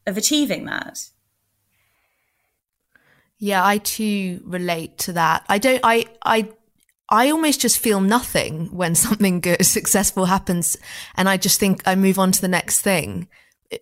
of 0.06 0.16
achieving 0.16 0.64
that. 0.66 1.10
Yeah, 3.38 3.64
I 3.64 3.78
too 3.78 4.40
relate 4.44 4.98
to 4.98 5.12
that. 5.12 5.44
I 5.48 5.58
don't, 5.58 5.80
I, 5.84 6.06
I, 6.24 6.50
I 7.08 7.30
almost 7.30 7.60
just 7.60 7.78
feel 7.78 8.00
nothing 8.00 8.66
when 8.66 8.94
something 8.96 9.40
good, 9.40 9.64
successful 9.64 10.26
happens. 10.26 10.76
And 11.16 11.28
I 11.28 11.36
just 11.36 11.60
think 11.60 11.82
I 11.86 11.94
move 11.94 12.18
on 12.18 12.32
to 12.32 12.40
the 12.40 12.48
next 12.48 12.80
thing 12.80 13.28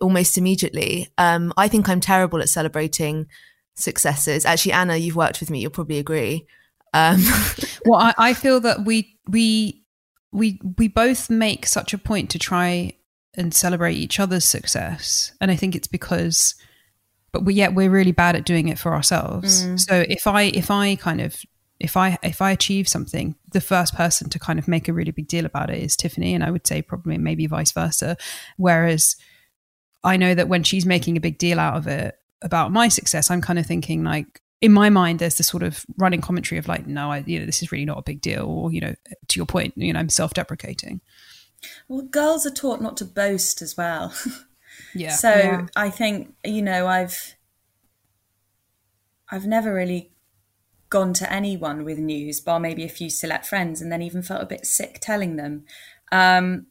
almost 0.01 0.37
immediately. 0.37 1.09
Um, 1.17 1.53
I 1.57 1.67
think 1.67 1.89
I'm 1.89 2.01
terrible 2.01 2.39
at 2.39 2.49
celebrating 2.49 3.27
successes. 3.75 4.45
Actually, 4.45 4.73
Anna, 4.73 4.97
you've 4.97 5.15
worked 5.15 5.39
with 5.39 5.49
me. 5.49 5.59
You'll 5.59 5.71
probably 5.71 5.97
agree. 5.97 6.45
Um, 6.93 7.23
well, 7.85 7.99
I, 7.99 8.13
I 8.17 8.33
feel 8.33 8.59
that 8.61 8.85
we, 8.85 9.17
we, 9.27 9.83
we, 10.31 10.59
we 10.77 10.87
both 10.87 11.29
make 11.29 11.65
such 11.65 11.93
a 11.93 11.97
point 11.97 12.29
to 12.31 12.39
try 12.39 12.93
and 13.33 13.53
celebrate 13.53 13.95
each 13.95 14.19
other's 14.19 14.45
success. 14.45 15.31
And 15.39 15.51
I 15.51 15.55
think 15.55 15.75
it's 15.75 15.87
because 15.87 16.55
but 17.31 17.45
we 17.45 17.53
yet 17.53 17.75
we're 17.75 17.89
really 17.89 18.11
bad 18.11 18.35
at 18.35 18.45
doing 18.45 18.67
it 18.67 18.79
for 18.79 18.93
ourselves. 18.95 19.63
Mm. 19.63 19.79
So 19.79 20.05
if 20.09 20.25
I 20.27 20.43
if 20.43 20.71
I 20.71 20.95
kind 20.95 21.21
of 21.21 21.39
if 21.79 21.95
I 21.95 22.17
if 22.23 22.41
I 22.41 22.51
achieve 22.51 22.87
something, 22.87 23.35
the 23.51 23.61
first 23.61 23.95
person 23.95 24.29
to 24.29 24.39
kind 24.39 24.57
of 24.57 24.67
make 24.67 24.87
a 24.87 24.93
really 24.93 25.11
big 25.11 25.27
deal 25.27 25.45
about 25.45 25.69
it 25.69 25.81
is 25.83 25.95
Tiffany, 25.95 26.33
and 26.33 26.43
I 26.43 26.51
would 26.51 26.65
say 26.65 26.81
probably 26.81 27.17
maybe 27.17 27.45
vice 27.45 27.71
versa. 27.71 28.17
Whereas 28.57 29.15
I 30.03 30.17
know 30.17 30.33
that 30.33 30.47
when 30.47 30.63
she's 30.63 30.85
making 30.85 31.17
a 31.17 31.21
big 31.21 31.37
deal 31.37 31.59
out 31.59 31.75
of 31.77 31.85
it 31.85 32.17
about 32.41 32.71
my 32.71 32.87
success, 32.87 33.29
I'm 33.29 33.41
kind 33.41 33.59
of 33.59 33.65
thinking 33.65 34.03
like 34.03 34.41
in 34.61 34.71
my 34.71 34.89
mind, 34.89 35.19
there's 35.19 35.37
this 35.37 35.47
sort 35.47 35.63
of 35.63 35.85
running 35.97 36.21
commentary 36.21 36.57
of 36.57 36.67
like, 36.67 36.87
no, 36.87 37.11
I 37.11 37.23
you 37.25 37.39
know 37.39 37.45
this 37.45 37.61
is 37.61 37.71
really 37.71 37.85
not 37.85 37.99
a 37.99 38.03
big 38.03 38.21
deal, 38.21 38.45
or 38.45 38.71
you 38.71 38.81
know, 38.81 38.95
to 39.27 39.39
your 39.39 39.45
point, 39.45 39.73
you 39.77 39.93
know, 39.93 39.99
I'm 39.99 40.09
self-deprecating. 40.09 41.01
Well, 41.87 42.03
girls 42.03 42.45
are 42.45 42.51
taught 42.51 42.81
not 42.81 42.97
to 42.97 43.05
boast 43.05 43.61
as 43.61 43.75
well. 43.77 44.13
Yeah. 44.93 45.11
So 45.11 45.29
yeah. 45.29 45.65
I 45.75 45.89
think 45.89 46.33
you 46.43 46.61
know 46.61 46.87
I've 46.87 47.35
I've 49.29 49.45
never 49.45 49.73
really 49.73 50.11
gone 50.89 51.13
to 51.13 51.31
anyone 51.31 51.83
with 51.83 51.97
news, 51.97 52.39
bar 52.39 52.59
maybe 52.59 52.83
a 52.83 52.89
few 52.89 53.09
select 53.09 53.45
friends, 53.45 53.81
and 53.81 53.91
then 53.91 54.01
even 54.01 54.21
felt 54.21 54.43
a 54.43 54.47
bit 54.47 54.65
sick 54.65 54.99
telling 55.01 55.35
them. 55.35 55.65
Um, 56.11 56.67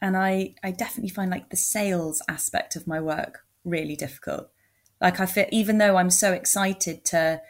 and 0.00 0.16
I 0.16 0.54
I 0.62 0.70
definitely 0.70 1.10
find 1.10 1.30
like 1.30 1.50
the 1.50 1.56
sales 1.56 2.22
aspect 2.28 2.76
of 2.76 2.86
my 2.86 3.00
work 3.00 3.44
really 3.64 3.96
difficult. 3.96 4.50
Like 5.02 5.20
I 5.20 5.26
feel 5.26 5.46
even 5.50 5.78
though 5.78 5.96
I'm 5.96 6.10
so 6.10 6.32
excited 6.32 7.04
to 7.06 7.42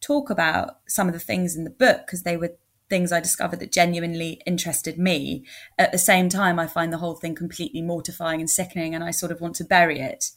talk 0.00 0.28
about 0.28 0.78
some 0.86 1.06
of 1.06 1.14
the 1.14 1.20
things 1.20 1.56
in 1.56 1.64
the 1.64 1.70
book 1.70 2.02
because 2.04 2.24
they 2.24 2.36
were 2.36 2.56
things 2.88 3.12
I 3.12 3.20
discovered 3.20 3.60
that 3.60 3.72
genuinely 3.72 4.40
interested 4.46 4.98
me. 4.98 5.44
At 5.78 5.92
the 5.92 5.98
same 5.98 6.28
time, 6.28 6.58
I 6.58 6.66
find 6.66 6.92
the 6.92 6.98
whole 6.98 7.14
thing 7.14 7.34
completely 7.34 7.82
mortifying 7.82 8.40
and 8.40 8.50
sickening, 8.50 8.94
and 8.94 9.04
I 9.04 9.10
sort 9.10 9.32
of 9.32 9.40
want 9.40 9.56
to 9.56 9.64
bury 9.64 10.00
it. 10.00 10.30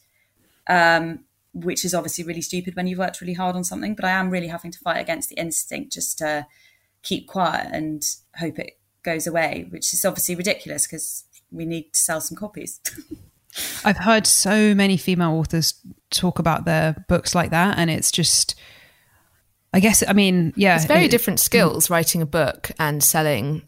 Um, 0.68 1.24
which 1.54 1.84
is 1.84 1.92
obviously 1.92 2.24
really 2.24 2.40
stupid 2.40 2.74
when 2.76 2.86
you've 2.86 2.98
worked 2.98 3.20
really 3.20 3.34
hard 3.34 3.56
on 3.56 3.64
something, 3.64 3.94
but 3.94 4.06
I 4.06 4.10
am 4.10 4.30
really 4.30 4.46
having 4.46 4.70
to 4.70 4.78
fight 4.78 5.00
against 5.00 5.28
the 5.28 5.36
instinct 5.36 5.92
just 5.92 6.16
to 6.18 6.46
keep 7.02 7.26
quiet 7.26 7.68
and 7.72 8.02
hope 8.36 8.58
it 8.58 8.78
goes 9.02 9.26
away, 9.26 9.66
which 9.68 9.92
is 9.92 10.04
obviously 10.04 10.34
ridiculous 10.34 10.86
because 10.86 11.24
we 11.50 11.66
need 11.66 11.92
to 11.92 11.98
sell 11.98 12.22
some 12.22 12.36
copies. 12.36 12.80
I've 13.84 13.98
heard 13.98 14.26
so 14.26 14.74
many 14.74 14.96
female 14.96 15.32
authors 15.32 15.74
talk 16.10 16.38
about 16.38 16.64
their 16.64 17.04
books 17.08 17.34
like 17.34 17.50
that, 17.50 17.78
and 17.78 17.90
it's 17.90 18.10
just 18.10 18.54
I 19.72 19.80
guess, 19.80 20.04
I 20.06 20.12
mean, 20.12 20.52
yeah. 20.56 20.76
It's 20.76 20.84
very 20.84 21.06
it, 21.06 21.10
different 21.10 21.40
skills 21.40 21.88
writing 21.88 22.20
a 22.20 22.26
book 22.26 22.70
and 22.78 23.02
selling 23.02 23.62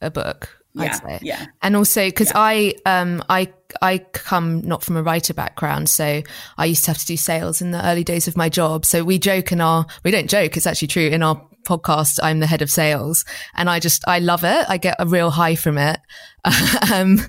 a 0.00 0.10
book. 0.10 0.58
Yeah, 0.74 0.84
I'd 0.84 0.94
say. 0.94 1.18
yeah. 1.22 1.46
And 1.60 1.76
also 1.76 2.06
because 2.06 2.28
yeah. 2.28 2.40
I, 2.40 2.74
um, 2.86 3.22
I, 3.28 3.52
I 3.80 3.98
come 3.98 4.62
not 4.62 4.82
from 4.82 4.96
a 4.96 5.02
writer 5.02 5.34
background, 5.34 5.88
so 5.88 6.22
I 6.58 6.64
used 6.64 6.84
to 6.84 6.90
have 6.90 6.98
to 6.98 7.06
do 7.06 7.16
sales 7.16 7.60
in 7.60 7.70
the 7.70 7.86
early 7.86 8.04
days 8.04 8.26
of 8.26 8.36
my 8.36 8.48
job. 8.48 8.84
So 8.84 9.04
we 9.04 9.18
joke 9.18 9.52
in 9.52 9.60
our, 9.60 9.86
we 10.02 10.10
don't 10.10 10.28
joke, 10.28 10.56
it's 10.56 10.66
actually 10.66 10.88
true. 10.88 11.06
In 11.06 11.22
our 11.22 11.46
podcast, 11.64 12.18
I'm 12.22 12.40
the 12.40 12.46
head 12.46 12.62
of 12.62 12.70
sales 12.70 13.24
and 13.54 13.68
I 13.70 13.78
just, 13.78 14.06
I 14.06 14.18
love 14.18 14.44
it. 14.44 14.66
I 14.68 14.76
get 14.76 14.96
a 14.98 15.06
real 15.06 15.30
high 15.30 15.54
from 15.54 15.78
it. 15.78 16.00
um, 16.92 17.20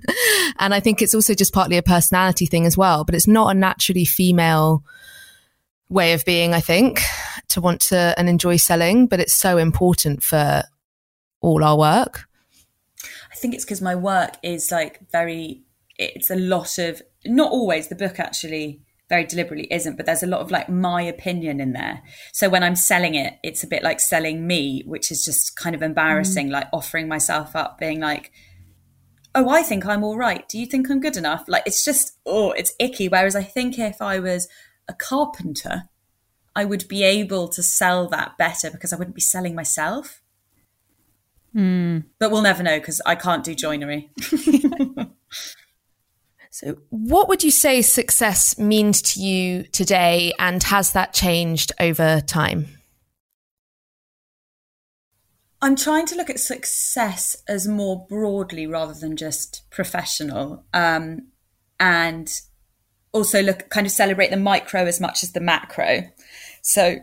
and 0.60 0.74
I 0.74 0.80
think 0.80 1.02
it's 1.02 1.16
also 1.16 1.34
just 1.34 1.54
partly 1.54 1.78
a 1.78 1.84
personality 1.84 2.46
thing 2.46 2.66
as 2.66 2.78
well, 2.78 3.04
but 3.04 3.16
it's 3.16 3.28
not 3.28 3.56
a 3.56 3.60
naturally 3.60 4.06
female 4.06 4.84
way 5.90 6.14
of 6.14 6.26
being, 6.26 6.54
I 6.54 6.60
think, 6.60 7.02
to 7.50 7.62
want 7.62 7.82
to 7.82 8.14
and 8.18 8.28
enjoy 8.28 8.58
selling, 8.58 9.08
but 9.08 9.20
it's 9.20 9.34
so 9.34 9.58
important 9.58 10.24
for 10.24 10.64
all 11.42 11.64
our 11.64 11.78
work. 11.78 12.26
I 13.32 13.36
think 13.36 13.54
it's 13.54 13.66
because 13.66 13.82
my 13.82 13.96
work 13.96 14.38
is 14.42 14.72
like 14.72 15.00
very, 15.12 15.64
it's 15.98 16.32
a 16.32 16.36
lot 16.36 16.78
of, 16.80 17.02
not 17.26 17.52
always, 17.52 17.90
the 17.90 17.96
book 17.96 18.20
actually 18.20 18.82
very 19.14 19.26
deliberately 19.26 19.68
isn't, 19.70 19.96
but 19.96 20.08
there's 20.08 20.24
a 20.24 20.28
lot 20.28 20.42
of 20.42 20.50
like 20.50 20.68
my 20.70 21.00
opinion 21.04 21.60
in 21.60 21.74
there. 21.74 22.02
So 22.32 22.50
when 22.50 22.64
I'm 22.64 22.76
selling 22.76 23.14
it, 23.14 23.38
it's 23.44 23.64
a 23.64 23.68
bit 23.68 23.84
like 23.84 24.00
selling 24.00 24.48
me, 24.48 24.82
which 24.88 25.12
is 25.12 25.24
just 25.24 25.56
kind 25.56 25.76
of 25.76 25.84
embarrassing, 25.84 26.48
mm. 26.48 26.54
like 26.54 26.68
offering 26.74 27.08
myself 27.08 27.56
up, 27.56 27.78
being 27.78 28.00
like, 28.00 28.32
oh, 29.36 29.50
I 29.50 29.62
think 29.62 29.86
I'm 29.86 30.04
all 30.04 30.18
right. 30.18 30.50
Do 30.50 30.58
you 30.58 30.66
think 30.66 30.90
I'm 30.90 31.00
good 31.00 31.16
enough? 31.16 31.46
Like 31.48 31.62
it's 31.68 31.86
just, 31.86 32.18
oh, 32.26 32.54
it's 32.54 32.74
icky. 32.80 33.08
Whereas 33.08 33.36
I 33.36 33.44
think 33.44 33.78
if 33.78 34.02
I 34.02 34.20
was 34.20 34.48
a 34.88 34.96
carpenter, 34.96 35.84
I 36.56 36.66
would 36.66 36.88
be 36.88 37.04
able 37.04 37.50
to 37.50 37.62
sell 37.62 38.08
that 38.08 38.36
better 38.40 38.72
because 38.72 38.92
I 38.92 38.96
wouldn't 38.96 39.16
be 39.16 39.22
selling 39.22 39.54
myself. 39.54 40.24
Mm. 41.56 42.06
But 42.18 42.32
we'll 42.32 42.42
never 42.42 42.64
know 42.64 42.80
because 42.80 43.00
I 43.06 43.14
can't 43.14 43.44
do 43.44 43.54
joinery. 43.54 44.10
so, 46.54 46.78
what 46.92 47.30
would 47.30 47.44
you 47.44 47.50
say 47.50 47.82
success 47.82 48.60
means 48.60 49.02
to 49.14 49.20
you 49.20 49.64
today, 49.64 50.34
and 50.38 50.62
has 50.62 50.92
that 50.92 51.12
changed 51.12 51.72
over 51.80 52.22
time? 52.22 52.68
I'm 55.64 55.76
trying 55.76 56.06
to 56.06 56.16
look 56.16 56.30
at 56.30 56.40
success 56.40 57.36
as 57.48 57.68
more 57.68 58.06
broadly 58.08 58.68
rather 58.68 58.94
than 58.94 59.18
just 59.18 59.64
professional. 59.72 60.64
Um, 60.76 61.30
and 61.80 62.32
also 63.14 63.42
look 63.42 63.70
kind 63.70 63.88
of 63.88 63.92
celebrate 63.92 64.30
the 64.30 64.38
micro 64.38 64.86
as 64.86 65.02
much 65.02 65.24
as 65.24 65.32
the 65.32 65.40
macro. 65.40 66.04
So 66.62 66.98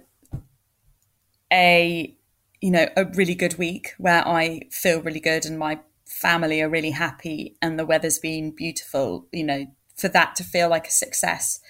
a 1.53 2.16
you 2.61 2.70
know 2.70 2.86
a 2.96 3.05
really 3.05 3.34
good 3.34 3.59
week 3.59 3.94
where 3.98 4.24
I 4.28 4.68
feel 4.70 5.03
really 5.03 5.18
good 5.18 5.44
and 5.44 5.59
my 5.59 5.80
family 6.20 6.60
are 6.60 6.68
really 6.68 6.90
happy 6.90 7.56
and 7.62 7.78
the 7.78 7.86
weather's 7.86 8.18
been 8.18 8.50
beautiful, 8.50 9.26
you 9.32 9.42
know, 9.42 9.66
for 9.96 10.08
that 10.08 10.36
to 10.36 10.44
feel 10.44 10.68
like 10.68 10.86
a 10.86 10.90
success 10.90 11.60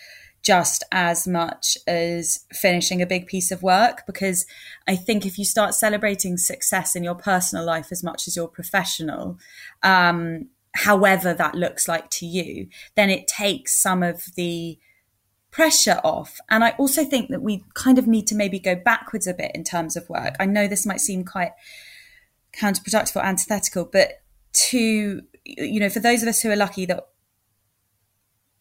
just 0.43 0.83
as 0.91 1.29
much 1.29 1.77
as 1.87 2.47
finishing 2.53 3.03
a 3.03 3.07
big 3.07 3.27
piece 3.27 3.51
of 3.51 3.63
work 3.63 4.05
because 4.07 4.47
I 4.89 4.97
think 4.97 5.27
if 5.27 5.39
you 5.39 5.45
start 5.45 5.75
celebrating 5.75 6.37
success 6.39 6.97
in 6.97 7.05
your 7.05 7.15
personal 7.15 7.65
life 7.65 7.89
as 7.93 8.03
much 8.03 8.27
as 8.27 8.37
your 8.37 8.49
professional, 8.49 9.39
um, 9.83 10.49
however 10.75 11.35
that 11.35 11.55
looks 11.55 11.87
like 11.87 12.09
to 12.11 12.27
you, 12.27 12.69
then 12.97 13.11
it 13.11 13.29
takes 13.29 13.81
some 13.81 14.03
of 14.03 14.35
the 14.35 14.79
pressure 15.51 16.01
off. 16.03 16.41
And 16.49 16.65
I 16.65 16.71
also 16.71 17.05
think 17.05 17.29
that 17.31 17.43
we 17.43 17.65
kind 17.75 17.99
of 17.99 18.07
need 18.07 18.27
to 18.29 18.35
maybe 18.35 18.59
go 18.59 18.75
backwards 18.75 19.27
a 19.27 19.35
bit 19.35 19.53
in 19.55 19.63
terms 19.63 19.97
of 19.97 20.09
work. 20.09 20.35
I 20.41 20.47
know 20.47 20.67
this 20.67 20.87
might 20.87 21.01
seem 21.01 21.25
quite 21.25 21.53
counterproductive 22.53 23.17
or 23.17 23.25
antithetical, 23.25 23.85
but 23.85 24.20
to, 24.53 25.23
you 25.45 25.81
know, 25.81 25.89
for 25.89 26.01
those 26.01 26.23
of 26.23 26.29
us 26.29 26.41
who 26.41 26.51
are 26.51 26.57
lucky 26.57 26.87
that 26.87 27.07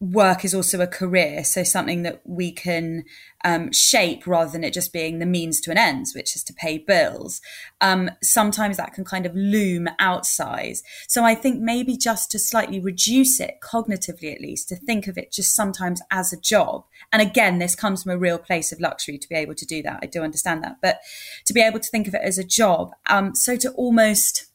work 0.00 0.46
is 0.46 0.54
also 0.54 0.80
a 0.80 0.86
career, 0.86 1.44
so 1.44 1.62
something 1.62 2.02
that 2.04 2.22
we 2.24 2.50
can 2.50 3.04
um, 3.44 3.70
shape 3.70 4.26
rather 4.26 4.50
than 4.50 4.64
it 4.64 4.72
just 4.72 4.94
being 4.94 5.18
the 5.18 5.26
means 5.26 5.60
to 5.60 5.70
an 5.70 5.76
end, 5.76 6.06
which 6.14 6.34
is 6.34 6.42
to 6.42 6.54
pay 6.54 6.78
bills. 6.78 7.42
Um, 7.82 8.10
sometimes 8.22 8.78
that 8.78 8.94
can 8.94 9.04
kind 9.04 9.26
of 9.26 9.34
loom 9.34 9.88
outsize. 9.98 10.82
So 11.06 11.22
I 11.24 11.34
think 11.34 11.60
maybe 11.60 11.98
just 11.98 12.30
to 12.30 12.38
slightly 12.38 12.80
reduce 12.80 13.40
it 13.40 13.58
cognitively, 13.62 14.34
at 14.34 14.40
least, 14.40 14.70
to 14.70 14.76
think 14.76 15.06
of 15.06 15.18
it 15.18 15.32
just 15.32 15.54
sometimes 15.54 16.00
as 16.10 16.32
a 16.32 16.40
job. 16.40 16.86
And 17.12 17.20
again, 17.20 17.58
this 17.58 17.74
comes 17.74 18.02
from 18.02 18.12
a 18.12 18.18
real 18.18 18.38
place 18.38 18.72
of 18.72 18.80
luxury 18.80 19.18
to 19.18 19.28
be 19.28 19.34
able 19.34 19.54
to 19.54 19.66
do 19.66 19.82
that. 19.82 20.00
I 20.02 20.06
do 20.06 20.22
understand 20.22 20.64
that, 20.64 20.76
but 20.80 21.00
to 21.44 21.52
be 21.52 21.60
able 21.60 21.78
to 21.78 21.90
think 21.90 22.08
of 22.08 22.14
it 22.14 22.22
as 22.22 22.38
a 22.38 22.44
job. 22.44 22.92
Um, 23.10 23.34
so 23.34 23.54
to 23.56 23.70
almost 23.72 24.49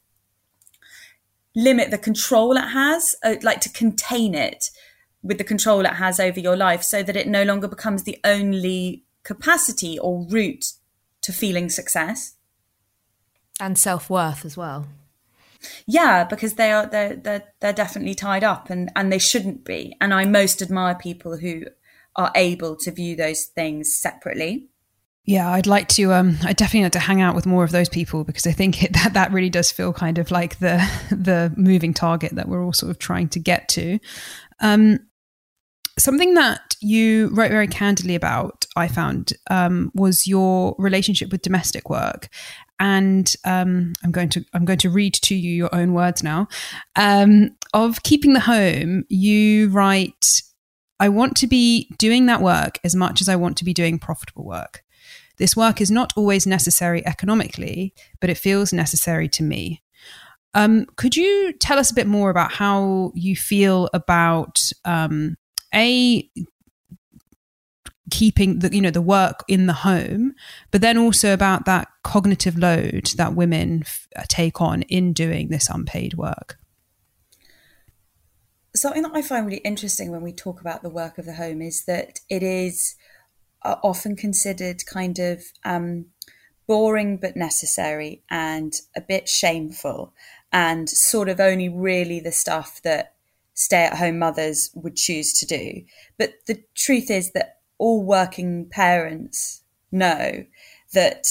limit 1.56 1.92
the 1.92 1.98
control 1.98 2.58
it 2.58 2.70
has, 2.70 3.16
uh, 3.24 3.36
like 3.42 3.62
to 3.62 3.70
contain 3.70 4.36
it 4.36 4.70
with 5.24 5.38
the 5.38 5.44
control 5.44 5.86
it 5.86 5.94
has 5.94 6.20
over 6.20 6.40
your 6.40 6.56
life 6.56 6.84
so 6.84 7.02
that 7.02 7.16
it 7.16 7.28
no 7.28 7.44
longer 7.44 7.68
becomes 7.68 8.04
the 8.04 8.20
only 8.24 9.04
capacity 9.24 9.98
or 9.98 10.26
route 10.30 10.74
to 11.22 11.34
feeling 11.34 11.70
success. 11.70 12.36
And 13.60 13.78
self-worth 13.78 14.46
as 14.46 14.56
well. 14.56 14.88
Yeah 15.88 16.26
because 16.26 16.56
they 16.56 16.72
are 16.72 16.86
they're, 16.86 17.16
they're 17.16 17.44
they're 17.60 17.74
definitely 17.74 18.14
tied 18.14 18.44
up 18.44 18.70
and 18.70 18.92
and 18.96 19.12
they 19.12 19.18
shouldn't 19.18 19.64
be. 19.64 19.96
And 20.00 20.14
i 20.14 20.26
most 20.26 20.62
admire 20.62 20.94
people 20.94 21.38
who 21.38 21.64
are 22.16 22.32
able 22.36 22.76
to 22.76 22.92
view 22.92 23.16
those 23.16 23.46
things 23.46 23.94
separately 23.94 24.68
yeah, 25.26 25.50
I'd 25.50 25.66
like 25.66 25.88
to. 25.90 26.14
Um, 26.14 26.38
I 26.44 26.54
definitely 26.54 26.84
like 26.84 26.92
to 26.94 27.00
hang 27.00 27.20
out 27.20 27.36
with 27.36 27.48
more 27.48 27.64
of 27.64 27.72
those 27.72 27.90
people 27.90 28.24
because 28.24 28.46
I 28.46 28.52
think 28.52 28.84
it, 28.84 28.94
that 29.04 29.14
that 29.14 29.32
really 29.32 29.50
does 29.50 29.72
feel 29.72 29.92
kind 29.92 30.18
of 30.18 30.32
like 30.32 30.60
the 30.60 30.78
the 31.12 31.54
moving 31.58 31.94
target 31.94 32.36
that 32.36 32.48
we're 32.48 32.64
all 32.64 32.74
sort 32.74 32.92
of 32.92 33.00
trying 33.00 33.30
to 33.30 33.40
get 33.40 33.68
to. 33.70 34.00
Um, 34.62 35.00
something 35.98 36.36
that 36.36 36.76
you 36.82 37.30
wrote 37.30 37.52
very 37.52 37.68
candidly 37.68 38.16
about, 38.16 38.66
I 38.76 38.88
found, 38.88 39.34
um, 39.50 39.92
was 39.96 40.28
your 40.28 40.76
relationship 40.78 41.32
with 41.32 41.42
domestic 41.42 41.90
work. 41.90 42.28
And 42.80 43.34
um, 43.46 43.94
I'm 44.04 44.12
going 44.12 44.30
to 44.30 44.46
I'm 44.54 44.66
going 44.66 44.80
to 44.80 44.90
read 44.90 45.14
to 45.24 45.36
you 45.36 45.52
your 45.52 45.74
own 45.74 45.94
words 45.94 46.22
now. 46.22 46.48
Um, 46.96 47.56
of 47.74 48.04
keeping 48.04 48.34
the 48.34 48.42
home, 48.42 49.06
you 49.10 49.70
write, 49.70 50.44
"I 51.00 51.10
want 51.10 51.36
to 51.38 51.48
be 51.48 51.90
doing 51.98 52.28
that 52.28 52.42
work 52.42 52.78
as 52.84 52.94
much 52.94 53.22
as 53.22 53.30
I 53.30 53.38
want 53.38 53.58
to 53.58 53.66
be 53.66 53.74
doing 53.74 53.98
profitable 53.98 54.46
work. 54.46 54.85
This 55.38 55.56
work 55.56 55.82
is 55.82 55.92
not 55.92 56.14
always 56.16 56.48
necessary 56.48 57.06
economically, 57.06 57.94
but 58.20 58.30
it 58.30 58.38
feels 58.38 58.72
necessary 58.72 59.28
to 59.30 59.44
me. 59.44 59.82
Um, 60.54 60.86
could 60.96 61.18
you 61.18 61.54
tell 61.54 61.78
us 61.78 61.92
a 61.92 61.96
bit 61.96 62.08
more 62.08 62.30
about 62.30 62.54
how 62.54 63.12
you 63.14 63.36
feel 63.36 63.90
about 63.94 64.72
um, 64.86 65.36
a 65.74 66.30
keeping 68.12 68.60
the 68.60 68.74
you 68.74 68.82
know 68.82 68.92
the 68.92 69.02
work 69.02 69.44
in 69.48 69.68
the 69.68 69.74
home, 69.74 70.34
but 70.72 70.82
then 70.82 70.98
also 70.98 71.34
about 71.34 71.66
that 71.66 71.90
cognitive 72.04 72.58
load 72.58 73.08
that 73.18 73.36
women 73.36 73.82
f- 73.86 74.08
take 74.28 74.62
on 74.62 74.84
in 74.84 75.12
doing 75.12 75.50
this 75.50 75.70
unpaid 75.70 76.14
work? 76.14 76.58
Something 78.74 79.04
that 79.04 79.12
I 79.14 79.22
find 79.22 79.46
really 79.46 79.58
interesting 79.60 80.12
when 80.12 80.22
we 80.22 80.32
talk 80.32 80.62
about 80.62 80.84
the 80.84 80.90
work 80.90 81.18
of 81.18 81.26
the 81.26 81.34
home 81.34 81.62
is 81.62 81.86
that 81.86 82.20
it 82.30 82.44
is 82.44 82.96
uh, 83.66 83.78
often 83.84 84.16
considered 84.16 84.86
kind 84.86 85.20
of 85.20 85.44
um, 85.64 86.06
boring 86.68 87.18
but 87.18 87.36
necessary 87.36 88.24
and 88.30 88.74
a 88.96 89.02
bit 89.02 89.28
shameful 89.28 90.14
and 90.52 90.90
sort 90.90 91.28
of 91.28 91.40
only 91.40 91.68
really 91.68 92.20
the 92.20 92.32
stuff 92.32 92.82
that 92.84 93.16
stay 93.54 93.84
at 93.84 93.98
home 93.98 94.20
mothers 94.20 94.70
would 94.76 94.96
choose 94.96 95.34
to 95.34 95.46
do. 95.46 95.82
But 96.18 96.34
the 96.46 96.64
truth 96.76 97.10
is 97.10 97.32
that 97.32 97.60
all 97.78 98.04
working 98.04 98.68
parents 98.70 99.64
know 99.92 100.46
that 100.94 101.26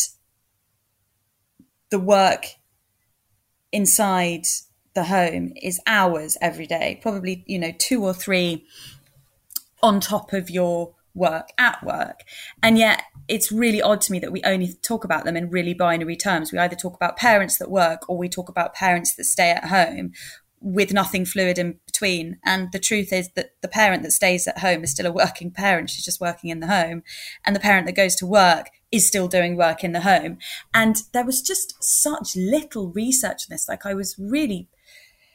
the 1.91 1.99
work 1.99 2.47
inside 3.72 4.47
the 4.95 5.05
home 5.05 5.53
is 5.62 5.80
hours 5.87 6.37
every 6.41 6.66
day, 6.66 6.99
probably, 7.03 7.45
you 7.47 7.59
know, 7.59 7.72
two 7.78 8.05
or 8.05 8.14
three 8.14 8.66
on 9.82 10.01
top 10.01 10.32
of 10.32 10.49
your 10.49 10.95
work 11.15 11.49
at 11.59 11.83
work. 11.85 12.21
And 12.62 12.77
yet 12.77 13.03
it's 13.29 13.53
really 13.53 13.81
odd 13.81 14.01
to 14.03 14.12
me 14.12 14.19
that 14.19 14.33
we 14.33 14.43
only 14.43 14.75
talk 14.83 15.05
about 15.05 15.25
them 15.25 15.37
in 15.37 15.51
really 15.51 15.75
binary 15.75 16.17
terms. 16.17 16.53
We 16.53 16.59
either 16.59 16.77
talk 16.77 16.95
about 16.95 17.17
parents 17.17 17.59
that 17.59 17.71
work 17.71 18.09
or 18.09 18.19
we 18.19 18.29
talk 18.29 18.49
about 18.49 18.75
parents 18.75 19.15
that 19.15 19.25
stay 19.25 19.51
at 19.51 19.67
home 19.67 20.12
with 20.65 20.95
nothing 20.95 21.27
fluid 21.27 21.59
in 21.59 21.79
between. 21.85 22.39
And 22.43 22.73
the 22.73 22.79
truth 22.79 23.12
is 23.12 23.31
that 23.37 23.51
the 23.61 23.69
parent 23.69 24.03
that 24.03 24.12
stays 24.12 24.49
at 24.49 24.59
home 24.59 24.83
is 24.83 24.91
still 24.91 25.07
a 25.07 25.12
working 25.12 25.51
parent. 25.51 25.91
She's 25.91 26.05
just 26.05 26.23
working 26.23 26.49
in 26.51 26.61
the 26.61 26.67
home. 26.67 27.03
And 27.45 27.55
the 27.55 27.61
parent 27.61 27.87
that 27.87 27.93
goes 27.93 28.17
to 28.17 28.27
work 28.27 28.71
is 28.91 29.07
still 29.07 29.29
doing 29.29 29.57
work 29.57 29.85
in 29.85 29.93
the 29.93 30.01
home. 30.01 30.39
And 30.73 30.97
there 31.12 31.25
was 31.25 31.43
just 31.43 31.83
such 31.83 32.35
little 32.35 32.89
research 32.93 33.43
on 33.47 33.51
this. 33.51 33.69
Like 33.69 33.85
I 33.85 33.93
was 33.93 34.17
really 34.19 34.69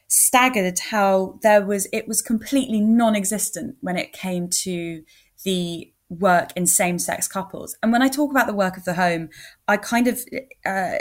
staggered 0.08 0.80
how 0.90 1.38
there 1.44 1.64
was, 1.64 1.88
it 1.94 2.08
was 2.08 2.24
completely 2.24 2.82
non 2.82 3.16
existent 3.16 3.76
when 3.82 3.98
it 3.98 4.12
came 4.12 4.50
to 4.50 5.04
the 5.44 5.92
work 6.10 6.52
in 6.56 6.66
same 6.66 7.00
sex 7.00 7.28
couples. 7.28 7.78
And 7.82 7.92
when 7.92 8.02
I 8.02 8.08
talk 8.08 8.32
about 8.32 8.48
the 8.48 8.54
work 8.54 8.78
of 8.78 8.86
the 8.86 8.96
home, 8.96 9.30
I 9.68 9.78
kind 9.78 10.08
of 10.08 10.22
uh, 10.66 10.98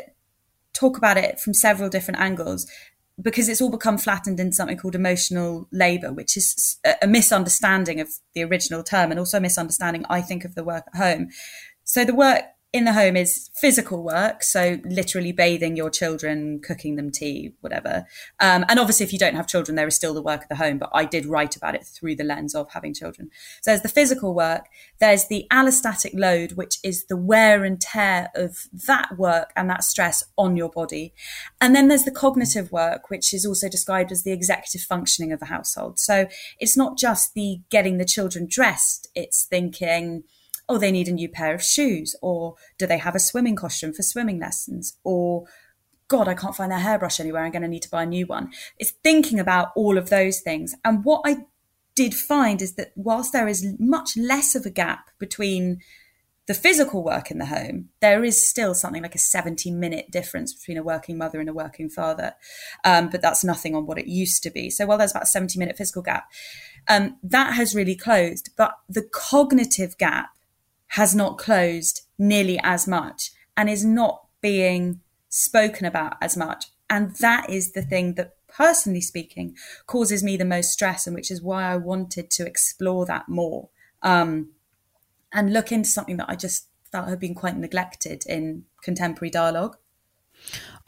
talk 0.74 0.99
about 0.99 1.16
it 1.16 1.41
from 1.41 1.55
several 1.55 1.89
different 1.89 2.20
angles 2.20 2.70
because 3.20 3.49
it's 3.49 3.61
all 3.61 3.70
become 3.70 3.99
flattened 3.99 4.39
into 4.39 4.55
something 4.55 4.76
called 4.76 4.95
emotional 4.95 5.66
labor, 5.72 6.12
which 6.12 6.36
is 6.36 6.78
a 7.03 7.07
misunderstanding 7.07 8.01
of 8.01 8.09
the 8.34 8.45
original 8.45 8.84
term 8.84 9.11
and 9.11 9.18
also 9.18 9.39
a 9.39 9.41
misunderstanding, 9.41 10.05
I 10.09 10.20
think, 10.20 10.45
of 10.45 10.55
the 10.55 10.62
work 10.62 10.84
at 10.95 11.01
home. 11.01 11.28
So 11.82 12.05
the 12.05 12.14
work 12.14 12.45
in 12.70 12.84
the 12.84 12.92
home 12.92 13.16
is 13.16 13.48
physical 13.54 14.02
work, 14.02 14.42
so 14.42 14.78
literally 14.84 15.32
bathing 15.32 15.74
your 15.74 15.88
children, 15.88 16.60
cooking 16.60 16.96
them 16.96 17.10
tea, 17.10 17.54
whatever. 17.62 18.04
Um, 18.40 18.66
and 18.68 18.78
obviously, 18.78 19.04
if 19.04 19.12
you 19.12 19.18
don't 19.18 19.36
have 19.36 19.46
children, 19.46 19.74
there 19.74 19.86
is 19.86 19.94
still 19.94 20.12
the 20.12 20.20
work 20.20 20.42
of 20.42 20.48
the 20.50 20.56
home, 20.56 20.76
but 20.76 20.90
I 20.92 21.06
did 21.06 21.24
write 21.24 21.56
about 21.56 21.74
it 21.74 21.86
through 21.86 22.16
the 22.16 22.24
lens 22.24 22.54
of 22.54 22.70
having 22.72 22.92
children. 22.92 23.30
So 23.62 23.70
there's 23.70 23.80
the 23.80 23.88
physical 23.88 24.34
work, 24.34 24.66
there's 25.00 25.28
the 25.28 25.46
allostatic 25.50 26.10
load, 26.12 26.52
which 26.52 26.78
is 26.84 27.06
the 27.06 27.16
wear 27.16 27.64
and 27.64 27.80
tear 27.80 28.28
of 28.34 28.68
that 28.86 29.16
work 29.16 29.50
and 29.56 29.70
that 29.70 29.82
stress 29.82 30.22
on 30.36 30.58
your 30.58 30.68
body. 30.68 31.14
And 31.62 31.74
then 31.74 31.88
there's 31.88 32.04
the 32.04 32.10
cognitive 32.10 32.70
work, 32.70 33.08
which 33.08 33.32
is 33.32 33.46
also 33.46 33.70
described 33.70 34.12
as 34.12 34.24
the 34.24 34.32
executive 34.32 34.82
functioning 34.82 35.32
of 35.32 35.40
the 35.40 35.46
household. 35.46 35.98
So 35.98 36.26
it's 36.58 36.76
not 36.76 36.98
just 36.98 37.32
the 37.32 37.62
getting 37.70 37.96
the 37.96 38.04
children 38.04 38.46
dressed, 38.46 39.08
it's 39.14 39.44
thinking, 39.44 40.24
oh, 40.68 40.78
they 40.78 40.92
need 40.92 41.08
a 41.08 41.12
new 41.12 41.28
pair 41.28 41.54
of 41.54 41.62
shoes, 41.62 42.14
or 42.22 42.56
do 42.78 42.86
they 42.86 42.98
have 42.98 43.14
a 43.14 43.20
swimming 43.20 43.56
costume 43.56 43.92
for 43.92 44.02
swimming 44.02 44.38
lessons, 44.38 44.98
or 45.04 45.46
God, 46.08 46.26
I 46.26 46.34
can't 46.34 46.56
find 46.56 46.72
their 46.72 46.78
hairbrush 46.78 47.20
anywhere. 47.20 47.44
I'm 47.44 47.52
going 47.52 47.62
to 47.62 47.68
need 47.68 47.82
to 47.82 47.90
buy 47.90 48.04
a 48.04 48.06
new 48.06 48.26
one. 48.26 48.50
It's 48.78 48.90
thinking 48.90 49.38
about 49.38 49.68
all 49.76 49.98
of 49.98 50.08
those 50.08 50.40
things. 50.40 50.74
And 50.84 51.04
what 51.04 51.20
I 51.24 51.44
did 51.94 52.14
find 52.14 52.62
is 52.62 52.74
that 52.74 52.92
whilst 52.96 53.32
there 53.32 53.46
is 53.46 53.74
much 53.78 54.16
less 54.16 54.54
of 54.54 54.64
a 54.64 54.70
gap 54.70 55.10
between 55.18 55.80
the 56.46 56.54
physical 56.54 57.04
work 57.04 57.30
in 57.30 57.36
the 57.36 57.46
home, 57.46 57.90
there 58.00 58.24
is 58.24 58.48
still 58.48 58.74
something 58.74 59.02
like 59.02 59.14
a 59.14 59.18
70 59.18 59.70
minute 59.70 60.10
difference 60.10 60.54
between 60.54 60.78
a 60.78 60.82
working 60.82 61.18
mother 61.18 61.40
and 61.40 61.48
a 61.48 61.52
working 61.52 61.90
father. 61.90 62.32
Um, 62.84 63.10
but 63.10 63.20
that's 63.20 63.44
nothing 63.44 63.74
on 63.74 63.84
what 63.84 63.98
it 63.98 64.06
used 64.06 64.42
to 64.44 64.50
be. 64.50 64.70
So 64.70 64.86
while 64.86 64.96
there's 64.96 65.10
about 65.10 65.24
a 65.24 65.26
70 65.26 65.58
minute 65.58 65.76
physical 65.76 66.00
gap, 66.00 66.24
um, 66.88 67.18
that 67.22 67.52
has 67.52 67.74
really 67.74 67.94
closed. 67.94 68.48
But 68.56 68.78
the 68.88 69.02
cognitive 69.02 69.98
gap 69.98 70.30
has 70.89 71.14
not 71.14 71.39
closed 71.39 72.03
nearly 72.18 72.59
as 72.62 72.86
much 72.86 73.30
and 73.57 73.68
is 73.68 73.84
not 73.84 74.24
being 74.41 75.01
spoken 75.28 75.86
about 75.86 76.16
as 76.20 76.36
much. 76.36 76.66
And 76.89 77.14
that 77.16 77.51
is 77.51 77.72
the 77.72 77.82
thing 77.82 78.14
that, 78.14 78.36
personally 78.49 79.01
speaking, 79.01 79.57
causes 79.86 80.22
me 80.22 80.36
the 80.36 80.45
most 80.45 80.72
stress, 80.72 81.07
and 81.07 81.14
which 81.14 81.30
is 81.30 81.43
why 81.43 81.64
I 81.64 81.76
wanted 81.76 82.30
to 82.30 82.47
explore 82.47 83.05
that 83.07 83.28
more 83.28 83.68
um, 84.03 84.51
and 85.32 85.53
look 85.53 85.70
into 85.70 85.89
something 85.89 86.16
that 86.16 86.30
I 86.30 86.34
just 86.34 86.68
felt 86.91 87.09
had 87.09 87.20
been 87.20 87.34
quite 87.34 87.57
neglected 87.57 88.24
in 88.26 88.64
contemporary 88.82 89.30
dialogue. 89.30 89.76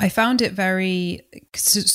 I 0.00 0.08
found 0.08 0.40
it 0.40 0.52
very 0.52 1.20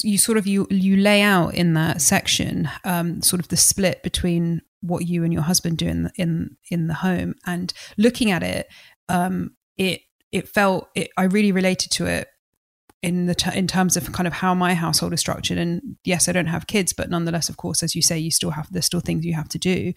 you 0.03 0.19
sort 0.19 0.37
of 0.37 0.45
you 0.45 0.67
you 0.69 0.95
lay 0.95 1.23
out 1.23 1.55
in 1.55 1.73
that 1.73 2.01
section 2.01 2.69
um, 2.83 3.23
sort 3.23 3.39
of 3.39 3.47
the 3.47 3.57
split 3.57 4.03
between 4.03 4.61
what 4.81 5.07
you 5.07 5.23
and 5.23 5.33
your 5.33 5.41
husband 5.41 5.79
do 5.79 5.87
in 5.87 6.03
the, 6.03 6.11
in 6.15 6.57
in 6.69 6.87
the 6.87 6.93
home. 6.93 7.33
And 7.47 7.73
looking 7.97 8.29
at 8.29 8.43
it 8.43 8.67
um, 9.09 9.55
it 9.75 10.01
it 10.31 10.47
felt 10.47 10.89
it, 10.93 11.09
I 11.17 11.23
really 11.23 11.51
related 11.51 11.91
to 11.93 12.05
it 12.05 12.27
in 13.01 13.25
the 13.25 13.51
in 13.55 13.65
terms 13.65 13.97
of 13.97 14.11
kind 14.13 14.27
of 14.27 14.33
how 14.33 14.53
my 14.53 14.75
household 14.75 15.11
is 15.11 15.19
structured. 15.19 15.57
And 15.57 15.97
yes 16.03 16.29
I 16.29 16.31
don't 16.31 16.45
have 16.45 16.67
kids 16.67 16.93
but 16.93 17.09
nonetheless 17.09 17.49
of 17.49 17.57
course 17.57 17.81
as 17.81 17.95
you 17.95 18.03
say 18.03 18.19
you 18.19 18.29
still 18.29 18.51
have 18.51 18.71
there's 18.71 18.85
still 18.85 18.99
things 18.99 19.25
you 19.25 19.33
have 19.33 19.49
to 19.49 19.57
do. 19.57 19.93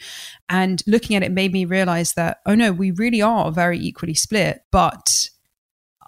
And 0.49 0.83
looking 0.87 1.15
at 1.15 1.23
it 1.23 1.31
made 1.31 1.53
me 1.53 1.67
realize 1.67 2.15
that 2.15 2.39
oh 2.47 2.55
no 2.55 2.73
we 2.73 2.91
really 2.91 3.21
are 3.21 3.53
very 3.53 3.79
equally 3.79 4.15
split 4.15 4.63
but 4.73 5.29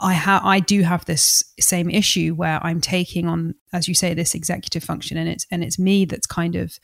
I 0.01 0.15
have 0.15 0.45
I 0.45 0.61
do 0.61 0.83
have 0.83 1.05
this 1.05 1.45
same 1.61 1.91
issue 1.91 2.35
where 2.35 2.65
I'm 2.65 2.81
taking 2.81 3.27
on, 3.27 3.55
as 3.73 3.89
you 3.89 3.95
say, 3.95 4.15
this 4.15 4.35
executive 4.35 4.83
function, 4.83 5.17
and 5.17 5.29
it's 5.29 5.47
and 5.51 5.63
it's 5.63 5.79
me 5.79 6.05
that's 6.05 6.27
kind 6.27 6.57
of 6.57 6.79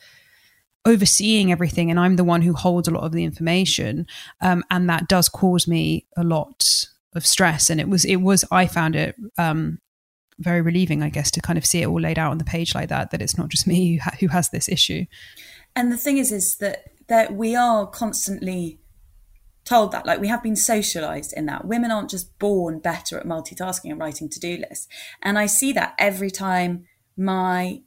overseeing 0.84 1.50
everything, 1.50 1.90
and 1.90 1.98
I'm 1.98 2.16
the 2.16 2.24
one 2.24 2.42
who 2.42 2.52
holds 2.52 2.88
a 2.88 2.92
lot 2.92 3.04
of 3.04 3.12
the 3.12 3.24
information, 3.24 4.06
um, 4.40 4.64
and 4.70 4.88
that 4.88 5.08
does 5.08 5.28
cause 5.28 5.66
me 5.66 6.06
a 6.16 6.22
lot 6.22 6.64
of 7.14 7.26
stress. 7.26 7.70
And 7.70 7.80
it 7.80 7.88
was 7.88 8.04
it 8.04 8.16
was 8.16 8.44
I 8.50 8.66
found 8.66 8.94
it 8.94 9.16
um, 9.38 9.80
very 10.38 10.60
relieving, 10.60 11.02
I 11.02 11.08
guess, 11.08 11.30
to 11.32 11.40
kind 11.40 11.58
of 11.58 11.66
see 11.66 11.82
it 11.82 11.86
all 11.86 12.00
laid 12.00 12.18
out 12.18 12.30
on 12.30 12.38
the 12.38 12.44
page 12.44 12.74
like 12.74 12.88
that. 12.90 13.10
That 13.10 13.22
it's 13.22 13.38
not 13.38 13.48
just 13.48 13.66
me 13.68 13.94
who, 13.94 14.02
ha- 14.02 14.16
who 14.20 14.28
has 14.28 14.50
this 14.50 14.68
issue. 14.68 15.06
And 15.74 15.90
the 15.90 15.98
thing 15.98 16.18
is, 16.18 16.32
is 16.32 16.56
that 16.56 16.84
that 17.08 17.34
we 17.34 17.54
are 17.54 17.86
constantly 17.86 18.80
told 19.66 19.92
that 19.92 20.06
like 20.06 20.20
we 20.20 20.28
have 20.28 20.42
been 20.42 20.56
socialized 20.56 21.34
in 21.36 21.44
that. 21.46 21.66
Women 21.66 21.90
aren't 21.90 22.10
just 22.10 22.38
born 22.38 22.78
better 22.78 23.18
at 23.18 23.26
multitasking 23.26 23.90
and 23.90 24.00
writing 24.00 24.30
to-do 24.30 24.56
lists. 24.56 24.88
And 25.22 25.38
i 25.38 25.46
see 25.46 25.72
that 25.72 25.94
every 25.98 26.30
time 26.30 26.86
my 27.16 27.82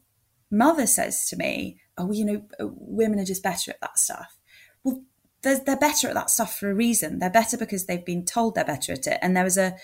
mother 0.51 0.85
says 0.85 1.27
to 1.29 1.35
me 1.35 1.79
oh 1.97 2.11
you 2.11 2.25
know 2.25 2.43
women 2.59 3.19
are 3.19 3.25
just 3.25 3.41
better 3.41 3.71
at 3.71 3.81
that 3.81 3.97
stuff. 3.97 4.37
Well 4.83 5.03
they're, 5.41 5.59
they're 5.59 5.77
better 5.77 6.09
at 6.09 6.13
that 6.13 6.29
stuff 6.29 6.59
for 6.59 6.69
a 6.69 6.75
reason. 6.75 7.19
They're 7.19 7.29
better 7.29 7.57
because 7.57 7.85
they've 7.85 8.05
been 8.05 8.25
told 8.25 8.55
they're 8.55 8.65
better 8.65 8.91
at 8.91 9.07
it. 9.07 9.17
And 9.21 9.35
there 9.35 9.45
was 9.45 9.57
a 9.57 9.77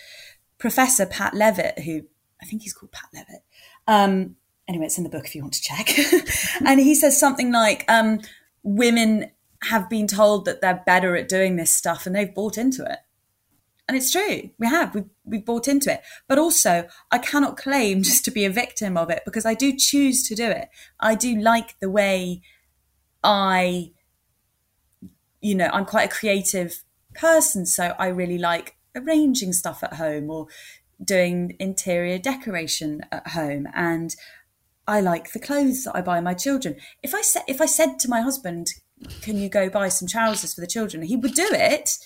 professor 0.58 1.06
pat 1.06 1.34
levitt 1.34 1.80
who 1.80 2.02
i 2.41 2.46
think 2.46 2.62
he's 2.62 2.74
called 2.74 2.91
pat 2.91 3.10
levitt. 3.14 3.43
Um, 3.88 4.36
anyway 4.68 4.86
it's 4.86 4.98
in 4.98 5.04
the 5.06 5.10
book 5.10 5.26
if 5.26 5.36
you 5.36 5.41
want 5.41 5.54
to 5.54 5.62
check. 5.62 5.89
And 6.66 6.80
he 6.80 6.96
says 6.96 7.20
something 7.20 7.52
like 7.52 7.86
um, 7.89 8.20
women 8.64 9.32
have 9.66 9.89
been 9.89 10.07
told 10.07 10.45
that 10.45 10.61
they're 10.61 10.84
better 10.86 11.16
at 11.16 11.30
doing 11.30 11.55
this 11.55 11.72
stuff 11.72 12.05
and 12.05 12.16
they've 12.16 12.34
bought 12.34 12.57
into 12.57 12.84
it. 12.84 12.99
And 13.88 13.95
it's 13.95 14.11
true. 14.11 14.49
We 14.57 14.68
have. 14.68 14.95
We've, 14.95 15.09
we've 15.24 15.45
bought 15.45 15.68
into 15.68 15.91
it. 15.91 16.01
But 16.28 16.39
also, 16.39 16.88
I 17.11 17.20
cannot 17.20 17.57
claim 17.57 18.01
just 18.03 18.26
to 18.26 18.32
be 18.32 18.45
a 18.45 18.49
victim 18.49 18.97
of 18.97 19.09
it 19.09 19.22
because 19.26 19.45
I 19.45 19.53
do 19.53 19.76
choose 19.78 20.28
to 20.28 20.36
do 20.36 20.49
it. 20.49 20.70
I 20.99 21.16
do 21.16 21.36
like 21.36 21.80
the 21.80 21.89
way 21.89 22.41
I 23.24 23.91
you 25.45 25.53
know, 25.53 25.70
I'm 25.72 25.86
quite 25.86 26.11
a 26.11 26.16
creative 26.16 26.84
person, 27.13 27.68
so 27.68 27.93
I 27.99 28.07
really 28.07 28.39
like 28.39 28.78
arranging 28.95 29.53
stuff 29.53 29.84
at 29.84 29.93
home 29.93 30.32
or 30.32 30.47
doing 31.03 31.55
interior 31.59 32.18
decoration 32.18 33.01
at 33.11 33.28
home 33.28 33.68
and 33.76 34.16
I 34.88 35.01
like 35.01 35.34
the 35.34 35.39
clothes 35.39 35.84
that 35.84 35.95
I 35.95 36.01
buy 36.01 36.20
my 36.20 36.34
children. 36.34 36.78
If 37.03 37.13
I 37.13 37.22
said 37.22 37.43
if 37.47 37.61
I 37.61 37.68
said 37.68 37.99
to 37.99 38.09
my 38.09 38.22
husband, 38.22 38.68
"Can 39.22 39.38
you 39.38 39.50
go 39.50 39.70
buy 39.70 39.89
some 39.89 40.08
trousers 40.08 40.54
for 40.54 40.62
the 40.62 40.68
children?" 40.68 41.04
he 41.04 41.16
would 41.16 41.34
do 41.34 41.48
it. 41.52 41.98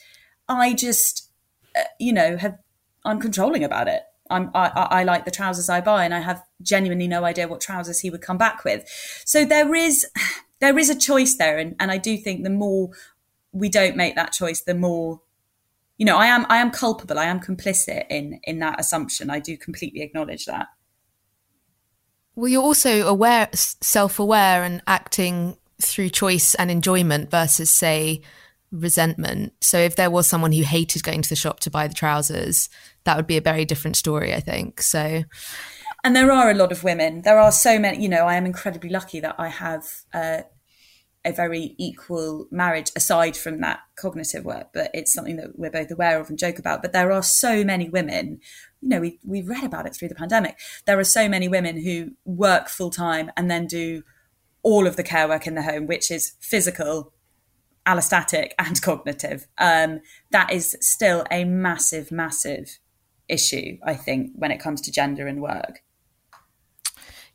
I 0.48 0.74
just, 0.74 1.30
uh, 1.76 1.84
you 2.00 2.12
know, 2.12 2.38
have 2.38 2.58
I'm 3.06 3.20
controlling 3.20 3.64
about 3.64 3.88
it. 3.88 4.04
I'm, 4.30 4.52
I, 4.54 4.70
I 4.76 5.04
like 5.04 5.26
the 5.26 5.32
trousers 5.32 5.70
I 5.70 5.82
buy, 5.82 6.06
and 6.06 6.14
I 6.14 6.20
have 6.20 6.44
genuinely 6.62 7.08
no 7.08 7.24
idea 7.24 7.48
what 7.48 7.62
trousers 7.62 8.00
he 8.00 8.10
would 8.10 8.22
come 8.22 8.38
back 8.38 8.64
with. 8.64 8.88
So 9.26 9.46
there 9.46 9.74
is 9.74 10.06
there 10.60 10.78
is 10.78 10.90
a 10.90 10.98
choice 10.98 11.36
there, 11.36 11.58
and, 11.58 11.76
and 11.80 11.92
I 11.92 11.98
do 11.98 12.18
think 12.18 12.44
the 12.44 12.50
more 12.50 12.92
we 13.52 13.70
don't 13.70 13.96
make 13.96 14.16
that 14.16 14.34
choice, 14.34 14.62
the 14.62 14.76
more 14.76 15.22
you 15.98 16.06
know. 16.06 16.18
I 16.18 16.28
am 16.28 16.46
I 16.50 16.58
am 16.58 16.72
culpable. 16.72 17.18
I 17.18 17.26
am 17.26 17.40
complicit 17.40 18.06
in 18.10 18.40
in 18.44 18.60
that 18.60 18.80
assumption. 18.80 19.30
I 19.30 19.40
do 19.40 19.58
completely 19.58 20.02
acknowledge 20.02 20.46
that. 20.46 20.68
Well, 22.36 22.48
you're 22.48 22.64
also 22.64 23.06
aware, 23.06 23.50
self-aware, 23.54 24.64
and 24.64 24.82
acting 24.88 25.58
through 25.82 26.10
choice 26.10 26.56
and 26.56 26.70
enjoyment 26.70 27.32
versus, 27.32 27.70
say, 27.70 28.22
resentment. 28.72 29.54
So 29.62 29.78
if 29.78 29.96
there 29.96 30.12
was 30.12 30.28
someone 30.28 30.52
who 30.52 30.64
hated 30.64 31.04
going 31.04 31.22
to 31.22 31.30
the 31.30 31.36
shop 31.36 31.60
to 31.62 31.72
buy 31.72 31.88
the 31.88 31.94
trousers, 31.94 32.70
that 33.04 33.18
would 33.18 33.28
be 33.28 33.38
a 33.38 33.42
very 33.42 33.66
different 33.66 33.96
story, 33.96 34.34
I 34.34 34.40
think. 34.40 34.82
So 34.82 35.24
and 36.04 36.16
there 36.16 36.32
are 36.32 36.50
a 36.50 36.54
lot 36.54 36.72
of 36.72 36.84
women. 36.84 37.24
There 37.24 37.40
are 37.40 37.52
so 37.52 37.78
many, 37.78 38.02
you 38.02 38.10
know, 38.10 38.26
I 38.26 38.36
am 38.36 38.46
incredibly 38.46 38.90
lucky 38.90 39.20
that 39.20 39.36
I 39.38 39.50
have 39.50 39.86
uh, 40.14 40.42
a 41.26 41.32
very 41.34 41.76
equal 41.78 42.48
marriage 42.52 42.92
aside 42.96 43.36
from 43.36 43.60
that 43.62 43.82
cognitive 43.98 44.46
work, 44.46 44.68
but 44.74 44.92
it's 44.94 45.14
something 45.14 45.36
that 45.38 45.60
we're 45.60 45.72
both 45.72 45.92
aware 45.92 46.20
of 46.20 46.30
and 46.30 46.40
joke 46.40 46.58
about. 46.58 46.82
But 46.82 46.94
there 46.94 47.12
are 47.12 47.24
so 47.24 47.66
many 47.66 47.90
women, 47.90 48.40
you 48.82 48.90
know, 48.90 49.02
we, 49.02 49.20
we've 49.26 49.50
read 49.50 49.66
about 49.66 49.86
it 49.86 49.96
through 49.96 50.08
the 50.08 50.16
pandemic. 50.16 50.58
There 50.86 51.00
are 51.00 51.04
so 51.04 51.28
many 51.28 51.50
women 51.50 51.84
who 51.84 52.12
work 52.24 52.70
full 52.70 52.92
time 52.92 53.30
and 53.36 53.52
then 53.52 53.68
do 53.68 54.04
all 54.64 54.88
of 54.88 54.96
the 54.96 55.04
care 55.04 55.28
work 55.28 55.48
in 55.48 55.56
the 55.56 55.64
home, 55.64 55.88
which 55.88 56.12
is 56.12 56.34
physical, 56.40 57.14
allostatic 57.86 58.52
and 58.60 58.82
cognitive. 58.82 59.48
Um, 59.58 60.02
that 60.32 60.52
is 60.52 60.78
still 60.82 61.26
a 61.32 61.44
massive, 61.44 62.12
massive 62.12 62.80
issue, 63.28 63.78
I 63.86 63.96
think, 63.96 64.32
when 64.36 64.52
it 64.52 64.60
comes 64.60 64.82
to 64.82 64.92
gender 64.92 65.28
and 65.28 65.42
work. 65.42 65.82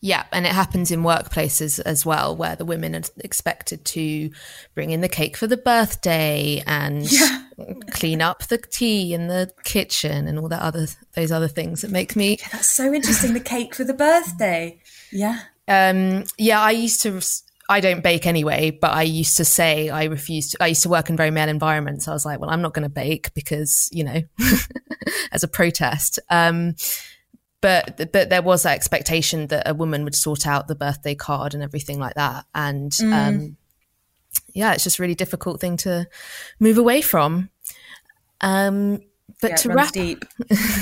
Yeah, 0.00 0.24
and 0.32 0.44
it 0.44 0.52
happens 0.52 0.90
in 0.90 1.00
workplaces 1.00 1.80
as 1.80 2.04
well, 2.04 2.36
where 2.36 2.56
the 2.56 2.66
women 2.66 2.94
are 2.94 3.02
expected 3.20 3.86
to 3.86 4.30
bring 4.74 4.90
in 4.90 5.00
the 5.00 5.08
cake 5.08 5.34
for 5.34 5.46
the 5.46 5.56
birthday 5.56 6.62
and 6.66 7.10
yeah. 7.10 7.44
clean 7.90 8.20
up 8.20 8.42
the 8.48 8.58
tea 8.58 9.14
in 9.14 9.28
the 9.28 9.50
kitchen 9.64 10.28
and 10.28 10.38
all 10.38 10.48
that 10.48 10.60
other 10.60 10.88
those 11.14 11.32
other 11.32 11.48
things 11.48 11.80
that 11.80 11.90
make 11.90 12.16
me. 12.16 12.36
Yeah, 12.38 12.48
that's 12.52 12.70
so 12.70 12.92
interesting. 12.92 13.32
the 13.32 13.40
cake 13.40 13.74
for 13.74 13.84
the 13.84 13.94
birthday. 13.94 14.78
Yeah. 15.10 15.40
Um, 15.66 16.24
yeah, 16.38 16.60
I 16.60 16.72
used 16.72 17.02
to 17.02 17.20
I 17.68 17.80
don't 17.80 18.02
bake 18.02 18.26
anyway, 18.26 18.70
but 18.70 18.92
I 18.92 19.02
used 19.02 19.38
to 19.38 19.44
say 19.44 19.88
I 19.88 20.04
refused. 20.04 20.52
To, 20.52 20.62
I 20.62 20.68
used 20.68 20.82
to 20.82 20.88
work 20.88 21.08
in 21.08 21.16
very 21.16 21.30
male 21.30 21.48
environments. 21.48 22.06
I 22.06 22.12
was 22.12 22.26
like, 22.26 22.38
well, 22.38 22.50
I'm 22.50 22.60
not 22.60 22.74
going 22.74 22.82
to 22.82 22.90
bake 22.90 23.32
because 23.34 23.88
you 23.92 24.04
know, 24.04 24.22
as 25.32 25.42
a 25.42 25.48
protest. 25.48 26.18
Um, 26.28 26.74
but 27.62 28.12
but 28.12 28.28
there 28.28 28.42
was 28.42 28.64
that 28.64 28.74
expectation 28.74 29.46
that 29.46 29.68
a 29.68 29.72
woman 29.72 30.04
would 30.04 30.14
sort 30.14 30.46
out 30.46 30.68
the 30.68 30.74
birthday 30.74 31.14
card 31.14 31.54
and 31.54 31.62
everything 31.62 31.98
like 31.98 32.14
that, 32.16 32.44
and 32.54 32.92
mm. 32.92 33.12
um, 33.12 33.56
yeah, 34.52 34.74
it's 34.74 34.84
just 34.84 34.98
a 34.98 35.02
really 35.02 35.14
difficult 35.14 35.60
thing 35.60 35.78
to 35.78 36.06
move 36.60 36.76
away 36.76 37.00
from. 37.00 37.48
Um, 38.42 39.00
but 39.44 39.50
yeah, 39.50 39.56
to 39.56 39.68
runs 39.68 39.76
wrap 39.76 39.92
deep. 39.92 40.24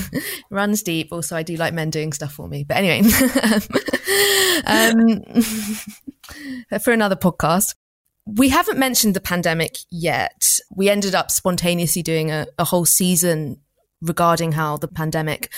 runs 0.50 0.82
deep. 0.82 1.08
Also 1.12 1.36
i 1.36 1.42
do 1.42 1.56
like 1.56 1.74
men 1.74 1.90
doing 1.90 2.12
stuff 2.12 2.32
for 2.32 2.48
me. 2.48 2.64
But 2.64 2.76
anyway 2.76 3.00
um, 4.66 5.22
for 6.80 6.92
another 6.92 7.16
podcast. 7.16 7.74
We 8.24 8.50
haven't 8.50 8.78
mentioned 8.78 9.14
the 9.14 9.20
pandemic 9.20 9.78
yet. 9.90 10.60
We 10.74 10.88
ended 10.88 11.14
up 11.14 11.30
spontaneously 11.32 12.02
doing 12.02 12.30
a, 12.30 12.46
a 12.56 12.64
whole 12.64 12.84
season 12.84 13.58
regarding 14.00 14.52
how 14.52 14.76
the 14.76 14.86
pandemic 14.86 15.52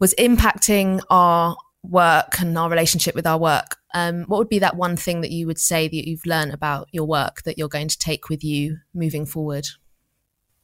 was 0.00 0.12
impacting 0.18 1.00
our 1.10 1.56
work 1.84 2.40
and 2.40 2.58
our 2.58 2.68
relationship 2.68 3.14
with 3.14 3.26
our 3.26 3.38
work. 3.38 3.76
Um, 3.94 4.24
what 4.24 4.38
would 4.38 4.48
be 4.48 4.58
that 4.58 4.76
one 4.76 4.96
thing 4.96 5.20
that 5.20 5.30
you 5.30 5.46
would 5.46 5.60
say 5.60 5.86
that 5.86 6.08
you've 6.08 6.26
learned 6.26 6.52
about 6.52 6.88
your 6.90 7.04
work 7.04 7.42
that 7.42 7.56
you're 7.56 7.68
going 7.68 7.88
to 7.88 7.98
take 7.98 8.28
with 8.28 8.42
you 8.42 8.78
moving 8.94 9.26
forward? 9.26 9.68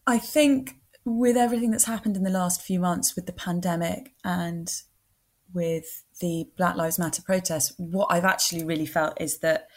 I 0.08 0.18
think 0.18 0.74
with 1.08 1.38
everything 1.38 1.70
that's 1.70 1.86
happened 1.86 2.16
in 2.16 2.22
the 2.22 2.30
last 2.30 2.60
few 2.60 2.78
months 2.78 3.16
with 3.16 3.24
the 3.24 3.32
pandemic 3.32 4.12
and 4.24 4.70
with 5.54 6.04
the 6.20 6.46
Black 6.58 6.76
Lives 6.76 6.98
Matter 6.98 7.22
protests, 7.22 7.72
what 7.78 8.08
I've 8.10 8.26
actually 8.26 8.62
really 8.62 8.84
felt 8.84 9.18
is 9.18 9.38
that 9.38 9.68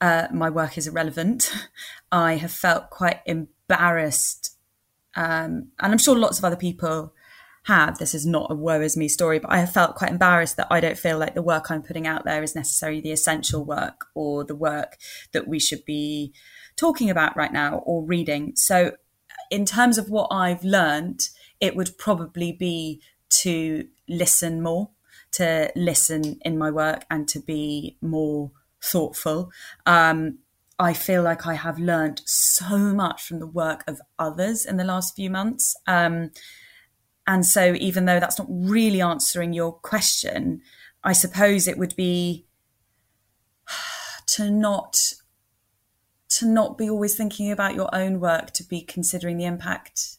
uh, 0.00 0.28
my 0.32 0.48
work 0.48 0.78
is 0.78 0.86
irrelevant. 0.86 1.52
I 2.12 2.36
have 2.36 2.52
felt 2.52 2.88
quite 2.88 3.20
embarrassed, 3.26 4.56
um, 5.14 5.68
and 5.78 5.92
I'm 5.92 5.98
sure 5.98 6.16
lots 6.16 6.38
of 6.38 6.44
other 6.46 6.56
people 6.56 7.12
have. 7.64 7.98
This 7.98 8.14
is 8.14 8.24
not 8.24 8.50
a 8.50 8.54
woe 8.54 8.80
is 8.80 8.96
me 8.96 9.08
story, 9.08 9.38
but 9.38 9.52
I 9.52 9.58
have 9.58 9.72
felt 9.72 9.94
quite 9.94 10.10
embarrassed 10.10 10.56
that 10.56 10.68
I 10.70 10.80
don't 10.80 10.96
feel 10.96 11.18
like 11.18 11.34
the 11.34 11.42
work 11.42 11.70
I'm 11.70 11.82
putting 11.82 12.06
out 12.06 12.24
there 12.24 12.42
is 12.42 12.54
necessarily 12.54 13.02
the 13.02 13.12
essential 13.12 13.62
work 13.62 14.06
or 14.14 14.42
the 14.42 14.56
work 14.56 14.96
that 15.32 15.46
we 15.46 15.60
should 15.60 15.84
be 15.84 16.32
talking 16.76 17.10
about 17.10 17.36
right 17.36 17.52
now 17.52 17.82
or 17.84 18.02
reading. 18.02 18.52
So 18.56 18.92
in 19.50 19.64
terms 19.64 19.98
of 19.98 20.10
what 20.10 20.28
I've 20.30 20.64
learned, 20.64 21.28
it 21.60 21.76
would 21.76 21.98
probably 21.98 22.52
be 22.52 23.00
to 23.30 23.88
listen 24.08 24.62
more, 24.62 24.90
to 25.32 25.70
listen 25.74 26.38
in 26.44 26.58
my 26.58 26.70
work 26.70 27.04
and 27.10 27.28
to 27.28 27.40
be 27.40 27.96
more 28.00 28.50
thoughtful. 28.82 29.50
Um, 29.86 30.38
I 30.78 30.92
feel 30.92 31.22
like 31.22 31.46
I 31.46 31.54
have 31.54 31.78
learned 31.78 32.22
so 32.24 32.78
much 32.78 33.22
from 33.22 33.40
the 33.40 33.46
work 33.46 33.82
of 33.88 34.00
others 34.18 34.64
in 34.64 34.76
the 34.76 34.84
last 34.84 35.16
few 35.16 35.28
months. 35.28 35.74
Um, 35.86 36.30
and 37.26 37.44
so, 37.44 37.74
even 37.74 38.04
though 38.04 38.20
that's 38.20 38.38
not 38.38 38.48
really 38.48 39.02
answering 39.02 39.52
your 39.52 39.72
question, 39.72 40.62
I 41.02 41.12
suppose 41.12 41.66
it 41.66 41.78
would 41.78 41.96
be 41.96 42.46
to 44.28 44.50
not 44.50 45.14
to 46.30 46.46
not 46.46 46.76
be 46.76 46.90
always 46.90 47.14
thinking 47.14 47.50
about 47.50 47.74
your 47.74 47.88
own 47.94 48.20
work, 48.20 48.50
to 48.52 48.64
be 48.64 48.80
considering 48.82 49.38
the 49.38 49.44
impact 49.44 50.18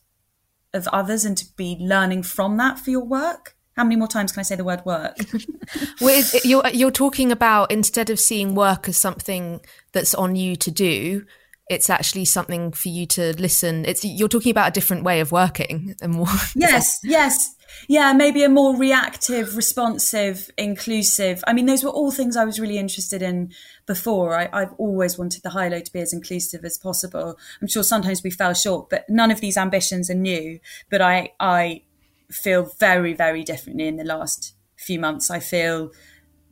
of 0.74 0.88
others 0.90 1.26
and 1.26 1.38
to 1.38 1.46
be 1.56 1.78
learning 1.80 2.24
from 2.24 2.58
that 2.58 2.80
for 2.80 2.92
your 2.92 3.04
work. 3.04 3.56
How 3.76 3.84
many 3.84 3.96
more 3.96 4.08
times 4.08 4.32
can 4.32 4.42
I 4.42 4.44
say 4.44 4.56
the 4.56 4.64
word 4.64 4.86
work? 4.86 5.18
With 6.02 6.44
you're 6.44 6.68
you're 6.70 6.92
talking 6.92 7.32
about 7.32 7.72
instead 7.72 8.10
of 8.10 8.20
seeing 8.20 8.54
work 8.54 8.90
as 8.90 8.98
something 8.98 9.62
that's 9.94 10.14
on 10.14 10.36
you 10.36 10.56
to 10.58 10.72
do, 10.72 11.26
it's 11.70 11.90
actually 11.90 12.26
something 12.26 12.72
for 12.72 12.90
you 12.90 13.06
to 13.06 13.40
listen. 13.40 13.86
It's 13.86 14.04
you're 14.04 14.28
talking 14.28 14.52
about 14.52 14.70
a 14.70 14.72
different 14.72 15.04
way 15.04 15.22
of 15.22 15.32
working 15.32 15.96
and 16.02 16.14
more. 16.14 16.28
Yes, 16.56 17.00
yes, 17.04 17.56
yeah, 17.88 18.14
maybe 18.14 18.44
a 18.44 18.50
more 18.50 18.76
reactive, 18.76 19.56
responsive, 19.56 20.50
inclusive. 20.58 21.44
I 21.48 21.54
mean, 21.54 21.66
those 21.66 21.84
were 21.84 21.90
all 21.90 22.12
things 22.12 22.36
I 22.36 22.46
was 22.46 22.60
really 22.60 22.78
interested 22.78 23.22
in 23.22 23.52
before. 23.86 24.36
I, 24.36 24.60
have 24.60 24.74
always 24.78 25.18
wanted 25.18 25.44
the 25.44 25.52
high 25.52 25.68
low 25.68 25.80
to 25.80 25.94
be 25.94 26.00
as 26.00 26.14
inclusive 26.14 26.64
as 26.64 26.78
possible. 26.78 27.38
I'm 27.62 27.68
sure 27.68 27.84
sometimes 27.84 28.24
we 28.24 28.32
fell 28.32 28.54
short, 28.54 28.90
but 28.90 29.10
none 29.10 29.32
of 29.32 29.42
these 29.42 29.58
ambitions 29.58 30.10
are 30.10 30.16
new. 30.16 30.60
But 30.90 31.02
I, 31.02 31.32
I 31.40 31.84
feel 32.32 32.72
very, 32.80 33.14
very 33.14 33.44
differently 33.44 33.88
in 33.88 33.98
the 33.98 34.04
last 34.04 34.54
few 34.78 35.00
months. 35.00 35.30
I 35.30 35.40
feel 35.40 35.92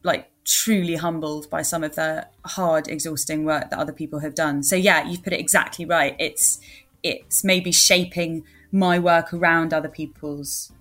like 0.04 0.30
truly 0.48 0.96
humbled 0.96 1.50
by 1.50 1.62
some 1.62 1.84
of 1.84 1.96
the 1.96 2.28
hard, 2.46 2.88
exhausting 2.88 3.44
work 3.44 3.70
that 3.70 3.78
other 3.78 3.94
people 3.94 4.20
have 4.20 4.34
done. 4.34 4.64
So 4.64 4.76
yeah, 4.76 5.08
you've 5.08 5.24
put 5.24 5.34
it 5.34 5.40
exactly 5.40 5.86
right. 5.86 6.16
It's 6.20 6.60
it's 7.04 7.44
maybe 7.44 7.72
shaping 7.72 8.44
my 8.72 8.98
work 9.00 9.34
around 9.34 9.74
other 9.74 9.90
people's 9.90 10.72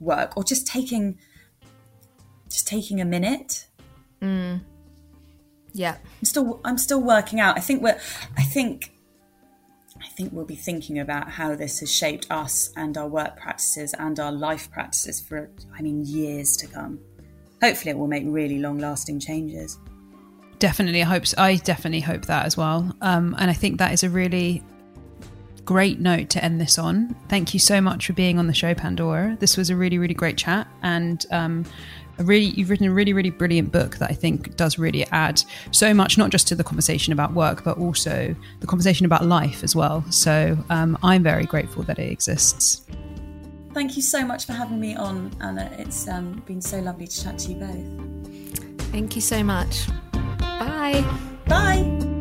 work 0.00 0.36
or 0.36 0.44
just 0.44 0.66
taking 0.66 1.18
just 2.48 2.66
taking 2.66 3.00
a 3.00 3.04
minute. 3.04 3.66
Mm. 4.22 4.62
yeah. 5.72 5.96
I'm 6.18 6.24
still 6.24 6.60
i'm 6.64 6.78
still 6.78 7.00
working 7.00 7.40
out. 7.40 7.56
I 7.56 7.60
think 7.60 7.82
we're 7.82 7.98
i 8.36 8.42
think 8.42 8.92
i 10.00 10.06
think 10.08 10.32
we'll 10.32 10.44
be 10.44 10.56
thinking 10.56 10.98
about 10.98 11.30
how 11.30 11.54
this 11.54 11.80
has 11.80 11.92
shaped 11.92 12.26
us 12.30 12.72
and 12.76 12.96
our 12.98 13.08
work 13.08 13.36
practices 13.36 13.94
and 13.94 14.18
our 14.18 14.32
life 14.32 14.70
practices 14.70 15.20
for 15.20 15.50
i 15.76 15.82
mean 15.82 16.04
years 16.04 16.56
to 16.58 16.66
come. 16.66 16.98
Hopefully 17.62 17.90
it 17.90 17.98
will 17.98 18.06
make 18.06 18.22
really 18.26 18.58
long 18.60 18.78
lasting 18.78 19.20
changes. 19.20 19.78
Definitely 20.58 21.02
i 21.02 21.06
hope 21.06 21.24
i 21.36 21.56
definitely 21.56 22.00
hope 22.00 22.26
that 22.26 22.46
as 22.46 22.56
well. 22.56 22.92
Um, 23.00 23.36
and 23.38 23.50
i 23.50 23.54
think 23.54 23.78
that 23.78 23.92
is 23.92 24.02
a 24.02 24.10
really 24.10 24.62
great 25.68 26.00
note 26.00 26.30
to 26.30 26.42
end 26.42 26.58
this 26.58 26.78
on. 26.78 27.14
Thank 27.28 27.52
you 27.52 27.60
so 27.60 27.78
much 27.78 28.06
for 28.06 28.14
being 28.14 28.38
on 28.38 28.46
the 28.46 28.54
show, 28.54 28.72
Pandora. 28.72 29.36
This 29.38 29.58
was 29.58 29.68
a 29.68 29.76
really, 29.76 29.98
really 29.98 30.14
great 30.14 30.38
chat, 30.38 30.66
and 30.82 31.26
um, 31.30 31.66
a 32.18 32.24
really 32.24 32.46
you've 32.46 32.70
written 32.70 32.86
a 32.86 32.90
really, 32.90 33.12
really 33.12 33.28
brilliant 33.28 33.70
book 33.70 33.96
that 33.98 34.10
I 34.10 34.14
think 34.14 34.56
does 34.56 34.78
really 34.78 35.04
add 35.08 35.42
so 35.70 35.92
much, 35.92 36.16
not 36.16 36.30
just 36.30 36.48
to 36.48 36.54
the 36.54 36.64
conversation 36.64 37.12
about 37.12 37.34
work, 37.34 37.64
but 37.64 37.76
also 37.76 38.34
the 38.60 38.66
conversation 38.66 39.04
about 39.04 39.26
life 39.26 39.62
as 39.62 39.76
well. 39.76 40.02
So 40.10 40.56
um, 40.70 40.96
I'm 41.02 41.22
very 41.22 41.44
grateful 41.44 41.82
that 41.82 41.98
it 41.98 42.10
exists. 42.10 42.86
Thank 43.74 43.94
you 43.94 44.00
so 44.00 44.24
much 44.24 44.46
for 44.46 44.54
having 44.54 44.80
me 44.80 44.96
on, 44.96 45.30
Anna. 45.42 45.70
It's 45.76 46.08
um, 46.08 46.42
been 46.46 46.62
so 46.62 46.78
lovely 46.78 47.08
to 47.08 47.24
chat 47.24 47.38
to 47.40 47.52
you 47.52 47.56
both. 47.56 48.84
Thank 48.90 49.16
you 49.16 49.20
so 49.20 49.44
much. 49.44 49.86
Bye. 50.40 51.04
Bye. 51.46 52.17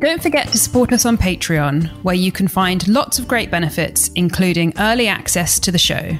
Don't 0.00 0.22
forget 0.22 0.48
to 0.48 0.56
support 0.56 0.94
us 0.94 1.04
on 1.04 1.18
Patreon, 1.18 1.88
where 2.02 2.14
you 2.14 2.32
can 2.32 2.48
find 2.48 2.88
lots 2.88 3.18
of 3.18 3.28
great 3.28 3.50
benefits, 3.50 4.08
including 4.14 4.72
early 4.78 5.08
access 5.08 5.58
to 5.60 5.70
the 5.70 5.76
show. 5.76 6.16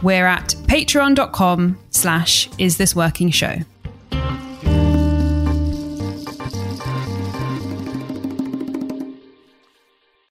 We're 0.00 0.26
at 0.26 0.50
patreon.com 0.68 1.76
slash 1.90 2.48
is 2.56 2.76
this 2.76 2.94
working 2.94 3.30
show. 3.30 3.56